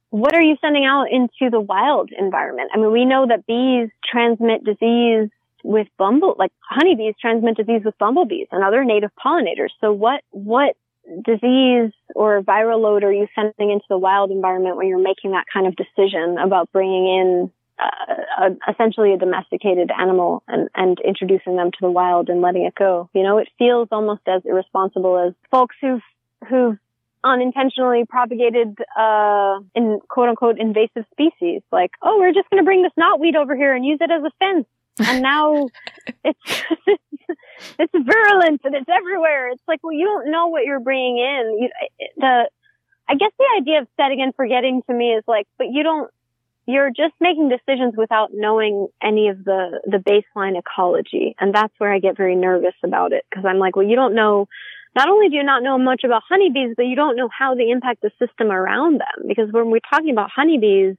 what 0.10 0.34
are 0.34 0.42
you 0.42 0.56
sending 0.62 0.86
out 0.86 1.08
into 1.12 1.50
the 1.50 1.60
wild 1.60 2.12
environment? 2.18 2.72
I 2.74 2.78
mean, 2.78 2.92
we 2.92 3.06
know 3.06 3.28
that 3.28 3.46
bees 3.46 3.90
transmit 4.10 4.64
disease 4.64 5.30
with 5.64 5.88
bumble, 5.98 6.36
like 6.38 6.52
honeybees 6.62 7.16
transmit 7.20 7.58
disease 7.58 7.82
with 7.84 7.98
bumblebees 7.98 8.48
and 8.52 8.64
other 8.64 8.84
native 8.84 9.12
pollinators. 9.24 9.70
So 9.82 9.92
what, 9.92 10.22
what 10.32 10.76
disease 11.24 11.92
or 12.16 12.42
viral 12.42 12.82
load 12.82 13.04
are 13.04 13.12
you 13.12 13.28
sending 13.36 13.72
into 13.72 13.86
the 13.90 13.98
wild 13.98 14.32
environment 14.32 14.78
when 14.78 14.88
you're 14.88 14.98
making 15.02 15.32
that 15.32 15.46
kind 15.52 15.68
of 15.68 15.76
decision 15.76 16.38
about 16.38 16.72
bringing 16.72 17.08
in 17.08 17.52
uh, 17.78 18.48
a, 18.48 18.72
essentially 18.72 19.14
a 19.14 19.18
domesticated 19.18 19.92
animal 19.92 20.44
and, 20.48 20.70
and 20.76 20.98
introducing 21.06 21.56
them 21.56 21.72
to 21.72 21.78
the 21.82 21.92
wild 21.92 22.30
and 22.30 22.42
letting 22.42 22.66
it 22.66 22.76
go? 22.76 23.10
You 23.14 23.24
know, 23.24 23.38
it 23.38 23.50
feels 23.58 23.88
almost 23.92 24.22
as 24.28 24.42
irresponsible 24.46 25.18
as 25.20 25.34
folks 25.52 25.76
who've 25.82 26.02
who've 26.48 26.78
unintentionally 27.24 28.06
propagated 28.08 28.78
uh 28.98 29.60
in 29.74 30.00
quote 30.08 30.30
unquote 30.30 30.60
invasive 30.60 31.06
species. 31.12 31.62
Like 31.72 31.92
oh 32.02 32.20
we're 32.20 32.34
just 32.34 32.50
going 32.50 32.62
to 32.62 32.66
bring 32.66 32.84
this 32.84 32.92
knotweed 33.00 33.36
over 33.36 33.56
here 33.56 33.74
and 33.74 33.86
use 33.86 33.98
it 34.00 34.12
as 34.12 34.24
a 34.24 34.32
fence. 34.40 34.68
And 35.10 35.22
now 35.22 35.68
it's 36.24 36.64
it's 37.80 37.94
virulent 37.94 38.62
and 38.64 38.76
it's 38.76 38.90
everywhere. 38.90 39.50
It's 39.50 39.64
like 39.68 39.84
well 39.84 39.94
you 39.94 40.06
don't 40.06 40.32
know 40.32 40.48
what 40.48 40.66
you're 40.66 40.80
bringing 40.80 41.18
in. 41.18 41.58
You, 41.60 41.70
the 42.18 42.50
i 43.08 43.16
guess 43.16 43.32
the 43.38 43.46
idea 43.60 43.82
of 43.82 43.88
setting 43.98 44.22
and 44.22 44.34
forgetting 44.36 44.82
to 44.88 44.94
me 44.94 45.14
is 45.14 45.24
like 45.28 45.48
but 45.58 45.68
you 45.72 45.84
don't 45.84 46.10
you're 46.68 46.90
just 46.90 47.14
making 47.22 47.50
decisions 47.50 47.94
without 47.96 48.32
knowing 48.34 48.88
any 49.02 49.30
of 49.30 49.44
the 49.44 49.80
the 49.86 49.98
baseline 49.98 50.58
ecology 50.58 51.36
and 51.40 51.54
that's 51.54 51.74
where 51.78 51.94
i 51.94 52.00
get 52.00 52.18
very 52.18 52.36
nervous 52.36 52.76
about 52.84 53.14
it 53.14 53.26
because 53.30 53.46
i'm 53.46 53.60
like 53.60 53.76
well 53.76 53.86
you 53.86 53.96
don't 53.96 54.16
know 54.16 54.48
not 54.96 55.10
only 55.10 55.28
do 55.30 55.36
you 55.36 55.44
not 55.44 55.62
know 55.62 55.78
much 55.78 56.04
about 56.06 56.24
honeybees, 56.28 56.74
but 56.78 56.84
you 56.84 56.96
don't 56.96 57.18
know 57.18 57.28
how 57.28 57.54
they 57.54 57.70
impact 57.70 58.02
the 58.02 58.12
system 58.18 58.50
around 58.50 59.02
them. 59.02 59.28
Because 59.28 59.52
when 59.52 59.70
we're 59.70 59.82
talking 59.90 60.12
about 60.12 60.32
honeybees, 60.34 60.96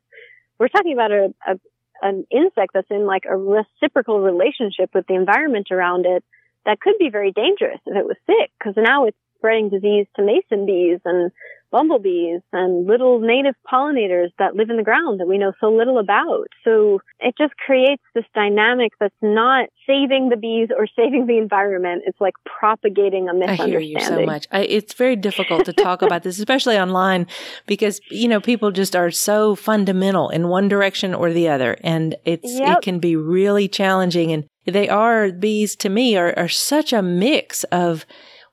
we're 0.58 0.68
talking 0.68 0.92
about 0.92 1.10
a, 1.10 1.34
a 1.46 1.58
an 2.02 2.26
insect 2.30 2.72
that's 2.74 2.90
in 2.90 3.06
like 3.06 3.24
a 3.26 3.34
reciprocal 3.34 4.20
relationship 4.20 4.90
with 4.94 5.06
the 5.06 5.14
environment 5.14 5.68
around 5.70 6.04
it 6.04 6.22
that 6.66 6.78
could 6.78 6.92
be 6.98 7.08
very 7.08 7.32
dangerous 7.32 7.80
if 7.86 7.96
it 7.96 8.04
was 8.04 8.16
sick. 8.26 8.50
Because 8.58 8.74
now 8.76 9.06
it's 9.06 9.16
spreading 9.46 9.68
disease 9.68 10.06
to 10.16 10.22
mason 10.22 10.66
bees 10.66 10.98
and 11.04 11.30
bumblebees 11.70 12.40
and 12.52 12.86
little 12.86 13.20
native 13.20 13.54
pollinators 13.70 14.28
that 14.38 14.54
live 14.54 14.70
in 14.70 14.76
the 14.76 14.82
ground 14.82 15.20
that 15.20 15.26
we 15.26 15.36
know 15.38 15.52
so 15.60 15.70
little 15.70 15.98
about. 15.98 16.46
So 16.64 17.00
it 17.18 17.34
just 17.36 17.54
creates 17.56 18.02
this 18.14 18.24
dynamic 18.34 18.92
that's 18.98 19.14
not 19.20 19.68
saving 19.86 20.28
the 20.30 20.36
bees 20.36 20.68
or 20.76 20.86
saving 20.96 21.26
the 21.26 21.38
environment. 21.38 22.02
It's 22.06 22.20
like 22.20 22.34
propagating 22.44 23.28
a 23.28 23.34
misunderstanding. 23.34 23.76
I 23.76 23.80
hear 23.80 23.80
you 23.80 24.00
so 24.00 24.24
much. 24.24 24.46
I, 24.50 24.60
it's 24.60 24.94
very 24.94 25.16
difficult 25.16 25.64
to 25.66 25.72
talk 25.72 26.02
about 26.02 26.22
this, 26.22 26.38
especially 26.38 26.78
online, 26.78 27.26
because 27.66 28.00
you 28.10 28.28
know 28.28 28.40
people 28.40 28.70
just 28.70 28.96
are 28.96 29.10
so 29.10 29.54
fundamental 29.54 30.30
in 30.30 30.48
one 30.48 30.68
direction 30.68 31.14
or 31.14 31.32
the 31.32 31.48
other, 31.48 31.76
and 31.82 32.16
it's 32.24 32.52
yep. 32.52 32.78
it 32.78 32.82
can 32.82 32.98
be 32.98 33.16
really 33.16 33.68
challenging. 33.68 34.32
And 34.32 34.44
they 34.64 34.88
are 34.88 35.30
bees 35.30 35.76
to 35.76 35.88
me 35.88 36.16
are 36.16 36.32
are 36.38 36.48
such 36.48 36.92
a 36.92 37.02
mix 37.02 37.64
of 37.64 38.06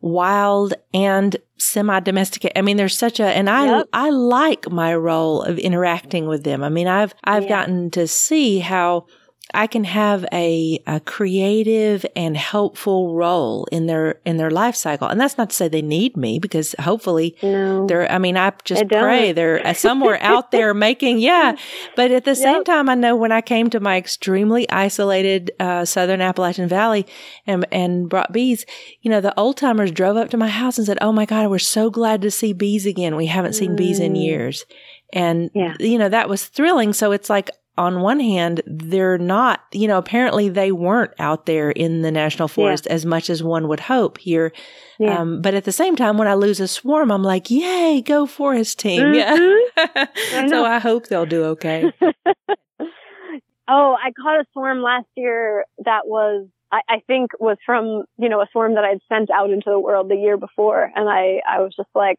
wild 0.04 0.74
and 0.94 1.38
semi-domesticated. 1.58 2.58
I 2.58 2.62
mean, 2.62 2.76
there's 2.76 2.98
such 2.98 3.22
a, 3.22 3.26
and 3.26 3.50
I, 3.50 3.78
yep. 3.78 3.88
I 3.94 4.10
like 4.10 4.70
my 4.70 4.94
role 4.94 5.42
of 5.44 5.58
interacting 5.58 6.28
with 6.28 6.44
them. 6.44 6.62
I 6.62 6.68
mean, 6.68 6.88
I've, 6.88 7.16
I've 7.24 7.44
yeah. 7.44 7.50
gotten 7.50 7.90
to 7.92 8.06
see 8.06 8.60
how 8.60 9.06
I 9.54 9.68
can 9.68 9.84
have 9.84 10.26
a, 10.32 10.80
a 10.88 11.00
creative 11.02 12.06
and 12.16 12.36
helpful 12.36 13.14
role 13.14 13.66
in 13.72 13.88
their 13.88 14.20
in 14.26 14.38
their 14.38 14.50
life 14.50 14.76
cycle. 14.76 15.08
And 15.08 15.20
that's 15.20 15.38
not 15.38 15.50
to 15.50 15.56
say 15.56 15.68
they 15.68 15.82
need 15.82 16.16
me 16.16 16.40
because 16.40 16.74
hopefully 16.80 17.36
no. 17.44 17.86
they're 17.86 18.10
I 18.12 18.18
mean 18.18 18.38
I 18.38 18.54
just 18.64 18.88
pray 18.88 19.32
they're 19.32 19.66
uh, 19.66 19.74
somewhere 19.74 20.18
out 20.22 20.52
there 20.52 20.74
making 20.74 21.20
yeah. 21.20 21.56
But 21.96 22.12
at 22.12 22.26
the 22.26 22.32
yep. 22.32 22.38
same 22.38 22.64
time 22.64 22.90
I 22.90 22.96
know 22.96 23.16
when 23.16 23.32
I 23.32 23.42
came 23.42 23.70
to 23.72 23.80
my 23.80 23.98
extremely 23.98 24.68
isolated 24.70 25.52
uh, 25.60 25.86
southern 25.86 26.22
Appalachian 26.22 26.68
Valley 26.68 27.06
and 27.46 27.66
and 27.72 28.10
brought 28.10 28.32
bees, 28.32 28.66
you 29.02 29.12
know, 29.12 29.22
the 29.22 29.38
old 29.38 29.58
timers 29.58 29.92
drove 29.92 30.18
up 30.18 30.30
to 30.32 30.38
my 30.38 30.48
house 30.48 30.78
and 30.78 30.88
said, 30.88 30.98
"Oh 31.02 31.12
my 31.12 31.26
god, 31.26 31.50
we're 31.50 31.60
so 31.60 31.90
glad 31.90 32.22
to 32.22 32.32
see 32.32 32.54
bees 32.54 32.86
again. 32.86 33.16
We 33.16 33.28
haven't 33.28 33.54
seen 33.54 33.74
mm. 33.74 33.78
bees 33.78 34.00
in 34.00 34.14
mm. 34.14 34.24
years." 34.24 34.66
And, 35.14 35.50
yeah. 35.54 35.76
you 35.80 35.98
know, 35.98 36.10
that 36.10 36.28
was 36.28 36.46
thrilling. 36.46 36.92
So 36.92 37.12
it's 37.14 37.30
like, 37.30 37.50
on 37.78 38.02
one 38.02 38.20
hand, 38.20 38.62
they're 38.68 39.18
not, 39.18 39.62
you 39.72 39.88
know, 39.88 39.98
apparently 39.98 40.48
they 40.48 40.72
weren't 40.72 41.12
out 41.18 41.48
there 41.48 41.72
in 41.72 42.02
the 42.02 42.12
national 42.12 42.48
forest 42.48 42.86
yeah. 42.86 42.94
as 42.94 43.06
much 43.06 43.30
as 43.32 43.42
one 43.42 43.68
would 43.68 43.80
hope 43.80 44.20
here. 44.20 44.52
Yeah. 45.00 45.20
Um, 45.20 45.42
but 45.42 45.56
at 45.56 45.64
the 45.64 45.72
same 45.72 45.96
time, 45.96 46.18
when 46.18 46.28
I 46.28 46.36
lose 46.36 46.60
a 46.60 46.68
swarm, 46.68 47.12
I'm 47.12 47.24
like, 47.24 47.50
yay, 47.50 48.02
go 48.02 48.28
forest 48.28 48.80
team. 48.80 49.02
Mm-hmm. 49.02 49.16
Yeah. 49.16 50.06
I 50.34 50.48
so 50.50 50.64
I 50.64 50.78
hope 50.78 51.08
they'll 51.08 51.26
do 51.26 51.46
okay. 51.46 51.92
oh, 52.02 53.98
I 53.98 54.12
caught 54.22 54.40
a 54.40 54.46
swarm 54.54 54.84
last 54.84 55.08
year 55.16 55.66
that 55.84 56.06
was, 56.06 56.48
I, 56.72 56.82
I 56.88 57.02
think 57.08 57.32
was 57.40 57.58
from, 57.66 58.04
you 58.20 58.30
know, 58.30 58.42
a 58.42 58.48
swarm 58.52 58.76
that 58.76 58.84
I'd 58.84 59.02
sent 59.10 59.32
out 59.32 59.50
into 59.50 59.72
the 59.72 59.80
world 59.80 60.10
the 60.10 60.16
year 60.16 60.38
before. 60.38 60.92
And 60.96 61.10
I, 61.10 61.42
I 61.50 61.62
was 61.62 61.74
just 61.76 61.90
like, 61.96 62.18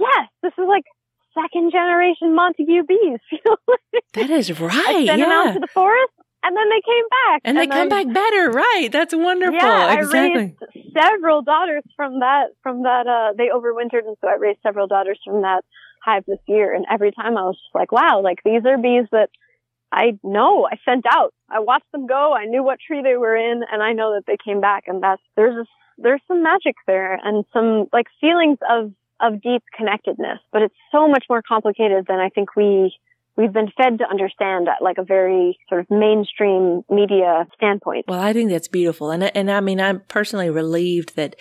yes, 0.00 0.28
this 0.42 0.52
is 0.58 0.64
like 0.66 0.84
second 1.40 1.70
generation 1.70 2.34
Montague 2.34 2.82
bees. 2.84 3.20
that 4.14 4.30
is 4.30 4.58
right. 4.60 4.72
I 4.72 5.06
sent 5.06 5.06
yeah. 5.06 5.16
them 5.16 5.30
out 5.30 5.52
to 5.54 5.60
the 5.60 5.66
forest 5.68 6.12
and 6.42 6.56
then 6.56 6.68
they 6.68 6.80
came 6.80 7.04
back. 7.10 7.40
And, 7.44 7.58
and 7.58 7.58
they 7.58 7.74
then, 7.74 7.88
come 7.88 7.88
back 7.88 8.14
better, 8.14 8.50
right? 8.50 8.88
That's 8.92 9.14
wonderful. 9.14 9.56
Yeah, 9.56 9.98
exactly. 9.98 10.42
I 10.42 10.66
raised 10.76 10.94
several 10.96 11.42
daughters 11.42 11.82
from 11.96 12.20
that, 12.20 12.50
from 12.62 12.82
that, 12.84 13.06
uh, 13.06 13.34
they 13.36 13.48
overwintered 13.48 14.06
and 14.06 14.16
so 14.20 14.28
I 14.28 14.36
raised 14.38 14.60
several 14.62 14.86
daughters 14.86 15.18
from 15.24 15.42
that 15.42 15.64
hive 16.04 16.24
this 16.26 16.38
year. 16.46 16.74
And 16.74 16.86
every 16.90 17.10
time 17.10 17.36
I 17.36 17.42
was 17.42 17.56
just 17.56 17.74
like, 17.74 17.90
wow, 17.90 18.20
like 18.22 18.38
these 18.44 18.62
are 18.64 18.78
bees 18.78 19.06
that 19.12 19.30
I 19.90 20.18
know 20.22 20.66
I 20.70 20.76
sent 20.84 21.04
out. 21.10 21.32
I 21.50 21.60
watched 21.60 21.90
them 21.92 22.06
go. 22.06 22.32
I 22.32 22.44
knew 22.44 22.62
what 22.62 22.78
tree 22.80 23.02
they 23.02 23.16
were 23.16 23.36
in 23.36 23.62
and 23.70 23.82
I 23.82 23.92
know 23.92 24.14
that 24.14 24.26
they 24.26 24.36
came 24.42 24.60
back 24.60 24.84
and 24.86 25.02
that's, 25.02 25.22
there's 25.36 25.56
a, 25.56 25.66
there's 25.98 26.20
some 26.28 26.42
magic 26.42 26.76
there 26.86 27.18
and 27.22 27.44
some 27.52 27.86
like 27.92 28.06
feelings 28.20 28.58
of 28.68 28.92
of 29.20 29.40
deep 29.40 29.62
connectedness, 29.76 30.38
but 30.52 30.62
it's 30.62 30.74
so 30.92 31.08
much 31.08 31.24
more 31.28 31.42
complicated 31.42 32.06
than 32.08 32.18
I 32.18 32.28
think 32.28 32.56
we 32.56 32.94
we've 33.36 33.52
been 33.52 33.70
fed 33.76 33.98
to 33.98 34.08
understand 34.08 34.68
at 34.68 34.82
like 34.82 34.98
a 34.98 35.04
very 35.04 35.58
sort 35.68 35.82
of 35.82 35.90
mainstream 35.90 36.82
media 36.90 37.46
standpoint. 37.54 38.06
Well, 38.08 38.20
I 38.20 38.32
think 38.32 38.50
that's 38.50 38.68
beautiful. 38.68 39.10
And 39.10 39.24
and 39.36 39.50
I 39.50 39.60
mean 39.60 39.80
I'm 39.80 40.00
personally 40.08 40.50
relieved 40.50 41.16
that 41.16 41.36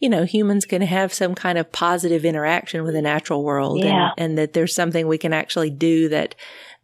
you 0.00 0.08
know, 0.08 0.24
humans 0.24 0.64
can 0.64 0.82
have 0.82 1.12
some 1.12 1.34
kind 1.34 1.58
of 1.58 1.72
positive 1.72 2.24
interaction 2.24 2.84
with 2.84 2.94
the 2.94 3.02
natural 3.02 3.42
world 3.42 3.80
yeah. 3.80 4.10
and, 4.16 4.30
and 4.30 4.38
that 4.38 4.52
there's 4.52 4.74
something 4.74 5.08
we 5.08 5.18
can 5.18 5.32
actually 5.32 5.70
do 5.70 6.08
that 6.08 6.34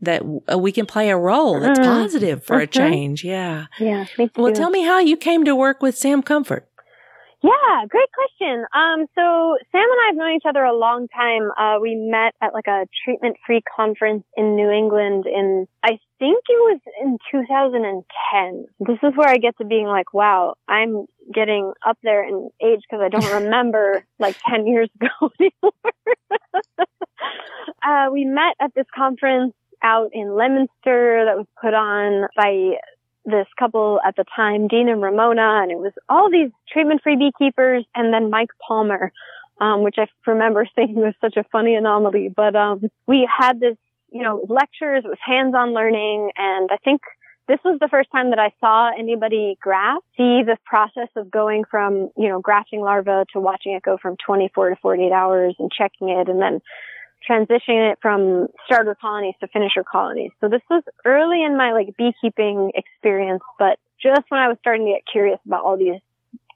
that 0.01 0.25
we 0.59 0.73
can 0.73 0.85
play 0.85 1.11
a 1.11 1.17
role 1.17 1.61
that's 1.61 1.79
mm-hmm. 1.79 1.89
positive 1.89 2.45
for 2.45 2.57
mm-hmm. 2.57 2.65
a 2.65 2.67
change. 2.67 3.25
Yeah. 3.25 3.67
Yeah. 3.79 4.07
Well, 4.37 4.53
tell 4.53 4.71
me 4.71 4.83
how 4.83 4.99
you 4.99 5.17
came 5.17 5.45
to 5.45 5.55
work 5.55 5.81
with 5.81 5.97
Sam 5.97 6.23
Comfort. 6.23 6.69
Yeah, 7.45 7.85
great 7.91 8.09
question. 8.11 8.65
Um, 8.73 9.05
so 9.15 9.59
Sam 9.71 9.83
and 9.83 10.01
I 10.01 10.07
have 10.07 10.17
known 10.17 10.35
each 10.35 10.49
other 10.49 10.65
a 10.65 10.75
long 10.75 11.09
time. 11.09 11.51
Uh, 11.59 11.79
we 11.79 11.95
met 11.95 12.33
at 12.41 12.55
like 12.55 12.67
a 12.67 12.87
treatment 13.05 13.37
free 13.47 13.61
conference 13.77 14.25
in 14.35 14.57
New 14.57 14.71
England 14.71 15.27
in, 15.27 15.67
I 15.83 15.99
think 16.19 16.43
it 16.49 16.57
was 16.57 16.81
in 17.03 17.19
2010. 17.31 18.65
This 18.81 18.97
is 19.03 19.15
where 19.15 19.29
I 19.29 19.37
get 19.37 19.59
to 19.59 19.67
being 19.67 19.87
like, 19.87 20.15
wow, 20.15 20.55
I'm 20.69 21.05
getting 21.35 21.71
up 21.87 21.99
there 22.03 22.27
in 22.27 22.49
age 22.63 22.81
because 22.89 23.03
I 23.05 23.11
don't 23.11 23.31
remember 23.45 24.07
like 24.19 24.37
10 24.49 24.67
years 24.67 24.89
ago 24.99 25.31
anymore. 25.39 26.89
uh, 27.87 28.07
we 28.11 28.25
met 28.25 28.55
at 28.59 28.73
this 28.75 28.87
conference 28.97 29.53
out 29.83 30.09
in 30.15 30.35
Leominster 30.35 31.27
that 31.27 31.37
was 31.37 31.47
put 31.61 31.75
on 31.75 32.27
by 32.35 32.79
this 33.25 33.47
couple 33.59 34.01
at 34.07 34.17
the 34.17 34.25
time, 34.37 34.69
Dean 34.69 34.89
and 34.89 35.03
Ramona, 35.03 35.63
and 35.63 35.71
it 35.71 35.79
was 35.79 35.93
all 36.09 36.31
these 36.31 36.51
treatment-free 36.71 37.17
beekeepers 37.17 37.85
and 37.95 38.13
then 38.13 38.31
Mike 38.31 38.51
Palmer, 38.67 39.13
um, 39.61 39.83
which 39.83 39.97
I 39.99 40.07
remember 40.27 40.67
thinking 40.75 40.97
was 40.97 41.15
such 41.21 41.37
a 41.37 41.45
funny 41.45 41.75
anomaly. 41.75 42.33
But 42.35 42.55
um, 42.55 42.91
we 43.07 43.29
had 43.31 43.61
this, 43.61 43.77
you 44.11 44.23
know, 44.23 44.45
lectures, 44.49 45.05
it 45.05 45.09
was 45.09 45.19
hands-on 45.25 45.73
learning, 45.73 46.31
and 46.37 46.69
I 46.71 46.77
think 46.79 47.01
this 47.47 47.59
was 47.65 47.79
the 47.79 47.89
first 47.89 48.11
time 48.11 48.31
that 48.31 48.39
I 48.39 48.53
saw 48.59 48.91
anybody 48.99 49.59
graft, 49.61 50.05
see 50.17 50.43
the 50.43 50.57
process 50.65 51.09
of 51.15 51.31
going 51.31 51.65
from, 51.71 52.11
you 52.17 52.29
know, 52.29 52.41
grafting 52.41 52.81
larva 52.81 53.27
to 53.33 53.41
watching 53.41 53.73
it 53.73 53.83
go 53.83 53.99
from 54.01 54.17
24 54.25 54.71
to 54.71 54.77
48 54.77 55.13
hours 55.13 55.55
and 55.59 55.71
checking 55.71 56.09
it 56.09 56.29
and 56.29 56.41
then 56.41 56.63
transitioning 57.29 57.93
it 57.93 57.99
from 58.01 58.49
starter 58.67 58.95
colonies 58.95 59.35
to 59.41 59.49
finisher 59.49 59.85
colonies. 59.85 60.31
So 60.41 60.49
this 60.49 60.63
was 60.69 60.83
early 61.05 61.45
in 61.45 61.57
my 61.57 61.73
like 61.73 61.97
beekeeping 61.97 62.73
experience, 62.75 63.43
but 63.59 63.79
just 64.03 64.23
when 64.29 64.41
I 64.41 64.49
was 64.49 64.57
starting 64.61 64.87
to 64.87 64.93
get 64.93 65.03
curious 65.11 65.39
about 65.47 65.65
all 65.65 65.77
these 65.77 66.01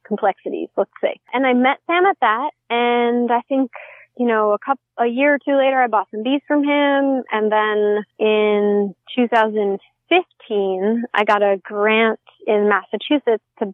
complexities, 0.07 0.69
let's 0.77 0.91
say. 1.03 1.21
And 1.33 1.47
I 1.47 1.53
met 1.53 1.79
Sam 1.87 2.05
at 2.07 2.17
that 2.21 2.51
and 2.71 3.31
I 3.31 3.41
think 3.49 3.71
you 4.19 4.27
know, 4.27 4.53
a 4.53 4.59
couple, 4.59 4.83
a 4.99 5.07
year 5.07 5.35
or 5.35 5.39
two 5.39 5.57
later, 5.57 5.81
I 5.81 5.87
bought 5.87 6.09
some 6.11 6.25
bees 6.25 6.43
from 6.47 6.65
him. 6.65 7.23
And 7.31 7.53
then 7.53 8.05
in 8.19 8.95
2015, 9.15 11.05
I 11.15 11.25
got 11.25 11.43
a 11.43 11.57
grant 11.63 12.19
in 12.47 12.69
Massachusetts 12.69 13.45
to, 13.61 13.73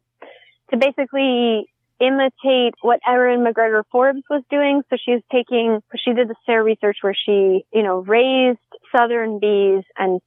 to 0.70 0.76
basically 0.76 1.72
imitate 2.00 2.74
what 2.82 3.00
Erin 3.06 3.44
MacGregor 3.44 3.84
Forbes 3.90 4.22
was 4.28 4.42
doing. 4.50 4.82
So 4.90 4.96
she 5.02 5.12
was 5.12 5.22
taking, 5.30 5.80
she 5.96 6.12
did 6.12 6.28
the 6.28 6.34
SARE 6.46 6.64
research 6.64 6.98
where 7.02 7.14
she, 7.14 7.64
you 7.72 7.82
know, 7.82 8.00
raised 8.00 8.58
southern 8.94 9.38
bees 9.38 9.84
and 9.96 10.20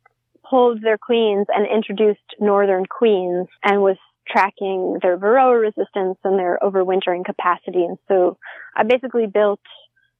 pulled 0.49 0.81
their 0.81 0.97
queens 0.97 1.47
and 1.53 1.67
introduced 1.67 2.35
northern 2.39 2.85
queens 2.85 3.47
and 3.63 3.81
was 3.81 3.97
tracking 4.27 4.99
their 5.01 5.17
varroa 5.17 5.59
resistance 5.59 6.17
and 6.23 6.39
their 6.39 6.59
overwintering 6.61 7.25
capacity. 7.25 7.83
And 7.83 7.97
so 8.07 8.37
I 8.75 8.83
basically 8.83 9.27
built 9.27 9.59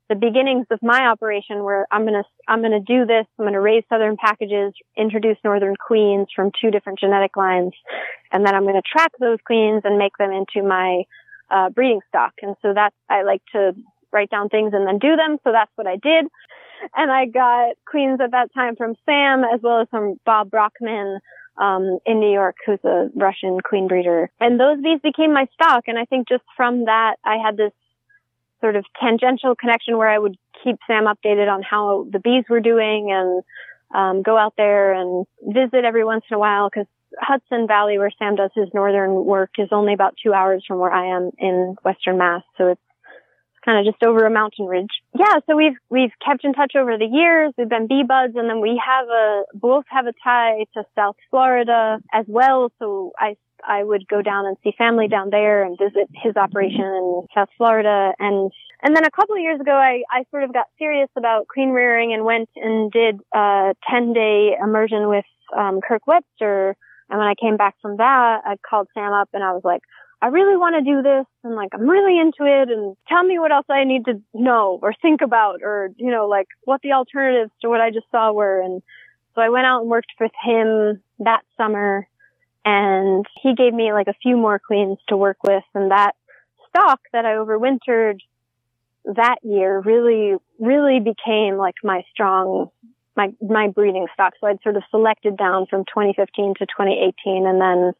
the 0.10 0.16
beginnings 0.16 0.68
of 0.72 0.80
my 0.82 1.08
operation 1.08 1.64
where 1.64 1.86
I'm 1.92 2.04
going 2.04 2.14
to, 2.14 2.24
I'm 2.48 2.62
going 2.62 2.72
to 2.72 2.80
do 2.80 3.06
this. 3.06 3.26
I'm 3.38 3.44
going 3.44 3.54
to 3.54 3.60
raise 3.60 3.84
southern 3.90 4.16
packages, 4.16 4.74
introduce 4.96 5.38
northern 5.44 5.76
queens 5.76 6.28
from 6.34 6.52
two 6.62 6.72
different 6.72 7.00
genetic 7.00 7.36
lines. 7.36 7.74
And 8.32 8.46
then 8.46 8.56
I'm 8.56 8.64
going 8.64 8.76
to 8.76 8.82
track 8.82 9.12
those 9.20 9.40
queens 9.46 9.82
and 9.84 9.98
make 9.98 10.16
them 10.18 10.32
into 10.32 10.66
my 10.66 11.04
uh, 11.50 11.70
breeding 11.70 12.02
stock. 12.10 12.34
And 12.42 12.56
so 12.62 12.74
that's, 12.74 12.96
I 13.10 13.24
like 13.24 13.42
to 13.54 13.74
write 14.12 14.30
down 14.30 14.50
things 14.50 14.74
and 14.74 14.88
then 14.88 15.00
do 15.00 15.16
them. 15.16 15.38
So 15.44 15.52
that's 15.52 15.72
what 15.76 15.88
I 15.88 15.96
did. 15.96 16.28
And 16.96 17.12
I 17.12 17.26
got 17.26 17.76
queens 17.86 18.20
at 18.22 18.32
that 18.32 18.54
time 18.54 18.76
from 18.76 18.96
Sam 19.06 19.44
as 19.44 19.62
well 19.62 19.82
as 19.82 19.88
from 19.90 20.20
Bob 20.26 20.52
Brachmann, 20.52 21.20
um, 21.58 21.98
in 22.06 22.20
New 22.20 22.32
York, 22.32 22.56
who's 22.66 22.84
a 22.84 23.10
Russian 23.16 23.60
queen 23.62 23.88
breeder. 23.88 24.30
And 24.40 24.60
those 24.60 24.82
bees 24.82 25.00
became 25.02 25.34
my 25.34 25.48
stock. 25.54 25.86
And 25.88 25.98
I 25.98 26.06
think 26.06 26.30
just 26.30 26.44
from 26.56 26.86
that, 26.86 27.16
I 27.24 27.38
had 27.44 27.58
this 27.58 27.72
sort 28.62 28.76
of 28.76 28.86
tangential 29.00 29.56
connection 29.56 29.98
where 29.98 30.10
I 30.10 30.20
would 30.20 30.38
keep 30.64 30.78
Sam 30.88 31.06
updated 31.06 31.52
on 31.52 31.64
how 31.64 32.08
the 32.12 32.20
bees 32.20 32.46
were 32.50 32.60
doing 32.60 33.12
and, 33.12 33.44
um, 33.94 34.22
go 34.22 34.38
out 34.38 34.54
there 34.58 34.94
and 34.94 35.26
visit 35.42 35.86
every 35.86 36.04
once 36.04 36.26
in 36.30 36.36
a 36.36 36.40
while 36.40 36.70
because 36.70 36.88
Hudson 37.20 37.68
Valley, 37.68 37.98
where 37.98 38.12
Sam 38.18 38.36
does 38.36 38.52
his 38.56 38.68
northern 38.74 39.26
work, 39.26 39.52
is 39.58 39.70
only 39.72 39.94
about 39.94 40.16
two 40.24 40.34
hours 40.34 40.64
from 40.68 40.80
where 40.80 40.92
I 40.92 41.16
am 41.16 41.32
in 41.38 41.76
Western 41.84 42.18
Mass. 42.18 42.44
So 42.58 42.68
it's 42.68 42.82
kind 43.66 43.80
of 43.80 43.92
just 43.92 44.04
over 44.04 44.26
a 44.26 44.30
mountain 44.30 44.66
ridge. 44.66 44.92
Yeah, 45.14 45.40
so 45.46 45.56
we've 45.56 45.78
we've 45.90 46.14
kept 46.26 46.46
in 46.46 46.54
touch 46.54 46.74
over 46.76 46.98
the 46.98 47.06
years. 47.06 47.54
We've 47.58 47.70
been 47.70 47.88
bee 47.88 48.04
buds, 48.08 48.36
and 48.36 48.50
then 48.50 48.62
we 48.62 48.82
have 48.86 49.08
a 49.08 49.44
both 49.54 49.86
have 49.90 50.08
a 50.08 50.14
tie 50.24 50.66
to 50.74 50.84
South 50.96 51.18
Florida 51.30 52.00
as 52.14 52.26
well. 52.28 52.72
So 52.80 53.12
I 53.20 53.36
I 53.66 53.84
would 53.84 54.08
go 54.08 54.22
down 54.22 54.46
and 54.46 54.58
see 54.64 54.74
family 54.78 55.08
down 55.08 55.30
there 55.30 55.64
and 55.64 55.78
visit 55.78 56.10
his 56.14 56.36
operation 56.36 56.82
in 56.82 57.28
South 57.34 57.50
Florida. 57.58 58.14
And, 58.20 58.52
and 58.82 58.96
then 58.96 59.06
a 59.06 59.12
couple 59.12 59.36
of 59.36 59.42
years 59.42 59.60
ago, 59.60 59.72
I, 59.72 60.04
I 60.12 60.24
sort 60.32 60.44
of 60.44 60.54
got 60.54 60.68
serious 60.78 61.10
about 61.18 61.48
queen 61.48 61.70
rearing 61.70 62.14
and 62.14 62.24
went 62.24 62.50
and 62.56 62.92
did 62.92 63.20
a 63.34 63.74
10 63.90 64.14
day 64.14 64.56
immersion 64.62 65.10
with, 65.10 65.26
um, 65.58 65.80
Kirk 65.82 66.06
Webster 66.08 66.76
and 67.10 67.20
when 67.20 67.28
I 67.28 67.36
came 67.40 67.58
back 67.58 67.76
from 67.82 67.98
that, 67.98 68.42
I 68.46 68.56
called 68.68 68.88
Sam 68.94 69.14
up 69.14 69.30
and 69.34 69.44
I 69.44 69.54
was 69.54 69.64
like, 69.64 69.82
I 70.22 70.28
really 70.28 70.58
want 70.58 70.76
to 70.76 70.92
do 70.92 71.02
this. 71.02 71.26
And 71.44 71.56
like 71.56 71.70
I'm 71.74 71.88
really 71.88 72.20
into 72.20 72.44
it 72.44 72.70
and 72.70 72.98
tell 73.08 73.24
me 73.24 73.40
what 73.40 73.52
else 73.52 73.68
I 73.70 73.84
need 73.84 74.06
to 74.06 74.22
know 74.34 74.80
or 74.82 74.94
think 75.02 75.22
about 75.22 75.62
or 75.64 75.92
you 75.98 76.12
know 76.12 76.28
like 76.28 76.48
what 76.64 76.82
the 76.82 76.94
alternatives 76.94 77.52
to 77.62 77.70
what 77.70 77.82
I 77.82 77.92
just 77.92 78.10
saw 78.12 78.32
were. 78.32 78.62
And 78.62 78.82
so 79.36 79.42
I 79.42 79.50
went 79.50 79.68
out 79.68 79.82
and 79.82 79.90
worked 79.90 80.14
with 80.20 80.32
him 80.44 81.02
that 81.20 81.42
summer 81.56 82.08
and 82.66 83.26
he 83.42 83.54
gave 83.54 83.74
me 83.74 83.94
like 83.94 84.08
a 84.08 84.16
few 84.22 84.36
more 84.36 84.60
queens 84.60 84.98
to 85.10 85.16
work 85.16 85.38
with. 85.44 85.64
And 85.76 85.92
that 85.92 86.16
stock 86.70 87.00
that 87.14 87.26
I 87.26 87.34
overwintered 87.34 88.20
that 89.06 89.38
year 89.44 89.80
really 89.80 90.36
really 90.60 91.00
became 91.00 91.58
like 91.58 91.76
my 91.84 92.04
strong 92.12 92.72
my 93.18 93.34
my 93.42 93.68
breeding 93.68 94.08
stock. 94.14 94.34
So 94.40 94.48
I'd 94.48 94.62
sort 94.62 94.78
of 94.78 94.84
selected 94.92 95.36
down 95.36 95.66
from 95.66 95.84
2015 95.86 96.54
to 96.60 96.66
2018, 96.66 97.46
and 97.46 97.60
then 97.60 97.94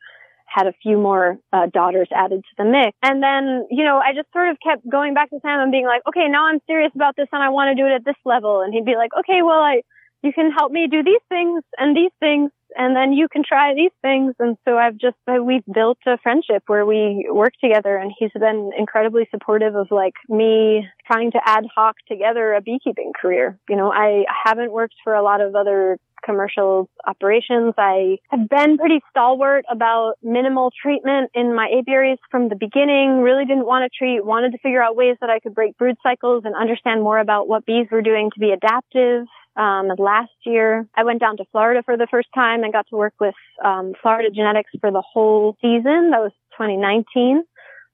had 0.48 0.66
a 0.66 0.74
few 0.82 0.98
more 0.98 1.38
uh, 1.52 1.68
daughters 1.68 2.08
added 2.16 2.42
to 2.42 2.54
the 2.58 2.64
mix. 2.64 2.98
And 3.04 3.22
then, 3.22 3.68
you 3.70 3.84
know, 3.84 4.00
I 4.00 4.14
just 4.16 4.32
sort 4.32 4.50
of 4.50 4.58
kept 4.64 4.88
going 4.90 5.14
back 5.14 5.30
to 5.30 5.40
Sam 5.42 5.60
and 5.60 5.72
being 5.72 5.86
like, 5.86 6.02
okay, 6.08 6.28
now 6.30 6.48
I'm 6.48 6.60
serious 6.66 6.92
about 6.96 7.16
this 7.18 7.28
and 7.34 7.44
I 7.44 7.50
want 7.50 7.76
to 7.76 7.76
do 7.76 7.86
it 7.86 7.94
at 7.94 8.06
this 8.06 8.16
level. 8.24 8.62
And 8.62 8.74
he'd 8.74 8.86
be 8.86 8.96
like, 8.96 9.12
okay, 9.20 9.42
well, 9.44 9.60
I, 9.60 9.82
you 10.24 10.34
can 10.34 10.52
help 10.52 10.72
me 10.72 10.88
do 10.88 11.04
these 11.04 11.22
things 11.30 11.64
and 11.78 11.96
these 11.96 12.12
things 12.20 12.52
and 12.76 12.96
then 12.96 13.14
you 13.14 13.28
can 13.28 13.44
try 13.48 13.74
these 13.74 13.92
things. 14.02 14.36
And 14.40 14.58
so 14.66 14.78
I've 14.78 14.98
just, 14.98 15.18
uh, 15.28 15.44
we've 15.44 15.66
built 15.74 15.98
a 16.06 16.18
friendship 16.22 16.64
where 16.68 16.86
we 16.86 17.28
work 17.32 17.54
together 17.64 17.96
and 17.98 18.12
he's 18.18 18.32
been 18.38 18.72
incredibly 18.78 19.28
supportive 19.32 19.76
of 19.76 19.88
like 19.90 20.14
me 20.30 20.86
trying 21.06 21.32
to 21.32 21.40
ad 21.44 21.66
hoc 21.74 21.96
together 22.08 22.54
a 22.54 22.62
beekeeping 22.62 23.14
career. 23.20 23.58
You 23.70 23.78
know, 23.78 23.92
I 23.92 24.26
haven't 24.46 24.72
worked 24.72 24.96
for 25.04 25.14
a 25.14 25.24
lot 25.24 25.42
of 25.42 25.56
other 25.56 25.98
commercial 26.24 26.90
operations. 27.06 27.74
I 27.78 28.18
have 28.30 28.50
been 28.50 28.78
pretty 28.78 29.02
stalwart 29.10 29.66
about 29.70 30.16
minimal 30.24 30.72
treatment 30.82 31.32
in 31.34 31.56
my 31.56 31.70
apiaries 31.80 32.20
from 32.30 32.50
the 32.50 32.56
beginning. 32.56 33.22
Really 33.22 33.46
didn't 33.46 33.66
want 33.66 33.90
to 33.90 33.98
treat, 33.98 34.26
wanted 34.26 34.52
to 34.52 34.58
figure 34.60 34.82
out 34.82 34.96
ways 34.96 35.18
that 35.22 35.30
I 35.30 35.40
could 35.40 35.56
break 35.56 35.78
brood 35.78 35.96
cycles 36.04 36.44
and 36.46 36.56
understand 36.56 37.02
more 37.04 37.20
about 37.20 37.48
what 37.48 37.66
bees 37.66 37.88
were 37.92 38.02
doing 38.02 38.32
to 38.34 38.40
be 38.40 38.52
adaptive. 38.52 39.26
Um, 39.56 39.90
last 39.98 40.32
year, 40.46 40.88
I 40.96 41.04
went 41.04 41.20
down 41.20 41.38
to 41.38 41.46
Florida 41.52 41.82
for 41.84 41.98
the 41.98 42.08
first 42.10 42.28
time 42.36 42.64
and 42.64 42.72
got 42.72 42.88
to 42.90 42.96
work 42.96 43.16
with 43.20 43.34
um, 43.66 43.94
Florida 44.02 44.30
Genetics 44.30 44.72
for 44.80 44.92
the 44.92 45.02
whole 45.02 45.58
season. 45.62 46.12
That 46.12 46.22
was 46.22 46.32
2019. 46.58 47.44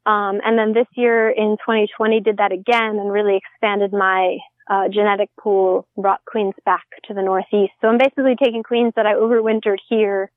Um, 0.05 0.41
and 0.43 0.59
then 0.59 0.73
this 0.73 0.87
year 0.95 1.29
in 1.29 1.55
2020 1.63 2.19
did 2.19 2.37
that 2.37 2.51
again 2.51 2.99
and 2.99 3.11
really 3.11 3.37
expanded 3.37 3.93
my 3.93 4.39
uh, 4.69 4.87
genetic 4.89 5.29
pool, 5.39 5.87
brought 5.97 6.23
queens 6.25 6.53
back 6.65 6.85
to 7.07 7.13
the 7.13 7.21
Northeast. 7.21 7.73
So 7.81 7.87
I'm 7.87 7.97
basically 7.97 8.35
taking 8.41 8.63
queens 8.63 8.93
that 8.95 9.05
I 9.05 9.13
overwintered 9.13 9.79
here 9.89 10.31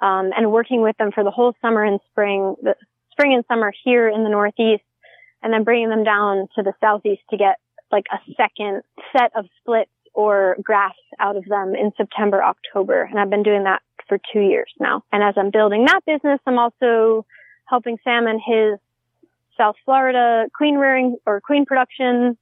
um, 0.00 0.30
and 0.36 0.50
working 0.52 0.82
with 0.82 0.96
them 0.96 1.12
for 1.12 1.24
the 1.24 1.30
whole 1.30 1.54
summer 1.62 1.84
and 1.84 2.00
spring, 2.10 2.56
the 2.62 2.74
spring 3.12 3.34
and 3.34 3.44
summer 3.46 3.72
here 3.84 4.08
in 4.08 4.24
the 4.24 4.30
Northeast, 4.30 4.82
and 5.42 5.52
then 5.52 5.64
bringing 5.64 5.88
them 5.88 6.04
down 6.04 6.48
to 6.56 6.62
the 6.62 6.72
Southeast 6.80 7.22
to 7.30 7.36
get 7.36 7.56
like 7.92 8.06
a 8.12 8.18
second 8.36 8.82
set 9.12 9.32
of 9.36 9.46
splits 9.60 9.90
or 10.14 10.56
grafts 10.62 10.98
out 11.18 11.36
of 11.36 11.44
them 11.44 11.74
in 11.74 11.92
September, 11.96 12.42
October. 12.42 13.02
And 13.02 13.18
I've 13.18 13.30
been 13.30 13.42
doing 13.42 13.64
that 13.64 13.82
for 14.08 14.18
two 14.32 14.40
years 14.40 14.72
now. 14.80 15.04
And 15.12 15.22
as 15.22 15.34
I'm 15.36 15.50
building 15.50 15.84
that 15.86 16.04
business, 16.04 16.40
I'm 16.46 16.58
also 16.58 17.24
helping 17.66 17.98
Sam 18.02 18.26
and 18.26 18.40
his 18.44 18.78
South 19.56 19.76
Florida 19.84 20.46
queen 20.56 20.76
rearing 20.76 21.16
or 21.26 21.40
queen 21.40 21.64
production 21.66 22.36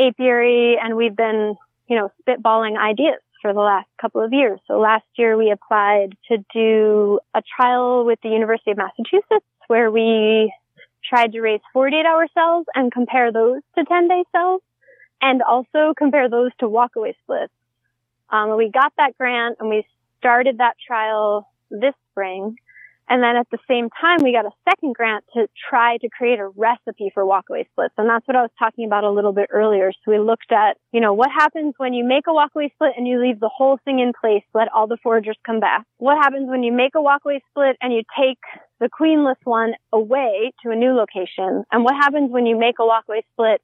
apiary. 0.00 0.76
And 0.82 0.96
we've 0.96 1.16
been, 1.16 1.56
you 1.88 1.96
know, 1.96 2.10
spitballing 2.22 2.78
ideas 2.78 3.20
for 3.42 3.52
the 3.52 3.60
last 3.60 3.88
couple 4.00 4.22
of 4.22 4.32
years. 4.32 4.60
So 4.66 4.78
last 4.78 5.04
year 5.16 5.36
we 5.36 5.50
applied 5.50 6.16
to 6.28 6.38
do 6.52 7.20
a 7.34 7.42
trial 7.56 8.04
with 8.04 8.18
the 8.22 8.30
University 8.30 8.72
of 8.72 8.78
Massachusetts 8.78 9.46
where 9.68 9.90
we 9.90 10.52
tried 11.08 11.32
to 11.32 11.40
raise 11.40 11.60
48 11.72 12.04
hour 12.04 12.26
cells 12.34 12.66
and 12.74 12.90
compare 12.90 13.32
those 13.32 13.62
to 13.78 13.84
10 13.84 14.08
day 14.08 14.24
cells 14.32 14.62
and 15.22 15.42
also 15.42 15.94
compare 15.96 16.28
those 16.28 16.50
to 16.58 16.66
walkaway 16.66 17.14
splits. 17.22 17.52
Um, 18.30 18.56
we 18.56 18.70
got 18.70 18.92
that 18.96 19.16
grant 19.16 19.56
and 19.60 19.68
we 19.68 19.86
started 20.18 20.58
that 20.58 20.74
trial 20.84 21.48
this 21.70 21.94
spring. 22.10 22.56
And 23.08 23.22
then 23.22 23.36
at 23.36 23.46
the 23.50 23.58
same 23.68 23.88
time, 24.00 24.18
we 24.22 24.32
got 24.32 24.46
a 24.46 24.50
second 24.68 24.94
grant 24.94 25.24
to 25.34 25.46
try 25.70 25.96
to 25.98 26.08
create 26.08 26.40
a 26.40 26.48
recipe 26.48 27.10
for 27.14 27.24
walkaway 27.24 27.66
splits. 27.70 27.94
And 27.96 28.08
that's 28.08 28.26
what 28.26 28.36
I 28.36 28.42
was 28.42 28.50
talking 28.58 28.84
about 28.84 29.04
a 29.04 29.10
little 29.10 29.32
bit 29.32 29.48
earlier. 29.52 29.92
So 29.92 30.10
we 30.10 30.18
looked 30.18 30.50
at, 30.50 30.76
you 30.92 31.00
know, 31.00 31.14
what 31.14 31.30
happens 31.30 31.74
when 31.76 31.94
you 31.94 32.04
make 32.04 32.24
a 32.26 32.30
walkaway 32.30 32.72
split 32.72 32.92
and 32.96 33.06
you 33.06 33.20
leave 33.20 33.38
the 33.38 33.50
whole 33.54 33.78
thing 33.84 34.00
in 34.00 34.12
place, 34.20 34.42
let 34.54 34.68
all 34.72 34.88
the 34.88 34.98
foragers 35.02 35.36
come 35.44 35.60
back? 35.60 35.84
What 35.98 36.16
happens 36.16 36.48
when 36.50 36.62
you 36.62 36.72
make 36.72 36.94
a 36.96 36.98
walkaway 36.98 37.38
split 37.50 37.76
and 37.80 37.92
you 37.92 38.02
take 38.18 38.38
the 38.80 38.88
queenless 38.88 39.36
one 39.44 39.74
away 39.92 40.52
to 40.64 40.70
a 40.70 40.76
new 40.76 40.92
location? 40.92 41.64
And 41.70 41.84
what 41.84 41.94
happens 41.94 42.32
when 42.32 42.46
you 42.46 42.58
make 42.58 42.76
a 42.80 42.82
walkaway 42.82 43.22
split 43.32 43.62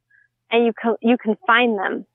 and 0.51 0.67
you 0.67 0.73
can, 0.81 0.95
you 1.03 1.17
can 1.19 1.37
find 1.47 1.79
them 1.79 2.07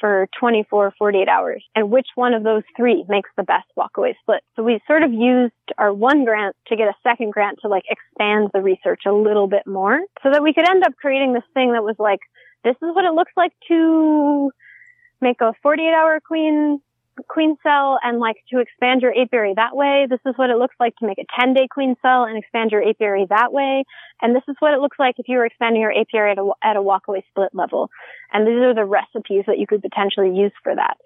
for 0.00 0.28
24, 0.38 0.94
48 0.98 1.28
hours 1.28 1.64
and 1.74 1.90
which 1.90 2.08
one 2.14 2.34
of 2.34 2.42
those 2.42 2.62
three 2.76 3.04
makes 3.08 3.30
the 3.36 3.42
best 3.42 3.66
walkaway 3.76 4.14
split. 4.20 4.42
So 4.54 4.62
we 4.62 4.80
sort 4.86 5.02
of 5.02 5.12
used 5.12 5.52
our 5.78 5.92
one 5.92 6.24
grant 6.24 6.56
to 6.68 6.76
get 6.76 6.88
a 6.88 6.94
second 7.02 7.32
grant 7.32 7.58
to 7.62 7.68
like 7.68 7.84
expand 7.88 8.50
the 8.52 8.60
research 8.60 9.02
a 9.06 9.12
little 9.12 9.46
bit 9.46 9.66
more 9.66 10.00
so 10.22 10.30
that 10.30 10.42
we 10.42 10.52
could 10.52 10.68
end 10.68 10.84
up 10.84 10.94
creating 10.96 11.32
this 11.32 11.44
thing 11.54 11.72
that 11.72 11.84
was 11.84 11.96
like, 11.98 12.20
this 12.64 12.76
is 12.76 12.94
what 12.94 13.04
it 13.04 13.12
looks 13.12 13.32
like 13.36 13.52
to 13.68 14.50
make 15.20 15.40
a 15.40 15.52
48 15.62 15.88
hour 15.88 16.20
queen 16.20 16.80
queen 17.28 17.56
cell 17.62 17.98
and 18.02 18.18
like 18.18 18.36
to 18.50 18.60
expand 18.60 19.02
your 19.02 19.14
apiary 19.16 19.54
that 19.56 19.76
way. 19.76 20.06
This 20.08 20.20
is 20.26 20.34
what 20.36 20.50
it 20.50 20.56
looks 20.56 20.76
like 20.78 20.96
to 20.96 21.06
make 21.06 21.18
a 21.18 21.26
10 21.38 21.54
day 21.54 21.68
queen 21.68 21.96
cell 22.02 22.24
and 22.24 22.36
expand 22.36 22.70
your 22.70 22.86
apiary 22.86 23.26
that 23.30 23.52
way. 23.52 23.84
And 24.22 24.34
this 24.34 24.42
is 24.48 24.56
what 24.58 24.74
it 24.74 24.80
looks 24.80 24.98
like 24.98 25.16
if 25.18 25.28
you 25.28 25.38
were 25.38 25.46
expanding 25.46 25.82
your 25.82 25.98
apiary 25.98 26.32
at 26.32 26.38
a, 26.38 26.50
at 26.62 26.76
a 26.76 26.80
walkaway 26.80 27.22
split 27.30 27.50
level. 27.54 27.90
And 28.32 28.46
these 28.46 28.56
are 28.56 28.74
the 28.74 28.84
recipes 28.84 29.44
that 29.46 29.58
you 29.58 29.66
could 29.66 29.82
potentially 29.82 30.36
use 30.36 30.52
for 30.62 30.74
that. 30.74 30.96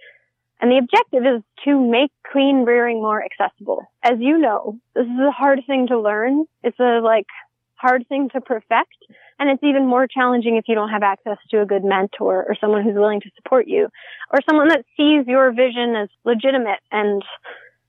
And 0.60 0.70
the 0.70 0.78
objective 0.78 1.24
is 1.24 1.42
to 1.64 1.80
make 1.80 2.10
queen 2.30 2.64
rearing 2.66 3.00
more 3.00 3.24
accessible. 3.24 3.82
As 4.02 4.18
you 4.18 4.38
know, 4.38 4.78
this 4.94 5.06
is 5.06 5.20
a 5.26 5.30
hard 5.30 5.60
thing 5.66 5.86
to 5.88 5.98
learn. 5.98 6.44
It's 6.62 6.78
a 6.78 7.00
like 7.02 7.26
hard 7.76 8.06
thing 8.08 8.28
to 8.30 8.40
perfect. 8.40 8.94
And 9.40 9.48
it's 9.48 9.64
even 9.64 9.86
more 9.86 10.06
challenging 10.06 10.56
if 10.56 10.66
you 10.68 10.74
don't 10.74 10.90
have 10.90 11.02
access 11.02 11.38
to 11.50 11.62
a 11.62 11.66
good 11.66 11.82
mentor 11.82 12.44
or 12.46 12.54
someone 12.60 12.84
who's 12.84 12.94
willing 12.94 13.22
to 13.22 13.30
support 13.36 13.66
you 13.66 13.88
or 14.30 14.40
someone 14.46 14.68
that 14.68 14.84
sees 14.98 15.26
your 15.26 15.50
vision 15.50 15.96
as 15.96 16.10
legitimate 16.24 16.80
and, 16.92 17.22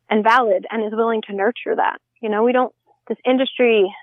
and 0.09 0.23
valid 0.23 0.65
and 0.71 0.81
is 0.85 0.93
willing 0.93 1.21
to 1.23 1.35
nurture 1.35 1.75
that. 1.75 1.99
You 2.21 2.29
know, 2.29 2.43
we 2.43 2.53
don't, 2.53 2.73
this 3.09 3.17
industry 3.25 3.93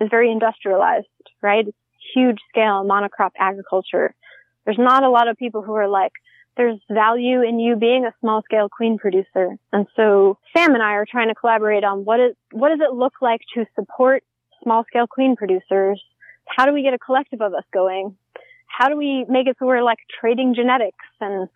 is 0.00 0.08
very 0.08 0.30
industrialized, 0.30 1.08
right? 1.42 1.66
It's 1.66 1.76
huge 2.14 2.38
scale 2.48 2.84
monocrop 2.84 3.32
agriculture. 3.40 4.14
There's 4.64 4.78
not 4.78 5.02
a 5.02 5.10
lot 5.10 5.26
of 5.26 5.36
people 5.36 5.62
who 5.62 5.74
are 5.74 5.88
like, 5.88 6.12
there's 6.56 6.78
value 6.88 7.42
in 7.42 7.58
you 7.58 7.74
being 7.74 8.04
a 8.04 8.14
small 8.20 8.42
scale 8.42 8.68
queen 8.68 8.98
producer. 8.98 9.56
And 9.72 9.88
so 9.96 10.38
Sam 10.56 10.74
and 10.74 10.82
I 10.82 10.92
are 10.92 11.06
trying 11.10 11.26
to 11.26 11.34
collaborate 11.34 11.82
on 11.82 12.04
what 12.04 12.20
is, 12.20 12.36
what 12.52 12.68
does 12.68 12.78
it 12.80 12.94
look 12.94 13.14
like 13.20 13.40
to 13.54 13.66
support 13.74 14.22
small 14.62 14.84
scale 14.84 15.08
queen 15.08 15.34
producers 15.34 16.00
how 16.46 16.66
do 16.66 16.72
we 16.72 16.82
get 16.82 16.94
a 16.94 16.98
collective 16.98 17.40
of 17.40 17.54
us 17.54 17.64
going? 17.72 18.16
How 18.66 18.88
do 18.88 18.96
we 18.96 19.24
make 19.28 19.46
it 19.46 19.56
so 19.58 19.66
we're 19.66 19.82
like 19.82 19.98
trading 20.20 20.54
genetics 20.54 21.04
and 21.20 21.48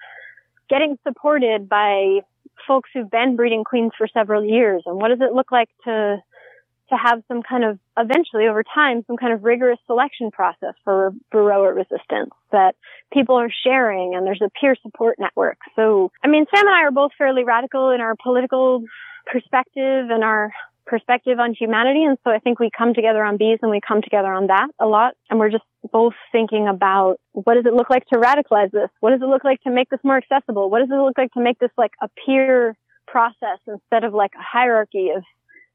getting 0.69 0.99
supported 1.07 1.69
by 1.69 2.21
folks 2.67 2.91
who've 2.93 3.11
been 3.11 3.37
breeding 3.37 3.65
queens 3.65 3.93
for 3.97 4.07
several 4.09 4.45
years? 4.45 4.83
And 4.87 4.97
what 4.97 5.09
does 5.09 5.21
it 5.21 5.35
look 5.35 5.51
like 5.51 5.69
to 5.85 6.19
to 6.91 6.97
have 6.97 7.23
some 7.29 7.43
kind 7.43 7.65
of 7.65 7.79
eventually 7.99 8.47
over 8.47 8.63
time 8.63 9.05
some 9.07 9.17
kind 9.17 9.33
of 9.33 9.45
rigorous 9.45 9.79
selection 9.87 10.31
process 10.31 10.75
for 10.85 11.13
varroa 11.33 11.75
resistance 11.75 12.31
that 12.51 12.75
people 13.13 13.37
are 13.37 13.51
sharing 13.65 14.15
and 14.15 14.27
there's 14.27 14.41
a 14.43 14.51
peer 14.59 14.75
support 14.83 15.17
network. 15.19 15.59
So 15.77 16.11
I 16.23 16.29
mean 16.29 16.47
Sam 16.55 16.67
and 16.67 16.75
I 16.75 16.85
are 16.85 16.91
both 16.91 17.13
fairly 17.19 17.45
radical 17.45 17.91
in 17.91 18.01
our 18.01 18.15
political 18.23 18.85
perspective 19.27 20.09
and 20.11 20.25
our 20.25 20.53
perspective 20.89 21.39
on 21.39 21.55
humanity. 21.55 22.03
And 22.05 22.19
so 22.25 22.31
I 22.31 22.39
think 22.39 22.59
we 22.59 22.71
come 22.77 22.95
together 22.95 23.23
on 23.23 23.37
bees 23.37 23.59
and 23.63 23.71
we 23.71 23.81
come 23.87 24.03
together 24.03 24.33
on 24.33 24.49
that 24.49 24.69
a 24.81 24.87
lot. 24.87 25.15
And 25.31 25.39
we're 25.39 25.51
just 25.51 25.65
both 25.93 26.15
thinking 26.33 26.67
about 26.67 27.17
what 27.33 27.55
does 27.55 27.67
it 27.67 27.75
look 27.75 27.91
like 27.91 28.07
to 28.07 28.19
radicalize 28.19 28.73
this? 28.73 28.89
What 29.01 29.11
does 29.11 29.23
it 29.23 29.29
look 29.29 29.45
like 29.45 29.61
to 29.63 29.71
make 29.71 29.91
this 29.91 30.01
more 30.03 30.17
accessible? 30.17 30.71
What 30.71 30.81
does 30.81 30.91
it 30.91 30.95
look 30.95 31.17
like 31.17 31.33
to 31.33 31.41
make 31.41 31.59
this 31.59 31.71
like 31.77 31.93
a 32.03 32.09
peer 32.25 32.77
process 33.07 33.61
instead 33.67 34.05
of 34.05 34.15
like 34.15 34.33
a 34.35 34.43
hierarchy 34.43 35.11
of 35.15 35.23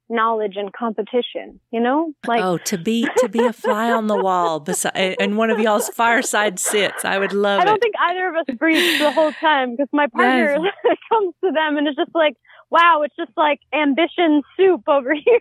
knowledge 0.09 0.55
and 0.57 0.72
competition 0.74 1.59
you 1.72 1.80
know 1.80 2.11
like 2.28 2.43
oh 2.43 2.57
to 2.57 2.78
be 2.78 3.07
to 3.18 3.30
be 3.30 3.43
a 3.45 3.53
fly 3.53 3.89
on 3.89 4.07
the 4.07 4.18
wall 4.18 4.59
beside 4.59 5.16
and 5.20 5.38
one 5.38 5.49
of 5.49 5.59
y'all's 5.59 5.88
fireside 5.89 6.59
sits 6.59 7.05
i 7.05 7.18
would 7.18 7.32
love 7.32 7.61
i 7.61 7.66
don't 7.66 7.78
it. 7.78 7.82
think 7.82 7.95
either 7.99 8.28
of 8.28 8.36
us 8.36 8.55
breathes 8.57 8.99
the 8.99 9.11
whole 9.11 9.32
time 9.34 9.72
because 9.72 9.88
my 9.93 10.05
partner 10.07 10.57
yes. 10.61 10.97
comes 11.09 11.34
to 11.43 11.51
them 11.51 11.78
and 11.78 11.88
it's 11.88 11.95
just 11.95 12.14
like 12.14 12.36
wow, 12.74 13.03
it's 13.05 13.15
just 13.15 13.32
like 13.38 13.59
ambition 13.71 14.41
soup 14.57 14.82
over 14.88 15.13
here. 15.26 15.39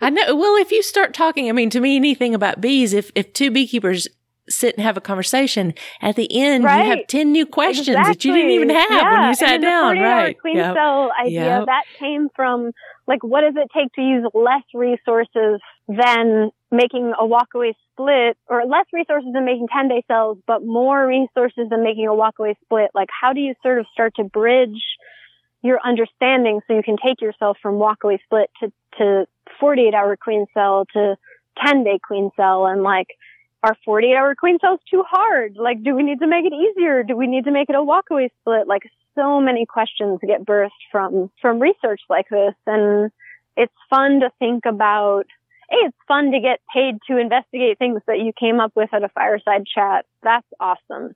I 0.00 0.10
know. 0.10 0.36
Well, 0.36 0.56
if 0.56 0.70
you 0.70 0.82
start 0.82 1.14
talking, 1.14 1.48
I 1.48 1.52
mean, 1.52 1.70
to 1.70 1.80
me, 1.80 1.96
anything 1.96 2.34
about 2.34 2.60
bees, 2.60 2.92
if, 2.92 3.10
if 3.14 3.32
two 3.32 3.50
beekeepers 3.50 4.06
sit 4.48 4.76
and 4.76 4.84
have 4.84 4.96
a 4.96 5.00
conversation, 5.00 5.72
at 6.02 6.16
the 6.16 6.28
end, 6.30 6.64
right. 6.64 6.84
you 6.84 6.90
have 6.90 7.06
10 7.06 7.32
new 7.32 7.46
questions 7.46 7.88
exactly. 7.88 8.12
that 8.12 8.24
you 8.24 8.34
didn't 8.34 8.50
even 8.50 8.70
have 8.70 8.90
yeah. 8.90 9.20
when 9.20 9.28
you 9.28 9.34
sat 9.34 9.54
and 9.54 9.62
down. 9.62 9.98
Right. 9.98 10.38
Queen 10.38 10.56
yep. 10.56 10.74
cell 10.74 11.10
idea, 11.18 11.58
yep. 11.58 11.66
that 11.66 11.84
came 11.98 12.28
from 12.36 12.72
like, 13.06 13.24
what 13.24 13.40
does 13.40 13.54
it 13.56 13.70
take 13.74 13.92
to 13.94 14.02
use 14.02 14.28
less 14.34 14.62
resources 14.74 15.60
than 15.88 16.50
making 16.70 17.12
a 17.18 17.24
walkaway 17.24 17.72
split 17.92 18.36
or 18.48 18.64
less 18.66 18.86
resources 18.92 19.30
than 19.32 19.44
making 19.44 19.68
10 19.74 19.88
day 19.88 20.04
cells, 20.08 20.38
but 20.46 20.64
more 20.64 21.06
resources 21.06 21.68
than 21.70 21.82
making 21.82 22.06
a 22.06 22.10
walkaway 22.10 22.54
split? 22.64 22.90
Like, 22.94 23.08
how 23.08 23.32
do 23.32 23.40
you 23.40 23.54
sort 23.62 23.78
of 23.78 23.86
start 23.92 24.14
to 24.16 24.24
bridge 24.24 24.82
your 25.62 25.80
understanding 25.84 26.60
so 26.66 26.74
you 26.74 26.82
can 26.82 26.96
take 27.04 27.20
yourself 27.20 27.56
from 27.62 27.76
walkaway 27.76 28.18
split 28.24 28.50
to, 28.60 28.72
to 28.98 29.26
48 29.60 29.94
hour 29.94 30.16
queen 30.16 30.46
cell 30.52 30.86
to 30.92 31.16
10 31.64 31.84
day 31.84 31.98
queen 32.02 32.30
cell 32.36 32.66
and 32.66 32.82
like, 32.82 33.08
are 33.62 33.76
48 33.84 34.14
hour 34.16 34.34
queen 34.34 34.58
cells 34.60 34.80
too 34.90 35.04
hard? 35.08 35.56
Like, 35.56 35.82
do 35.84 35.94
we 35.94 36.02
need 36.02 36.18
to 36.18 36.26
make 36.26 36.44
it 36.44 36.52
easier? 36.52 37.04
Do 37.04 37.16
we 37.16 37.28
need 37.28 37.44
to 37.44 37.52
make 37.52 37.70
it 37.70 37.76
a 37.76 37.78
walkaway 37.78 38.28
split? 38.40 38.66
Like, 38.66 38.82
so 39.14 39.40
many 39.40 39.66
questions 39.66 40.18
get 40.26 40.44
birthed 40.44 40.70
from, 40.90 41.30
from 41.40 41.60
research 41.60 42.00
like 42.08 42.28
this. 42.28 42.54
And 42.66 43.12
it's 43.56 43.72
fun 43.88 44.20
to 44.20 44.30
think 44.40 44.64
about, 44.66 45.26
hey, 45.70 45.76
it's 45.84 45.96
fun 46.08 46.32
to 46.32 46.40
get 46.40 46.60
paid 46.74 46.96
to 47.08 47.18
investigate 47.18 47.78
things 47.78 48.00
that 48.06 48.18
you 48.18 48.32
came 48.32 48.58
up 48.58 48.72
with 48.74 48.92
at 48.92 49.04
a 49.04 49.08
fireside 49.10 49.64
chat. 49.72 50.06
That's 50.22 50.46
awesome. 50.58 51.14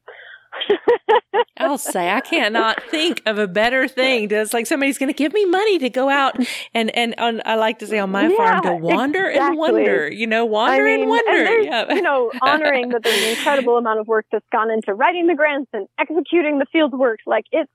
I'll 1.58 1.78
say 1.78 2.10
I 2.10 2.20
cannot 2.20 2.82
think 2.84 3.22
of 3.26 3.38
a 3.38 3.46
better 3.46 3.88
thing. 3.88 4.28
To, 4.28 4.36
it's 4.36 4.52
like 4.52 4.66
somebody's 4.66 4.98
going 4.98 5.12
to 5.12 5.16
give 5.16 5.32
me 5.32 5.44
money 5.46 5.78
to 5.78 5.90
go 5.90 6.08
out 6.08 6.36
and 6.74 6.94
and 6.96 7.14
on, 7.18 7.42
I 7.44 7.56
like 7.56 7.78
to 7.80 7.86
say 7.86 7.98
on 7.98 8.10
my 8.10 8.28
yeah, 8.28 8.36
farm 8.36 8.62
to 8.62 8.74
wander 8.74 9.26
exactly. 9.28 9.48
and 9.48 9.58
wonder. 9.58 10.12
You 10.12 10.26
know, 10.26 10.44
wander 10.44 10.86
I 10.86 10.90
mean, 10.90 11.00
and 11.00 11.10
wonder. 11.10 11.44
And 11.44 11.64
yeah. 11.64 11.94
You 11.94 12.02
know, 12.02 12.30
honoring 12.42 12.90
that 12.90 13.02
there's 13.02 13.22
an 13.22 13.30
incredible 13.30 13.76
amount 13.78 14.00
of 14.00 14.08
work 14.08 14.26
that's 14.30 14.48
gone 14.50 14.70
into 14.70 14.94
writing 14.94 15.26
the 15.26 15.34
grants 15.34 15.70
and 15.72 15.88
executing 15.98 16.58
the 16.58 16.66
field 16.72 16.92
work. 16.92 17.20
Like 17.26 17.44
it's 17.52 17.70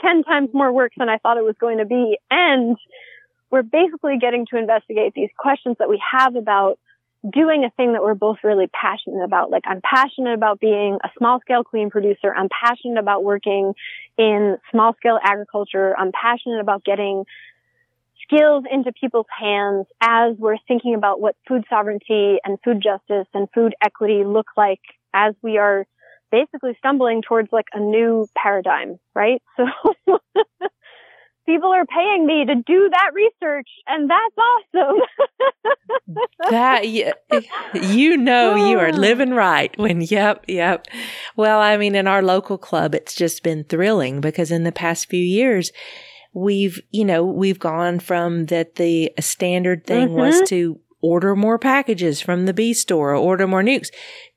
ten 0.00 0.22
times 0.22 0.50
more 0.52 0.72
work 0.72 0.92
than 0.96 1.08
I 1.08 1.18
thought 1.18 1.36
it 1.36 1.44
was 1.44 1.56
going 1.58 1.78
to 1.78 1.86
be, 1.86 2.18
and 2.30 2.76
we're 3.50 3.62
basically 3.62 4.18
getting 4.20 4.46
to 4.50 4.58
investigate 4.58 5.12
these 5.14 5.30
questions 5.38 5.76
that 5.78 5.88
we 5.88 6.00
have 6.12 6.36
about 6.36 6.78
doing 7.32 7.64
a 7.64 7.70
thing 7.70 7.94
that 7.94 8.02
we're 8.02 8.14
both 8.14 8.38
really 8.44 8.66
passionate 8.68 9.24
about. 9.24 9.50
Like 9.50 9.64
I'm 9.66 9.80
passionate 9.80 10.34
about 10.34 10.60
being 10.60 10.98
a 11.02 11.08
small 11.18 11.40
scale 11.40 11.64
queen 11.64 11.90
producer. 11.90 12.34
I'm 12.34 12.48
passionate 12.48 12.98
about 12.98 13.24
working 13.24 13.74
in 14.18 14.58
small 14.70 14.94
scale 14.94 15.18
agriculture. 15.22 15.94
I'm 15.98 16.12
passionate 16.12 16.60
about 16.60 16.84
getting 16.84 17.24
skills 18.22 18.64
into 18.70 18.92
people's 18.92 19.26
hands 19.38 19.86
as 20.00 20.36
we're 20.38 20.58
thinking 20.68 20.94
about 20.94 21.20
what 21.20 21.36
food 21.48 21.64
sovereignty 21.68 22.38
and 22.44 22.58
food 22.64 22.82
justice 22.82 23.28
and 23.34 23.48
food 23.54 23.74
equity 23.82 24.24
look 24.24 24.46
like 24.56 24.80
as 25.14 25.34
we 25.42 25.58
are 25.58 25.86
basically 26.30 26.74
stumbling 26.78 27.22
towards 27.22 27.48
like 27.52 27.66
a 27.72 27.80
new 27.80 28.26
paradigm, 28.36 28.98
right? 29.14 29.40
So 30.06 30.18
people 31.46 31.72
are 31.72 31.86
paying 31.86 32.26
me 32.26 32.44
to 32.44 32.54
do 32.54 32.90
that 32.90 33.10
research 33.14 33.68
and 33.86 34.10
that's 34.10 34.36
awesome. 34.38 35.00
that 36.50 36.86
you 37.74 38.16
know 38.16 38.54
you 38.54 38.78
are 38.78 38.92
living 38.92 39.30
right 39.30 39.76
when 39.78 40.00
yep 40.00 40.44
yep. 40.48 40.86
Well, 41.36 41.60
I 41.60 41.76
mean 41.76 41.94
in 41.94 42.06
our 42.06 42.22
local 42.22 42.58
club 42.58 42.94
it's 42.94 43.14
just 43.14 43.42
been 43.42 43.64
thrilling 43.64 44.20
because 44.20 44.50
in 44.50 44.64
the 44.64 44.72
past 44.72 45.08
few 45.08 45.22
years 45.22 45.72
we've 46.34 46.80
you 46.90 47.04
know 47.04 47.24
we've 47.24 47.60
gone 47.60 48.00
from 48.00 48.46
that 48.46 48.74
the 48.74 49.12
standard 49.20 49.86
thing 49.86 50.08
mm-hmm. 50.08 50.16
was 50.16 50.42
to 50.48 50.78
order 51.04 51.36
more 51.36 51.58
packages 51.58 52.20
from 52.20 52.46
the 52.46 52.54
bee 52.54 52.72
store 52.72 53.10
or 53.10 53.16
order 53.16 53.46
more 53.46 53.62
nucs 53.62 53.88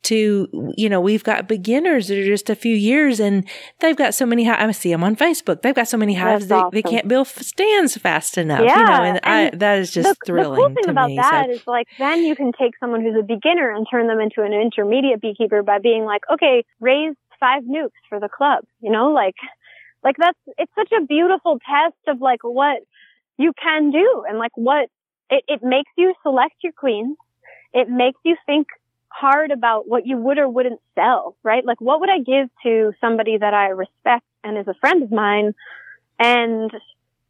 to, 0.04 0.48
you 0.76 0.90
know, 0.90 1.00
we've 1.00 1.24
got 1.24 1.48
beginners 1.48 2.10
that 2.10 2.18
are 2.18 2.26
just 2.26 2.50
a 2.50 2.56
few 2.56 2.76
years 2.76 3.20
and 3.22 3.48
they've 3.80 3.96
got 3.96 4.14
so 4.14 4.26
many, 4.26 4.50
I 4.50 4.70
see 4.72 4.92
them 4.92 5.04
on 5.04 5.16
Facebook. 5.16 5.62
They've 5.62 5.74
got 5.74 5.88
so 5.88 5.98
many 5.98 6.14
hives 6.14 6.48
they, 6.48 6.56
awesome. 6.56 6.72
they 6.74 6.82
can't 6.82 7.08
build 7.08 7.28
stands 7.28 7.96
fast 7.98 8.38
enough. 8.38 8.62
Yeah. 8.66 8.80
You 8.80 8.84
know, 8.86 9.04
and, 9.04 9.20
and 9.24 9.56
I, 9.56 9.58
that 9.58 9.80
is 9.80 9.92
just 9.92 10.10
the, 10.10 10.16
thrilling. 10.26 10.52
The 10.52 10.68
cool 10.68 10.76
thing 10.76 10.90
about 10.90 11.10
me, 11.10 11.16
that 11.16 11.46
so. 11.46 11.52
is 11.52 11.68
like 11.68 11.88
then 11.98 12.24
you 12.24 12.36
can 12.36 12.52
take 12.52 12.74
someone 12.80 13.02
who's 13.02 13.16
a 13.18 13.24
beginner 13.24 13.72
and 13.72 13.88
turn 13.90 14.08
them 14.08 14.20
into 14.20 14.44
an 14.44 14.54
intermediate 14.54 15.22
beekeeper 15.22 15.64
by 15.64 15.80
being 15.80 16.04
like, 16.04 16.22
okay, 16.32 16.66
raise 16.82 17.16
five 17.40 17.64
nucs 17.64 17.92
for 18.10 18.20
the 18.20 18.30
club, 18.30 18.66
you 18.82 18.92
know, 18.92 19.12
like, 19.12 19.36
like 20.04 20.16
that's, 20.18 20.40
it's 20.58 20.72
such 20.76 20.92
a 20.92 21.06
beautiful 21.06 21.60
test 21.60 21.96
of 22.08 22.22
like 22.22 22.44
what 22.44 22.82
you 23.38 23.54
can 23.62 23.92
do 23.92 24.24
and 24.28 24.38
like 24.38 24.52
what 24.56 24.90
it, 25.30 25.44
it 25.48 25.64
makes 25.64 25.92
you 25.98 26.14
select 26.24 26.56
your 26.64 26.74
queens. 26.74 27.18
It 27.74 27.90
makes 27.90 28.20
you 28.24 28.36
think 28.46 28.68
hard 29.10 29.52
about 29.52 29.88
what 29.88 30.06
you 30.06 30.18
would 30.18 30.38
or 30.38 30.48
wouldn't 30.48 30.80
sell, 30.96 31.36
right? 31.44 31.66
Like 31.66 31.82
what 31.82 32.00
would 32.02 32.10
I 32.10 32.20
give 32.20 32.50
to 32.64 32.94
somebody 33.02 33.38
that 33.38 33.54
I 33.54 33.70
respect 33.70 34.26
and 34.44 34.58
is 34.58 34.68
a 34.68 34.76
friend 34.76 35.04
of 35.04 35.12
mine 35.12 35.54
and 36.20 36.72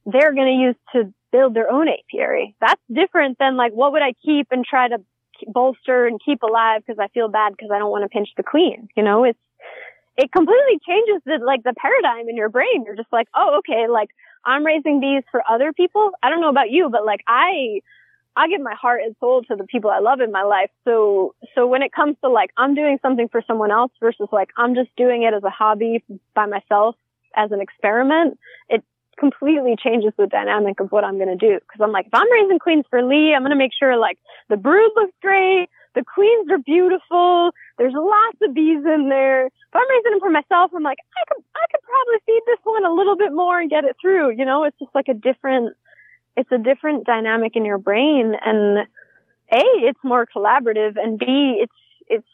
they're 0.06 0.34
going 0.34 0.48
to 0.48 0.64
use 0.64 0.76
to 0.94 1.14
build 1.32 1.54
their 1.54 1.70
own 1.70 1.88
apiary. 1.88 2.56
That's 2.62 2.82
different 2.92 3.38
than 3.40 3.58
like 3.58 3.74
what 3.74 3.92
would 3.92 4.02
I 4.02 4.14
keep 4.24 4.48
and 4.52 4.66
try 4.66 4.88
to 4.88 5.00
bolster 5.48 6.08
and 6.08 6.20
keep 6.24 6.42
alive 6.42 6.82
because 6.86 7.00
I 7.00 7.08
feel 7.10 7.28
bad 7.28 7.52
because 7.52 7.70
I 7.74 7.80
don't 7.80 7.92
want 7.92 8.04
to 8.04 8.10
pinch 8.10 8.30
the 8.38 8.44
queen. 8.44 8.90
You 8.96 9.04
know, 9.04 9.24
it's 9.24 9.40
it 10.18 10.32
completely 10.32 10.80
changes 10.88 11.22
the 11.26 11.40
like 11.46 11.64
the 11.64 11.74
paradigm 11.78 12.28
in 12.30 12.36
your 12.36 12.50
brain. 12.50 12.84
You're 12.86 12.96
just 12.96 13.12
like, 13.12 13.28
oh, 13.36 13.60
okay, 13.60 13.88
like 13.88 14.10
I'm 14.46 14.66
raising 14.66 15.00
bees 15.00 15.24
for 15.32 15.42
other 15.50 15.74
people. 15.74 16.12
I 16.24 16.30
don't 16.30 16.42
know 16.42 16.50
about 16.50 16.70
you, 16.70 16.90
but 16.90 17.06
like 17.06 17.22
I 17.28 17.82
I 18.38 18.48
give 18.50 18.62
my 18.62 18.76
heart 18.76 19.02
and 19.04 19.16
soul 19.20 19.42
to 19.44 19.56
the 19.56 19.64
people 19.64 19.90
I 19.90 20.00
love 20.00 20.22
in 20.22 20.32
my 20.32 20.44
life. 20.44 20.70
So, 20.86 21.34
so 21.56 21.66
when 21.66 21.82
it 21.82 21.92
comes 21.92 22.18
to 22.24 22.30
like, 22.30 22.52
I'm 22.56 22.76
doing 22.76 23.00
something 23.02 23.28
for 23.30 23.42
someone 23.48 23.72
else 23.72 23.92
versus 24.00 24.28
like, 24.32 24.50
I'm 24.56 24.76
just 24.76 24.96
doing 24.96 25.24
it 25.24 25.34
as 25.34 25.44
a 25.44 25.50
hobby 25.50 26.04
by 26.36 26.46
myself 26.46 26.96
as 27.36 27.52
an 27.52 27.62
experiment, 27.62 28.38
it 28.70 28.84
completely 29.20 29.76
changes 29.82 30.12
the 30.18 30.28
dynamic 30.28 30.80
of 30.80 30.92
what 30.92 31.04
I'm 31.04 31.18
going 31.18 31.36
to 31.36 31.36
do. 31.36 31.60
Cause 31.72 31.82
I'm 31.82 31.92
like, 31.92 32.06
if 32.08 32.14
I'm 32.14 32.32
raising 32.32 32.60
queens 32.60 32.86
for 32.92 33.02
Lee, 33.04 33.34
I'm 33.34 33.42
going 33.42 33.52
to 33.52 33.58
make 33.58 33.72
sure 33.78 33.98
like 33.98 34.20
the 34.50 34.58
brood 34.58 34.92
looks 34.96 35.14
great. 35.22 35.68
The 35.96 36.04
queens 36.04 36.50
are 36.52 36.60
beautiful. 36.60 37.52
There's 37.78 37.94
lots 37.94 38.38
of 38.42 38.54
bees 38.54 38.86
in 38.86 39.10
there. 39.10 39.48
If 39.48 39.74
I'm 39.74 39.90
raising 39.90 40.12
them 40.12 40.20
for 40.20 40.30
myself, 40.30 40.72
I'm 40.76 40.84
like, 40.84 41.00
I 41.00 41.34
could, 41.34 41.44
I 41.56 41.66
could 41.72 41.82
probably 41.84 42.20
feed 42.26 42.42
this 42.46 42.60
one 42.64 42.86
a 42.86 42.94
little 42.94 43.18
bit 43.18 43.34
more 43.34 43.60
and 43.60 43.70
get 43.70 43.84
it 43.84 43.96
through. 44.02 44.32
You 44.32 44.46
know, 44.46 44.64
it's 44.64 44.78
just 44.80 44.94
like 44.94 45.08
a 45.08 45.14
different, 45.14 45.76
it's 46.36 46.52
a 46.52 46.58
different 46.58 47.06
dynamic 47.06 47.56
in 47.56 47.66
your 47.66 47.78
brain 47.78 48.34
and 48.46 48.88
A, 49.52 49.64
it's 49.90 50.00
more 50.04 50.28
collaborative 50.28 50.98
and 50.98 51.18
B, 51.18 51.60
it's, 51.62 51.74
it's 52.08 52.28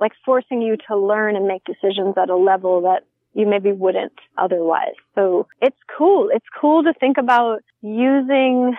like 0.00 0.12
forcing 0.24 0.62
you 0.62 0.76
to 0.88 0.96
learn 0.96 1.34
and 1.34 1.48
make 1.48 1.64
decisions 1.64 2.14
at 2.16 2.30
a 2.30 2.36
level 2.36 2.82
that 2.82 3.04
you 3.34 3.46
maybe 3.46 3.72
wouldn't 3.72 4.18
otherwise. 4.36 4.94
So 5.14 5.46
it's 5.60 5.76
cool. 5.96 6.28
It's 6.32 6.46
cool 6.60 6.82
to 6.84 6.92
think 6.92 7.18
about 7.18 7.62
using 7.82 8.76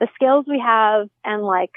the 0.00 0.08
skills 0.14 0.44
we 0.48 0.58
have 0.58 1.08
and 1.24 1.42
like 1.42 1.70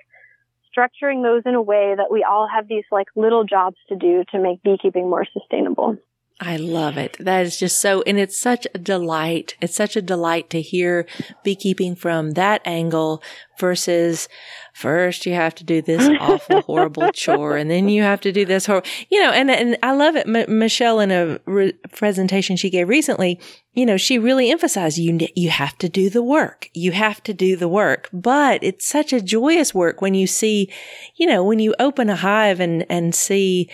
structuring 0.75 1.23
those 1.23 1.43
in 1.45 1.55
a 1.55 1.61
way 1.61 1.93
that 1.95 2.11
we 2.11 2.23
all 2.23 2.47
have 2.47 2.67
these 2.67 2.85
like 2.91 3.07
little 3.15 3.43
jobs 3.43 3.77
to 3.89 3.95
do 3.95 4.23
to 4.31 4.39
make 4.39 4.63
beekeeping 4.63 5.09
more 5.09 5.25
sustainable. 5.31 5.97
I 6.39 6.57
love 6.57 6.97
it. 6.97 7.15
That 7.19 7.45
is 7.45 7.57
just 7.57 7.79
so, 7.79 8.01
and 8.03 8.19
it's 8.19 8.37
such 8.37 8.67
a 8.73 8.77
delight. 8.77 9.55
It's 9.61 9.75
such 9.75 9.95
a 9.95 10.01
delight 10.01 10.49
to 10.49 10.61
hear 10.61 11.05
beekeeping 11.43 11.95
from 11.95 12.31
that 12.31 12.61
angle 12.65 13.21
versus 13.59 14.27
first 14.73 15.27
you 15.27 15.33
have 15.35 15.53
to 15.55 15.63
do 15.63 15.81
this 15.81 16.09
awful, 16.19 16.61
horrible 16.61 17.11
chore 17.11 17.55
and 17.55 17.69
then 17.69 17.87
you 17.87 18.01
have 18.01 18.19
to 18.21 18.31
do 18.31 18.45
this 18.45 18.65
horrible, 18.65 18.89
you 19.09 19.21
know, 19.21 19.31
and, 19.31 19.51
and 19.51 19.77
I 19.83 19.91
love 19.93 20.15
it. 20.15 20.27
M- 20.27 20.57
Michelle 20.57 20.99
in 20.99 21.11
a 21.11 21.39
re- 21.45 21.73
presentation 21.91 22.57
she 22.57 22.71
gave 22.71 22.89
recently, 22.89 23.39
you 23.73 23.85
know, 23.85 23.97
she 23.97 24.17
really 24.17 24.49
emphasized 24.49 24.97
you, 24.97 25.19
you 25.35 25.49
have 25.49 25.77
to 25.77 25.87
do 25.87 26.09
the 26.09 26.23
work. 26.23 26.69
You 26.73 26.91
have 26.93 27.21
to 27.23 27.33
do 27.33 27.55
the 27.55 27.69
work, 27.69 28.09
but 28.11 28.63
it's 28.63 28.87
such 28.87 29.13
a 29.13 29.21
joyous 29.21 29.73
work 29.73 30.01
when 30.01 30.15
you 30.15 30.25
see, 30.25 30.71
you 31.15 31.27
know, 31.27 31.43
when 31.43 31.59
you 31.59 31.75
open 31.79 32.09
a 32.09 32.15
hive 32.15 32.59
and, 32.59 32.85
and 32.89 33.13
see, 33.13 33.69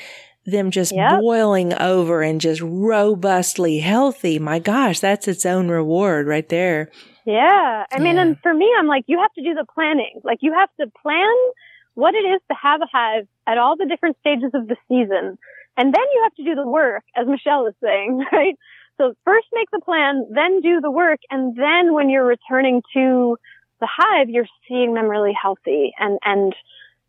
them 0.46 0.72
just 0.72 0.94
yep. 0.94 1.20
boiling 1.20 1.74
over 1.74 2.22
and 2.22 2.42
just 2.42 2.62
robustly 2.62 3.80
healthy. 3.80 4.40
My 4.40 4.60
gosh, 4.60 5.00
that's 5.00 5.28
its 5.28 5.46
own 5.46 5.70
reward 5.70 6.28
right 6.28 6.48
there. 6.50 6.90
Yeah. 7.26 7.86
I 7.92 8.00
mean, 8.00 8.18
and 8.18 8.38
for 8.42 8.54
me, 8.54 8.72
I'm 8.78 8.88
like, 8.88 9.04
you 9.08 9.20
have 9.20 9.34
to 9.34 9.44
do 9.44 9.54
the 9.54 9.66
planning. 9.74 10.22
Like 10.24 10.40
you 10.42 10.54
have 10.54 10.70
to 10.80 10.92
plan 11.02 11.36
what 11.94 12.16
it 12.16 12.26
is 12.26 12.42
to 12.50 12.56
have 12.60 12.82
a 12.82 12.88
hive 12.92 13.28
at 13.46 13.58
all 13.58 13.76
the 13.76 13.86
different 13.86 14.18
stages 14.20 14.52
of 14.54 14.68
the 14.68 14.78
season. 14.88 15.38
And 15.78 15.94
then 15.94 16.04
you 16.14 16.22
have 16.24 16.36
to 16.36 16.44
do 16.44 16.56
the 16.56 16.68
work, 16.68 17.04
as 17.16 17.28
Michelle 17.28 17.68
is 17.68 17.76
saying, 17.84 18.26
right? 18.32 18.56
So 18.98 19.14
first 19.26 19.48
make 19.54 19.70
the 19.72 19.80
plan, 19.80 20.28
then 20.34 20.62
do 20.62 20.82
the 20.82 20.92
work. 20.92 21.20
And 21.30 21.56
then 21.56 21.94
when 21.94 22.10
you're 22.10 22.26
returning 22.26 22.82
to 22.94 23.38
the 23.80 23.88
hive, 23.90 24.30
you're 24.30 24.48
seeing 24.68 24.94
them 24.94 25.06
really 25.06 25.34
healthy 25.40 25.92
and, 25.98 26.20
and 26.24 26.54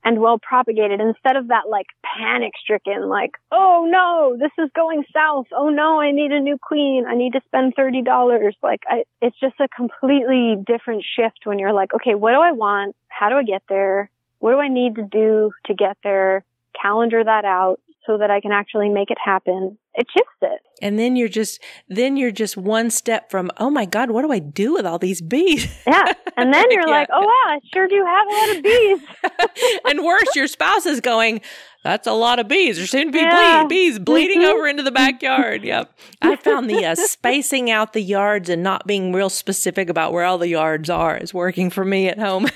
and 0.04 0.20
well 0.20 0.38
propagated 0.38 1.00
instead 1.00 1.36
of 1.36 1.48
that 1.48 1.68
like 1.68 1.86
panic 2.02 2.52
stricken, 2.62 3.08
like, 3.08 3.32
oh 3.52 3.86
no, 3.90 4.36
this 4.38 4.52
is 4.62 4.70
going 4.74 5.04
south. 5.12 5.46
Oh 5.52 5.68
no, 5.68 6.00
I 6.00 6.12
need 6.12 6.32
a 6.32 6.40
new 6.40 6.58
queen. 6.58 7.04
I 7.06 7.14
need 7.14 7.32
to 7.34 7.40
spend 7.46 7.74
$30. 7.76 8.52
Like, 8.62 8.82
I, 8.88 9.04
it's 9.20 9.38
just 9.38 9.60
a 9.60 9.68
completely 9.68 10.56
different 10.66 11.04
shift 11.16 11.40
when 11.44 11.58
you're 11.58 11.72
like, 11.72 11.92
okay, 11.94 12.14
what 12.14 12.32
do 12.32 12.40
I 12.40 12.52
want? 12.52 12.96
How 13.08 13.28
do 13.28 13.36
I 13.36 13.42
get 13.42 13.62
there? 13.68 14.10
What 14.38 14.52
do 14.52 14.58
I 14.58 14.68
need 14.68 14.96
to 14.96 15.02
do 15.02 15.52
to 15.66 15.74
get 15.74 15.98
there? 16.02 16.44
Calendar 16.80 17.22
that 17.22 17.44
out 17.44 17.80
so 18.10 18.18
that 18.18 18.28
I 18.28 18.40
can 18.40 18.50
actually 18.50 18.88
make 18.88 19.10
it 19.12 19.18
happen. 19.24 19.78
It 19.94 20.06
shifts 20.12 20.34
it. 20.42 20.60
And 20.82 20.98
then 20.98 21.14
you're 21.14 21.28
just, 21.28 21.62
then 21.88 22.16
you're 22.16 22.32
just 22.32 22.56
one 22.56 22.90
step 22.90 23.30
from, 23.30 23.52
oh 23.58 23.70
my 23.70 23.84
God, 23.84 24.10
what 24.10 24.22
do 24.22 24.32
I 24.32 24.40
do 24.40 24.72
with 24.74 24.84
all 24.84 24.98
these 24.98 25.20
bees? 25.20 25.68
Yeah. 25.86 26.12
And 26.36 26.52
then 26.52 26.66
you're 26.70 26.88
yeah. 26.88 26.94
like, 26.94 27.08
oh 27.12 27.20
wow, 27.20 27.54
I 27.54 27.60
sure 27.72 27.86
do 27.86 28.04
have 28.04 28.26
a 28.26 28.32
lot 28.32 28.56
of 28.56 28.62
bees. 28.64 29.80
and 29.84 30.04
worse, 30.04 30.34
your 30.34 30.48
spouse 30.48 30.86
is 30.86 31.00
going, 31.00 31.40
that's 31.84 32.08
a 32.08 32.12
lot 32.12 32.40
of 32.40 32.48
bees. 32.48 32.78
There 32.78 32.86
seem 32.86 33.08
to 33.08 33.12
be 33.12 33.20
yeah. 33.20 33.64
bees 33.68 34.00
bleeding 34.00 34.42
over 34.42 34.66
into 34.66 34.82
the 34.82 34.90
backyard. 34.90 35.62
Yep. 35.62 35.96
I 36.22 36.34
found 36.34 36.68
the 36.68 36.84
uh, 36.84 36.96
spacing 36.96 37.70
out 37.70 37.92
the 37.92 38.02
yards 38.02 38.48
and 38.48 38.64
not 38.64 38.88
being 38.88 39.12
real 39.12 39.30
specific 39.30 39.88
about 39.88 40.12
where 40.12 40.24
all 40.24 40.38
the 40.38 40.48
yards 40.48 40.90
are 40.90 41.16
is 41.16 41.32
working 41.32 41.70
for 41.70 41.84
me 41.84 42.08
at 42.08 42.18
home. 42.18 42.48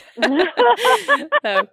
so. 1.44 1.68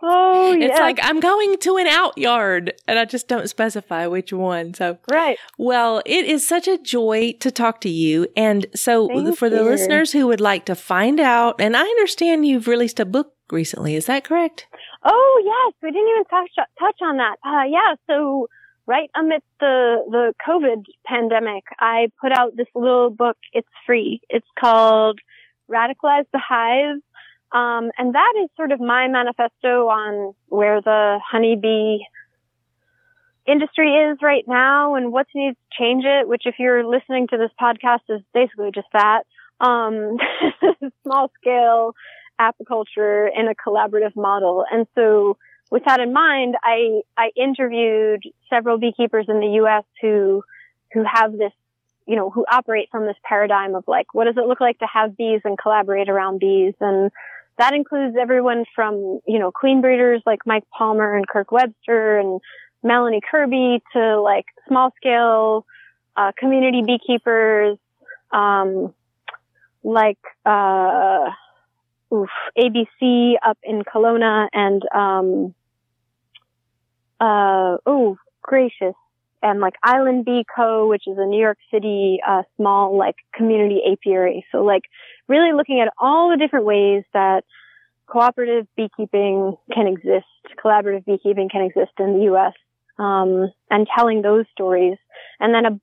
Oh, 0.00 0.52
yeah. 0.52 0.66
It's 0.66 0.78
like 0.78 0.98
I'm 1.02 1.18
going 1.18 1.56
to 1.58 1.76
an 1.76 1.88
out 1.88 2.16
yard 2.16 2.74
and 2.86 2.98
I 2.98 3.04
just 3.04 3.26
don't 3.26 3.48
specify 3.48 4.06
which 4.06 4.32
one. 4.32 4.74
So, 4.74 4.98
right. 5.10 5.36
Well, 5.58 6.02
it 6.06 6.24
is 6.24 6.46
such 6.46 6.68
a 6.68 6.78
joy 6.78 7.32
to 7.40 7.50
talk 7.50 7.80
to 7.80 7.88
you. 7.88 8.28
And 8.36 8.66
so 8.74 9.08
Thank 9.08 9.36
for 9.36 9.50
the 9.50 9.64
listeners 9.64 10.12
who 10.12 10.26
would 10.28 10.40
like 10.40 10.66
to 10.66 10.74
find 10.74 11.18
out, 11.18 11.60
and 11.60 11.76
I 11.76 11.82
understand 11.82 12.46
you've 12.46 12.68
released 12.68 13.00
a 13.00 13.04
book 13.04 13.32
recently. 13.50 13.96
Is 13.96 14.06
that 14.06 14.24
correct? 14.24 14.66
Oh, 15.04 15.42
yes. 15.44 15.74
We 15.82 15.90
didn't 15.90 16.08
even 16.08 16.24
touch, 16.26 16.50
touch 16.78 16.98
on 17.02 17.16
that. 17.16 17.36
Uh, 17.44 17.64
yeah. 17.68 17.94
So 18.06 18.48
right 18.86 19.10
amidst 19.16 19.46
the, 19.58 20.04
the 20.10 20.32
COVID 20.46 20.84
pandemic, 21.06 21.64
I 21.80 22.08
put 22.20 22.32
out 22.32 22.56
this 22.56 22.68
little 22.74 23.10
book. 23.10 23.36
It's 23.52 23.68
free. 23.84 24.20
It's 24.28 24.46
called 24.58 25.18
Radicalize 25.70 26.24
the 26.32 26.40
Hive 26.46 27.00
um, 27.52 27.90
and 27.96 28.14
that 28.14 28.32
is 28.42 28.50
sort 28.56 28.72
of 28.72 28.80
my 28.80 29.08
manifesto 29.08 29.88
on 29.88 30.34
where 30.48 30.80
the 30.80 31.18
honeybee 31.30 31.98
industry 33.46 33.90
is 33.94 34.18
right 34.20 34.44
now 34.46 34.94
and 34.94 35.10
what 35.10 35.26
needs 35.34 35.56
to 35.56 35.82
change 35.82 36.04
it, 36.04 36.28
which 36.28 36.42
if 36.44 36.56
you're 36.58 36.84
listening 36.84 37.26
to 37.28 37.38
this 37.38 37.50
podcast 37.60 38.00
is 38.10 38.20
basically 38.34 38.70
just 38.74 38.88
that. 38.92 39.22
Um, 39.60 40.18
small 41.02 41.32
scale 41.40 41.94
apiculture 42.38 43.28
in 43.34 43.48
a 43.48 43.54
collaborative 43.54 44.14
model. 44.14 44.64
And 44.70 44.86
so 44.94 45.36
with 45.70 45.84
that 45.86 46.00
in 46.00 46.12
mind, 46.12 46.54
I, 46.62 47.00
I 47.16 47.30
interviewed 47.36 48.22
several 48.50 48.78
beekeepers 48.78 49.26
in 49.28 49.40
the 49.40 49.48
U.S. 49.62 49.84
who, 50.00 50.42
who 50.92 51.02
have 51.10 51.32
this, 51.32 51.52
you 52.06 52.16
know, 52.16 52.30
who 52.30 52.44
operate 52.50 52.88
from 52.90 53.06
this 53.06 53.16
paradigm 53.24 53.74
of 53.74 53.84
like, 53.88 54.14
what 54.14 54.24
does 54.24 54.36
it 54.36 54.46
look 54.46 54.60
like 54.60 54.78
to 54.78 54.86
have 54.92 55.16
bees 55.16 55.40
and 55.44 55.58
collaborate 55.58 56.08
around 56.08 56.38
bees? 56.38 56.74
And 56.80 57.10
that 57.58 57.74
includes 57.74 58.16
everyone 58.18 58.64
from, 58.74 59.20
you 59.26 59.38
know, 59.38 59.50
queen 59.50 59.80
breeders 59.80 60.22
like 60.24 60.40
Mike 60.46 60.64
Palmer 60.76 61.16
and 61.16 61.26
Kirk 61.26 61.50
Webster 61.50 62.18
and 62.18 62.40
Melanie 62.82 63.20
Kirby 63.28 63.82
to 63.92 64.20
like 64.20 64.46
small 64.68 64.92
scale, 64.96 65.66
uh, 66.16 66.32
community 66.38 66.82
beekeepers, 66.86 67.76
um, 68.30 68.94
like, 69.82 70.18
uh, 70.46 71.30
oof, 72.12 72.30
ABC 72.56 73.34
up 73.44 73.58
in 73.62 73.82
Kelowna 73.82 74.48
and, 74.52 74.82
um, 74.94 75.54
uh, 77.20 77.78
oh, 77.86 78.16
gracious. 78.42 78.94
And 79.42 79.60
like 79.60 79.74
Island 79.82 80.24
Bee 80.24 80.44
Co., 80.54 80.88
which 80.88 81.04
is 81.06 81.16
a 81.18 81.26
New 81.26 81.40
York 81.40 81.58
City, 81.72 82.18
uh, 82.26 82.42
small 82.56 82.96
like 82.96 83.16
community 83.34 83.80
apiary. 83.90 84.44
So 84.50 84.64
like 84.64 84.82
really 85.28 85.52
looking 85.52 85.80
at 85.80 85.92
all 85.98 86.30
the 86.30 86.36
different 86.36 86.66
ways 86.66 87.04
that 87.12 87.44
cooperative 88.06 88.66
beekeeping 88.76 89.56
can 89.72 89.86
exist, 89.86 90.26
collaborative 90.62 91.04
beekeeping 91.04 91.48
can 91.48 91.62
exist 91.62 91.92
in 91.98 92.18
the 92.18 92.24
U.S. 92.24 92.54
Um, 92.98 93.52
and 93.70 93.86
telling 93.96 94.22
those 94.22 94.46
stories, 94.52 94.98
and 95.38 95.54
then 95.54 95.66
a 95.66 95.80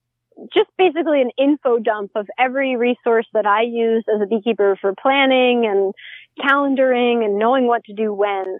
just 0.53 0.69
basically 0.77 1.21
an 1.21 1.31
info 1.37 1.79
dump 1.79 2.11
of 2.15 2.27
every 2.37 2.75
resource 2.75 3.27
that 3.33 3.45
I 3.45 3.61
use 3.61 4.03
as 4.13 4.21
a 4.21 4.25
beekeeper 4.25 4.77
for 4.79 4.93
planning 4.93 5.65
and 5.65 5.93
calendaring 6.39 7.23
and 7.23 7.39
knowing 7.39 7.67
what 7.67 7.83
to 7.85 7.93
do 7.93 8.13
when. 8.13 8.59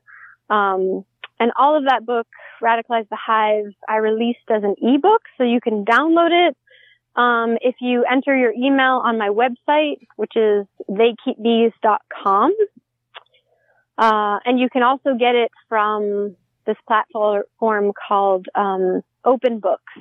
Um, 0.50 1.06
and 1.40 1.52
all 1.58 1.78
of 1.78 1.86
that 1.86 2.06
book, 2.06 2.28
Radicalize 2.62 3.08
the 3.10 3.18
Hive, 3.18 3.74
I 3.88 3.98
released 3.98 4.50
as 4.50 4.64
an 4.64 4.76
ebook, 4.82 5.24
so 5.38 5.44
you 5.44 5.60
can 5.62 5.86
download 5.86 6.50
it 6.50 6.58
um, 7.16 7.58
if 7.62 7.76
you 7.80 8.06
enter 8.10 8.36
your 8.36 8.52
email 8.54 9.02
on 9.04 9.18
my 9.18 9.30
website, 9.30 10.00
which 10.16 10.34
is 10.36 10.66
theykeepbees.com, 10.90 12.56
uh, 13.98 14.40
and 14.46 14.60
you 14.60 14.70
can 14.70 14.84
also 14.84 15.16
get 15.18 15.36
it 15.36 15.52
from 15.70 16.36
this 16.66 16.78
platform 16.88 17.92
called 18.08 18.48
um, 18.56 19.02
Open 19.24 19.60
Books, 19.60 19.94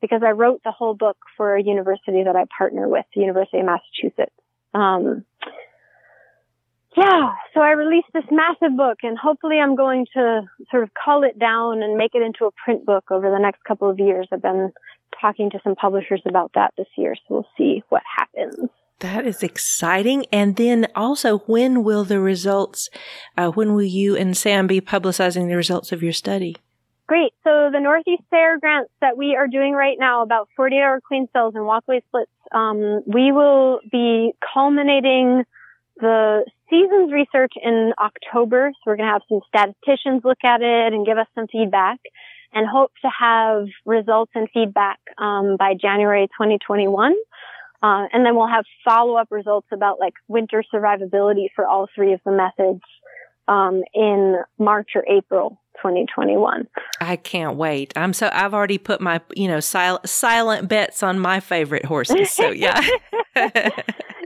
because 0.00 0.22
I 0.24 0.30
wrote 0.30 0.62
the 0.64 0.70
whole 0.70 0.94
book 0.94 1.16
for 1.36 1.56
a 1.56 1.62
university 1.62 2.22
that 2.24 2.36
I 2.36 2.44
partner 2.56 2.88
with, 2.88 3.04
the 3.14 3.20
University 3.20 3.58
of 3.58 3.66
Massachusetts. 3.66 4.34
Um, 4.74 5.24
yeah, 6.98 7.32
so 7.54 7.60
I 7.60 7.70
released 7.72 8.08
this 8.12 8.24
massive 8.30 8.76
book 8.76 8.98
and 9.02 9.16
hopefully 9.16 9.58
I'm 9.58 9.76
going 9.76 10.06
to 10.14 10.42
sort 10.70 10.82
of 10.82 10.90
cull 10.94 11.22
it 11.22 11.38
down 11.38 11.82
and 11.82 11.96
make 11.96 12.14
it 12.14 12.22
into 12.22 12.44
a 12.46 12.50
print 12.52 12.84
book 12.84 13.04
over 13.10 13.30
the 13.30 13.38
next 13.38 13.62
couple 13.64 13.88
of 13.88 13.98
years. 13.98 14.28
I've 14.32 14.42
been 14.42 14.72
talking 15.20 15.50
to 15.50 15.60
some 15.62 15.74
publishers 15.74 16.22
about 16.26 16.52
that 16.54 16.74
this 16.76 16.88
year, 16.96 17.14
so 17.14 17.22
we'll 17.28 17.48
see 17.56 17.82
what 17.88 18.02
happens. 18.16 18.70
That 19.00 19.26
is 19.26 19.42
exciting. 19.44 20.26
And 20.32 20.56
then 20.56 20.88
also, 20.96 21.38
when 21.40 21.84
will 21.84 22.04
the 22.04 22.20
results, 22.20 22.90
uh, 23.36 23.50
when 23.50 23.74
will 23.74 23.82
you 23.82 24.16
and 24.16 24.36
Sam 24.36 24.66
be 24.66 24.80
publicizing 24.80 25.48
the 25.48 25.56
results 25.56 25.92
of 25.92 26.02
your 26.02 26.12
study? 26.12 26.56
Great. 27.06 27.32
So 27.44 27.70
the 27.72 27.80
Northeast 27.80 28.22
SARE 28.28 28.58
grants 28.58 28.90
that 29.00 29.16
we 29.16 29.36
are 29.36 29.46
doing 29.46 29.72
right 29.72 29.96
now 29.98 30.22
about 30.22 30.48
48 30.56 30.78
hour 30.78 31.00
queen 31.00 31.28
cells 31.32 31.54
and 31.54 31.64
walkaway 31.64 32.02
splits, 32.08 32.30
um, 32.52 33.02
we 33.06 33.32
will 33.32 33.80
be 33.90 34.32
culminating 34.52 35.44
the 36.00 36.44
season's 36.70 37.12
research 37.12 37.52
in 37.62 37.92
October. 37.98 38.70
So 38.74 38.80
we're 38.86 38.96
going 38.96 39.08
to 39.08 39.12
have 39.12 39.22
some 39.28 39.40
statisticians 39.48 40.22
look 40.24 40.38
at 40.44 40.60
it 40.62 40.92
and 40.92 41.04
give 41.06 41.18
us 41.18 41.26
some 41.34 41.46
feedback 41.48 41.98
and 42.52 42.66
hope 42.66 42.92
to 43.02 43.10
have 43.18 43.66
results 43.84 44.32
and 44.34 44.48
feedback 44.52 44.98
um, 45.18 45.56
by 45.58 45.74
January 45.74 46.26
2021. 46.28 47.14
Uh, 47.80 48.06
and 48.12 48.26
then 48.26 48.34
we'll 48.34 48.48
have 48.48 48.64
follow-up 48.84 49.28
results 49.30 49.68
about 49.70 50.00
like 50.00 50.14
winter 50.26 50.64
survivability 50.72 51.46
for 51.54 51.66
all 51.66 51.88
three 51.94 52.12
of 52.12 52.20
the 52.24 52.32
methods 52.32 52.82
um, 53.48 53.82
in 53.94 54.36
March 54.58 54.90
or 54.94 55.04
April 55.08 55.60
2021. 55.76 56.68
I 57.00 57.16
can't 57.16 57.56
wait. 57.56 57.92
I'm 57.96 58.12
so 58.12 58.30
I've 58.32 58.54
already 58.54 58.78
put 58.78 59.00
my 59.00 59.20
you 59.34 59.48
know 59.48 59.60
sil- 59.62 60.04
silent 60.04 60.68
bets 60.68 61.02
on 61.02 61.18
my 61.18 61.40
favorite 61.40 61.84
horses. 61.84 62.30
So 62.30 62.50
yeah. 62.50 62.80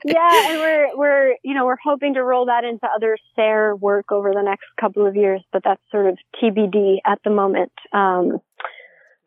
yeah, 0.04 0.50
and 0.50 0.58
we're 0.58 0.96
we're 0.96 1.36
you 1.42 1.54
know 1.54 1.64
we're 1.66 1.76
hoping 1.82 2.14
to 2.14 2.24
roll 2.24 2.46
that 2.46 2.64
into 2.64 2.86
other 2.94 3.16
SARE 3.36 3.76
work 3.76 4.10
over 4.10 4.32
the 4.32 4.42
next 4.42 4.64
couple 4.80 5.06
of 5.06 5.16
years, 5.16 5.42
but 5.52 5.62
that's 5.64 5.82
sort 5.90 6.06
of 6.06 6.18
TBD 6.42 6.96
at 7.06 7.18
the 7.24 7.30
moment. 7.30 7.72
Um, 7.92 8.40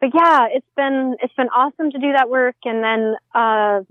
but 0.01 0.09
yeah, 0.13 0.47
it's 0.51 0.67
been 0.75 1.15
it's 1.21 1.33
been 1.35 1.49
awesome 1.49 1.91
to 1.91 1.99
do 1.99 2.11
that 2.13 2.29
work, 2.29 2.55
and 2.65 2.83
then 2.83 3.15
uh, 3.33 3.81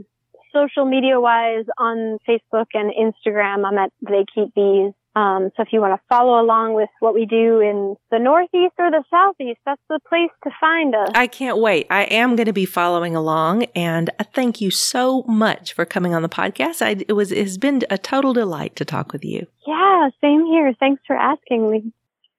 social 0.52 0.84
media 0.84 1.20
wise 1.20 1.64
on 1.78 2.18
Facebook 2.28 2.66
and 2.74 2.92
Instagram, 2.92 3.66
I'm 3.66 3.78
at 3.78 3.92
They 4.02 4.24
Keep 4.34 4.54
Bees. 4.54 4.92
Um, 5.16 5.50
so 5.56 5.62
if 5.62 5.68
you 5.72 5.80
want 5.80 5.94
to 5.94 6.02
follow 6.08 6.40
along 6.40 6.74
with 6.74 6.88
what 7.00 7.14
we 7.14 7.24
do 7.24 7.60
in 7.60 7.96
the 8.10 8.18
Northeast 8.18 8.74
or 8.78 8.90
the 8.90 9.04
Southeast, 9.10 9.60
that's 9.64 9.80
the 9.88 10.00
place 10.08 10.30
to 10.42 10.50
find 10.60 10.94
us. 10.94 11.10
I 11.14 11.26
can't 11.26 11.58
wait. 11.58 11.86
I 11.88 12.02
am 12.04 12.34
going 12.34 12.46
to 12.46 12.52
be 12.52 12.66
following 12.66 13.14
along 13.14 13.64
and 13.76 14.10
thank 14.34 14.60
you 14.60 14.70
so 14.70 15.22
much 15.22 15.72
for 15.72 15.84
coming 15.84 16.14
on 16.14 16.22
the 16.22 16.28
podcast. 16.28 16.82
I, 16.82 17.04
it 17.06 17.12
was, 17.12 17.30
it 17.30 17.38
has 17.38 17.58
been 17.58 17.82
a 17.90 17.98
total 17.98 18.32
delight 18.32 18.74
to 18.76 18.84
talk 18.84 19.12
with 19.12 19.24
you. 19.24 19.46
Yeah, 19.66 20.08
same 20.20 20.46
here. 20.46 20.74
Thanks 20.80 21.02
for 21.06 21.16
asking 21.16 21.70
me. 21.70 21.92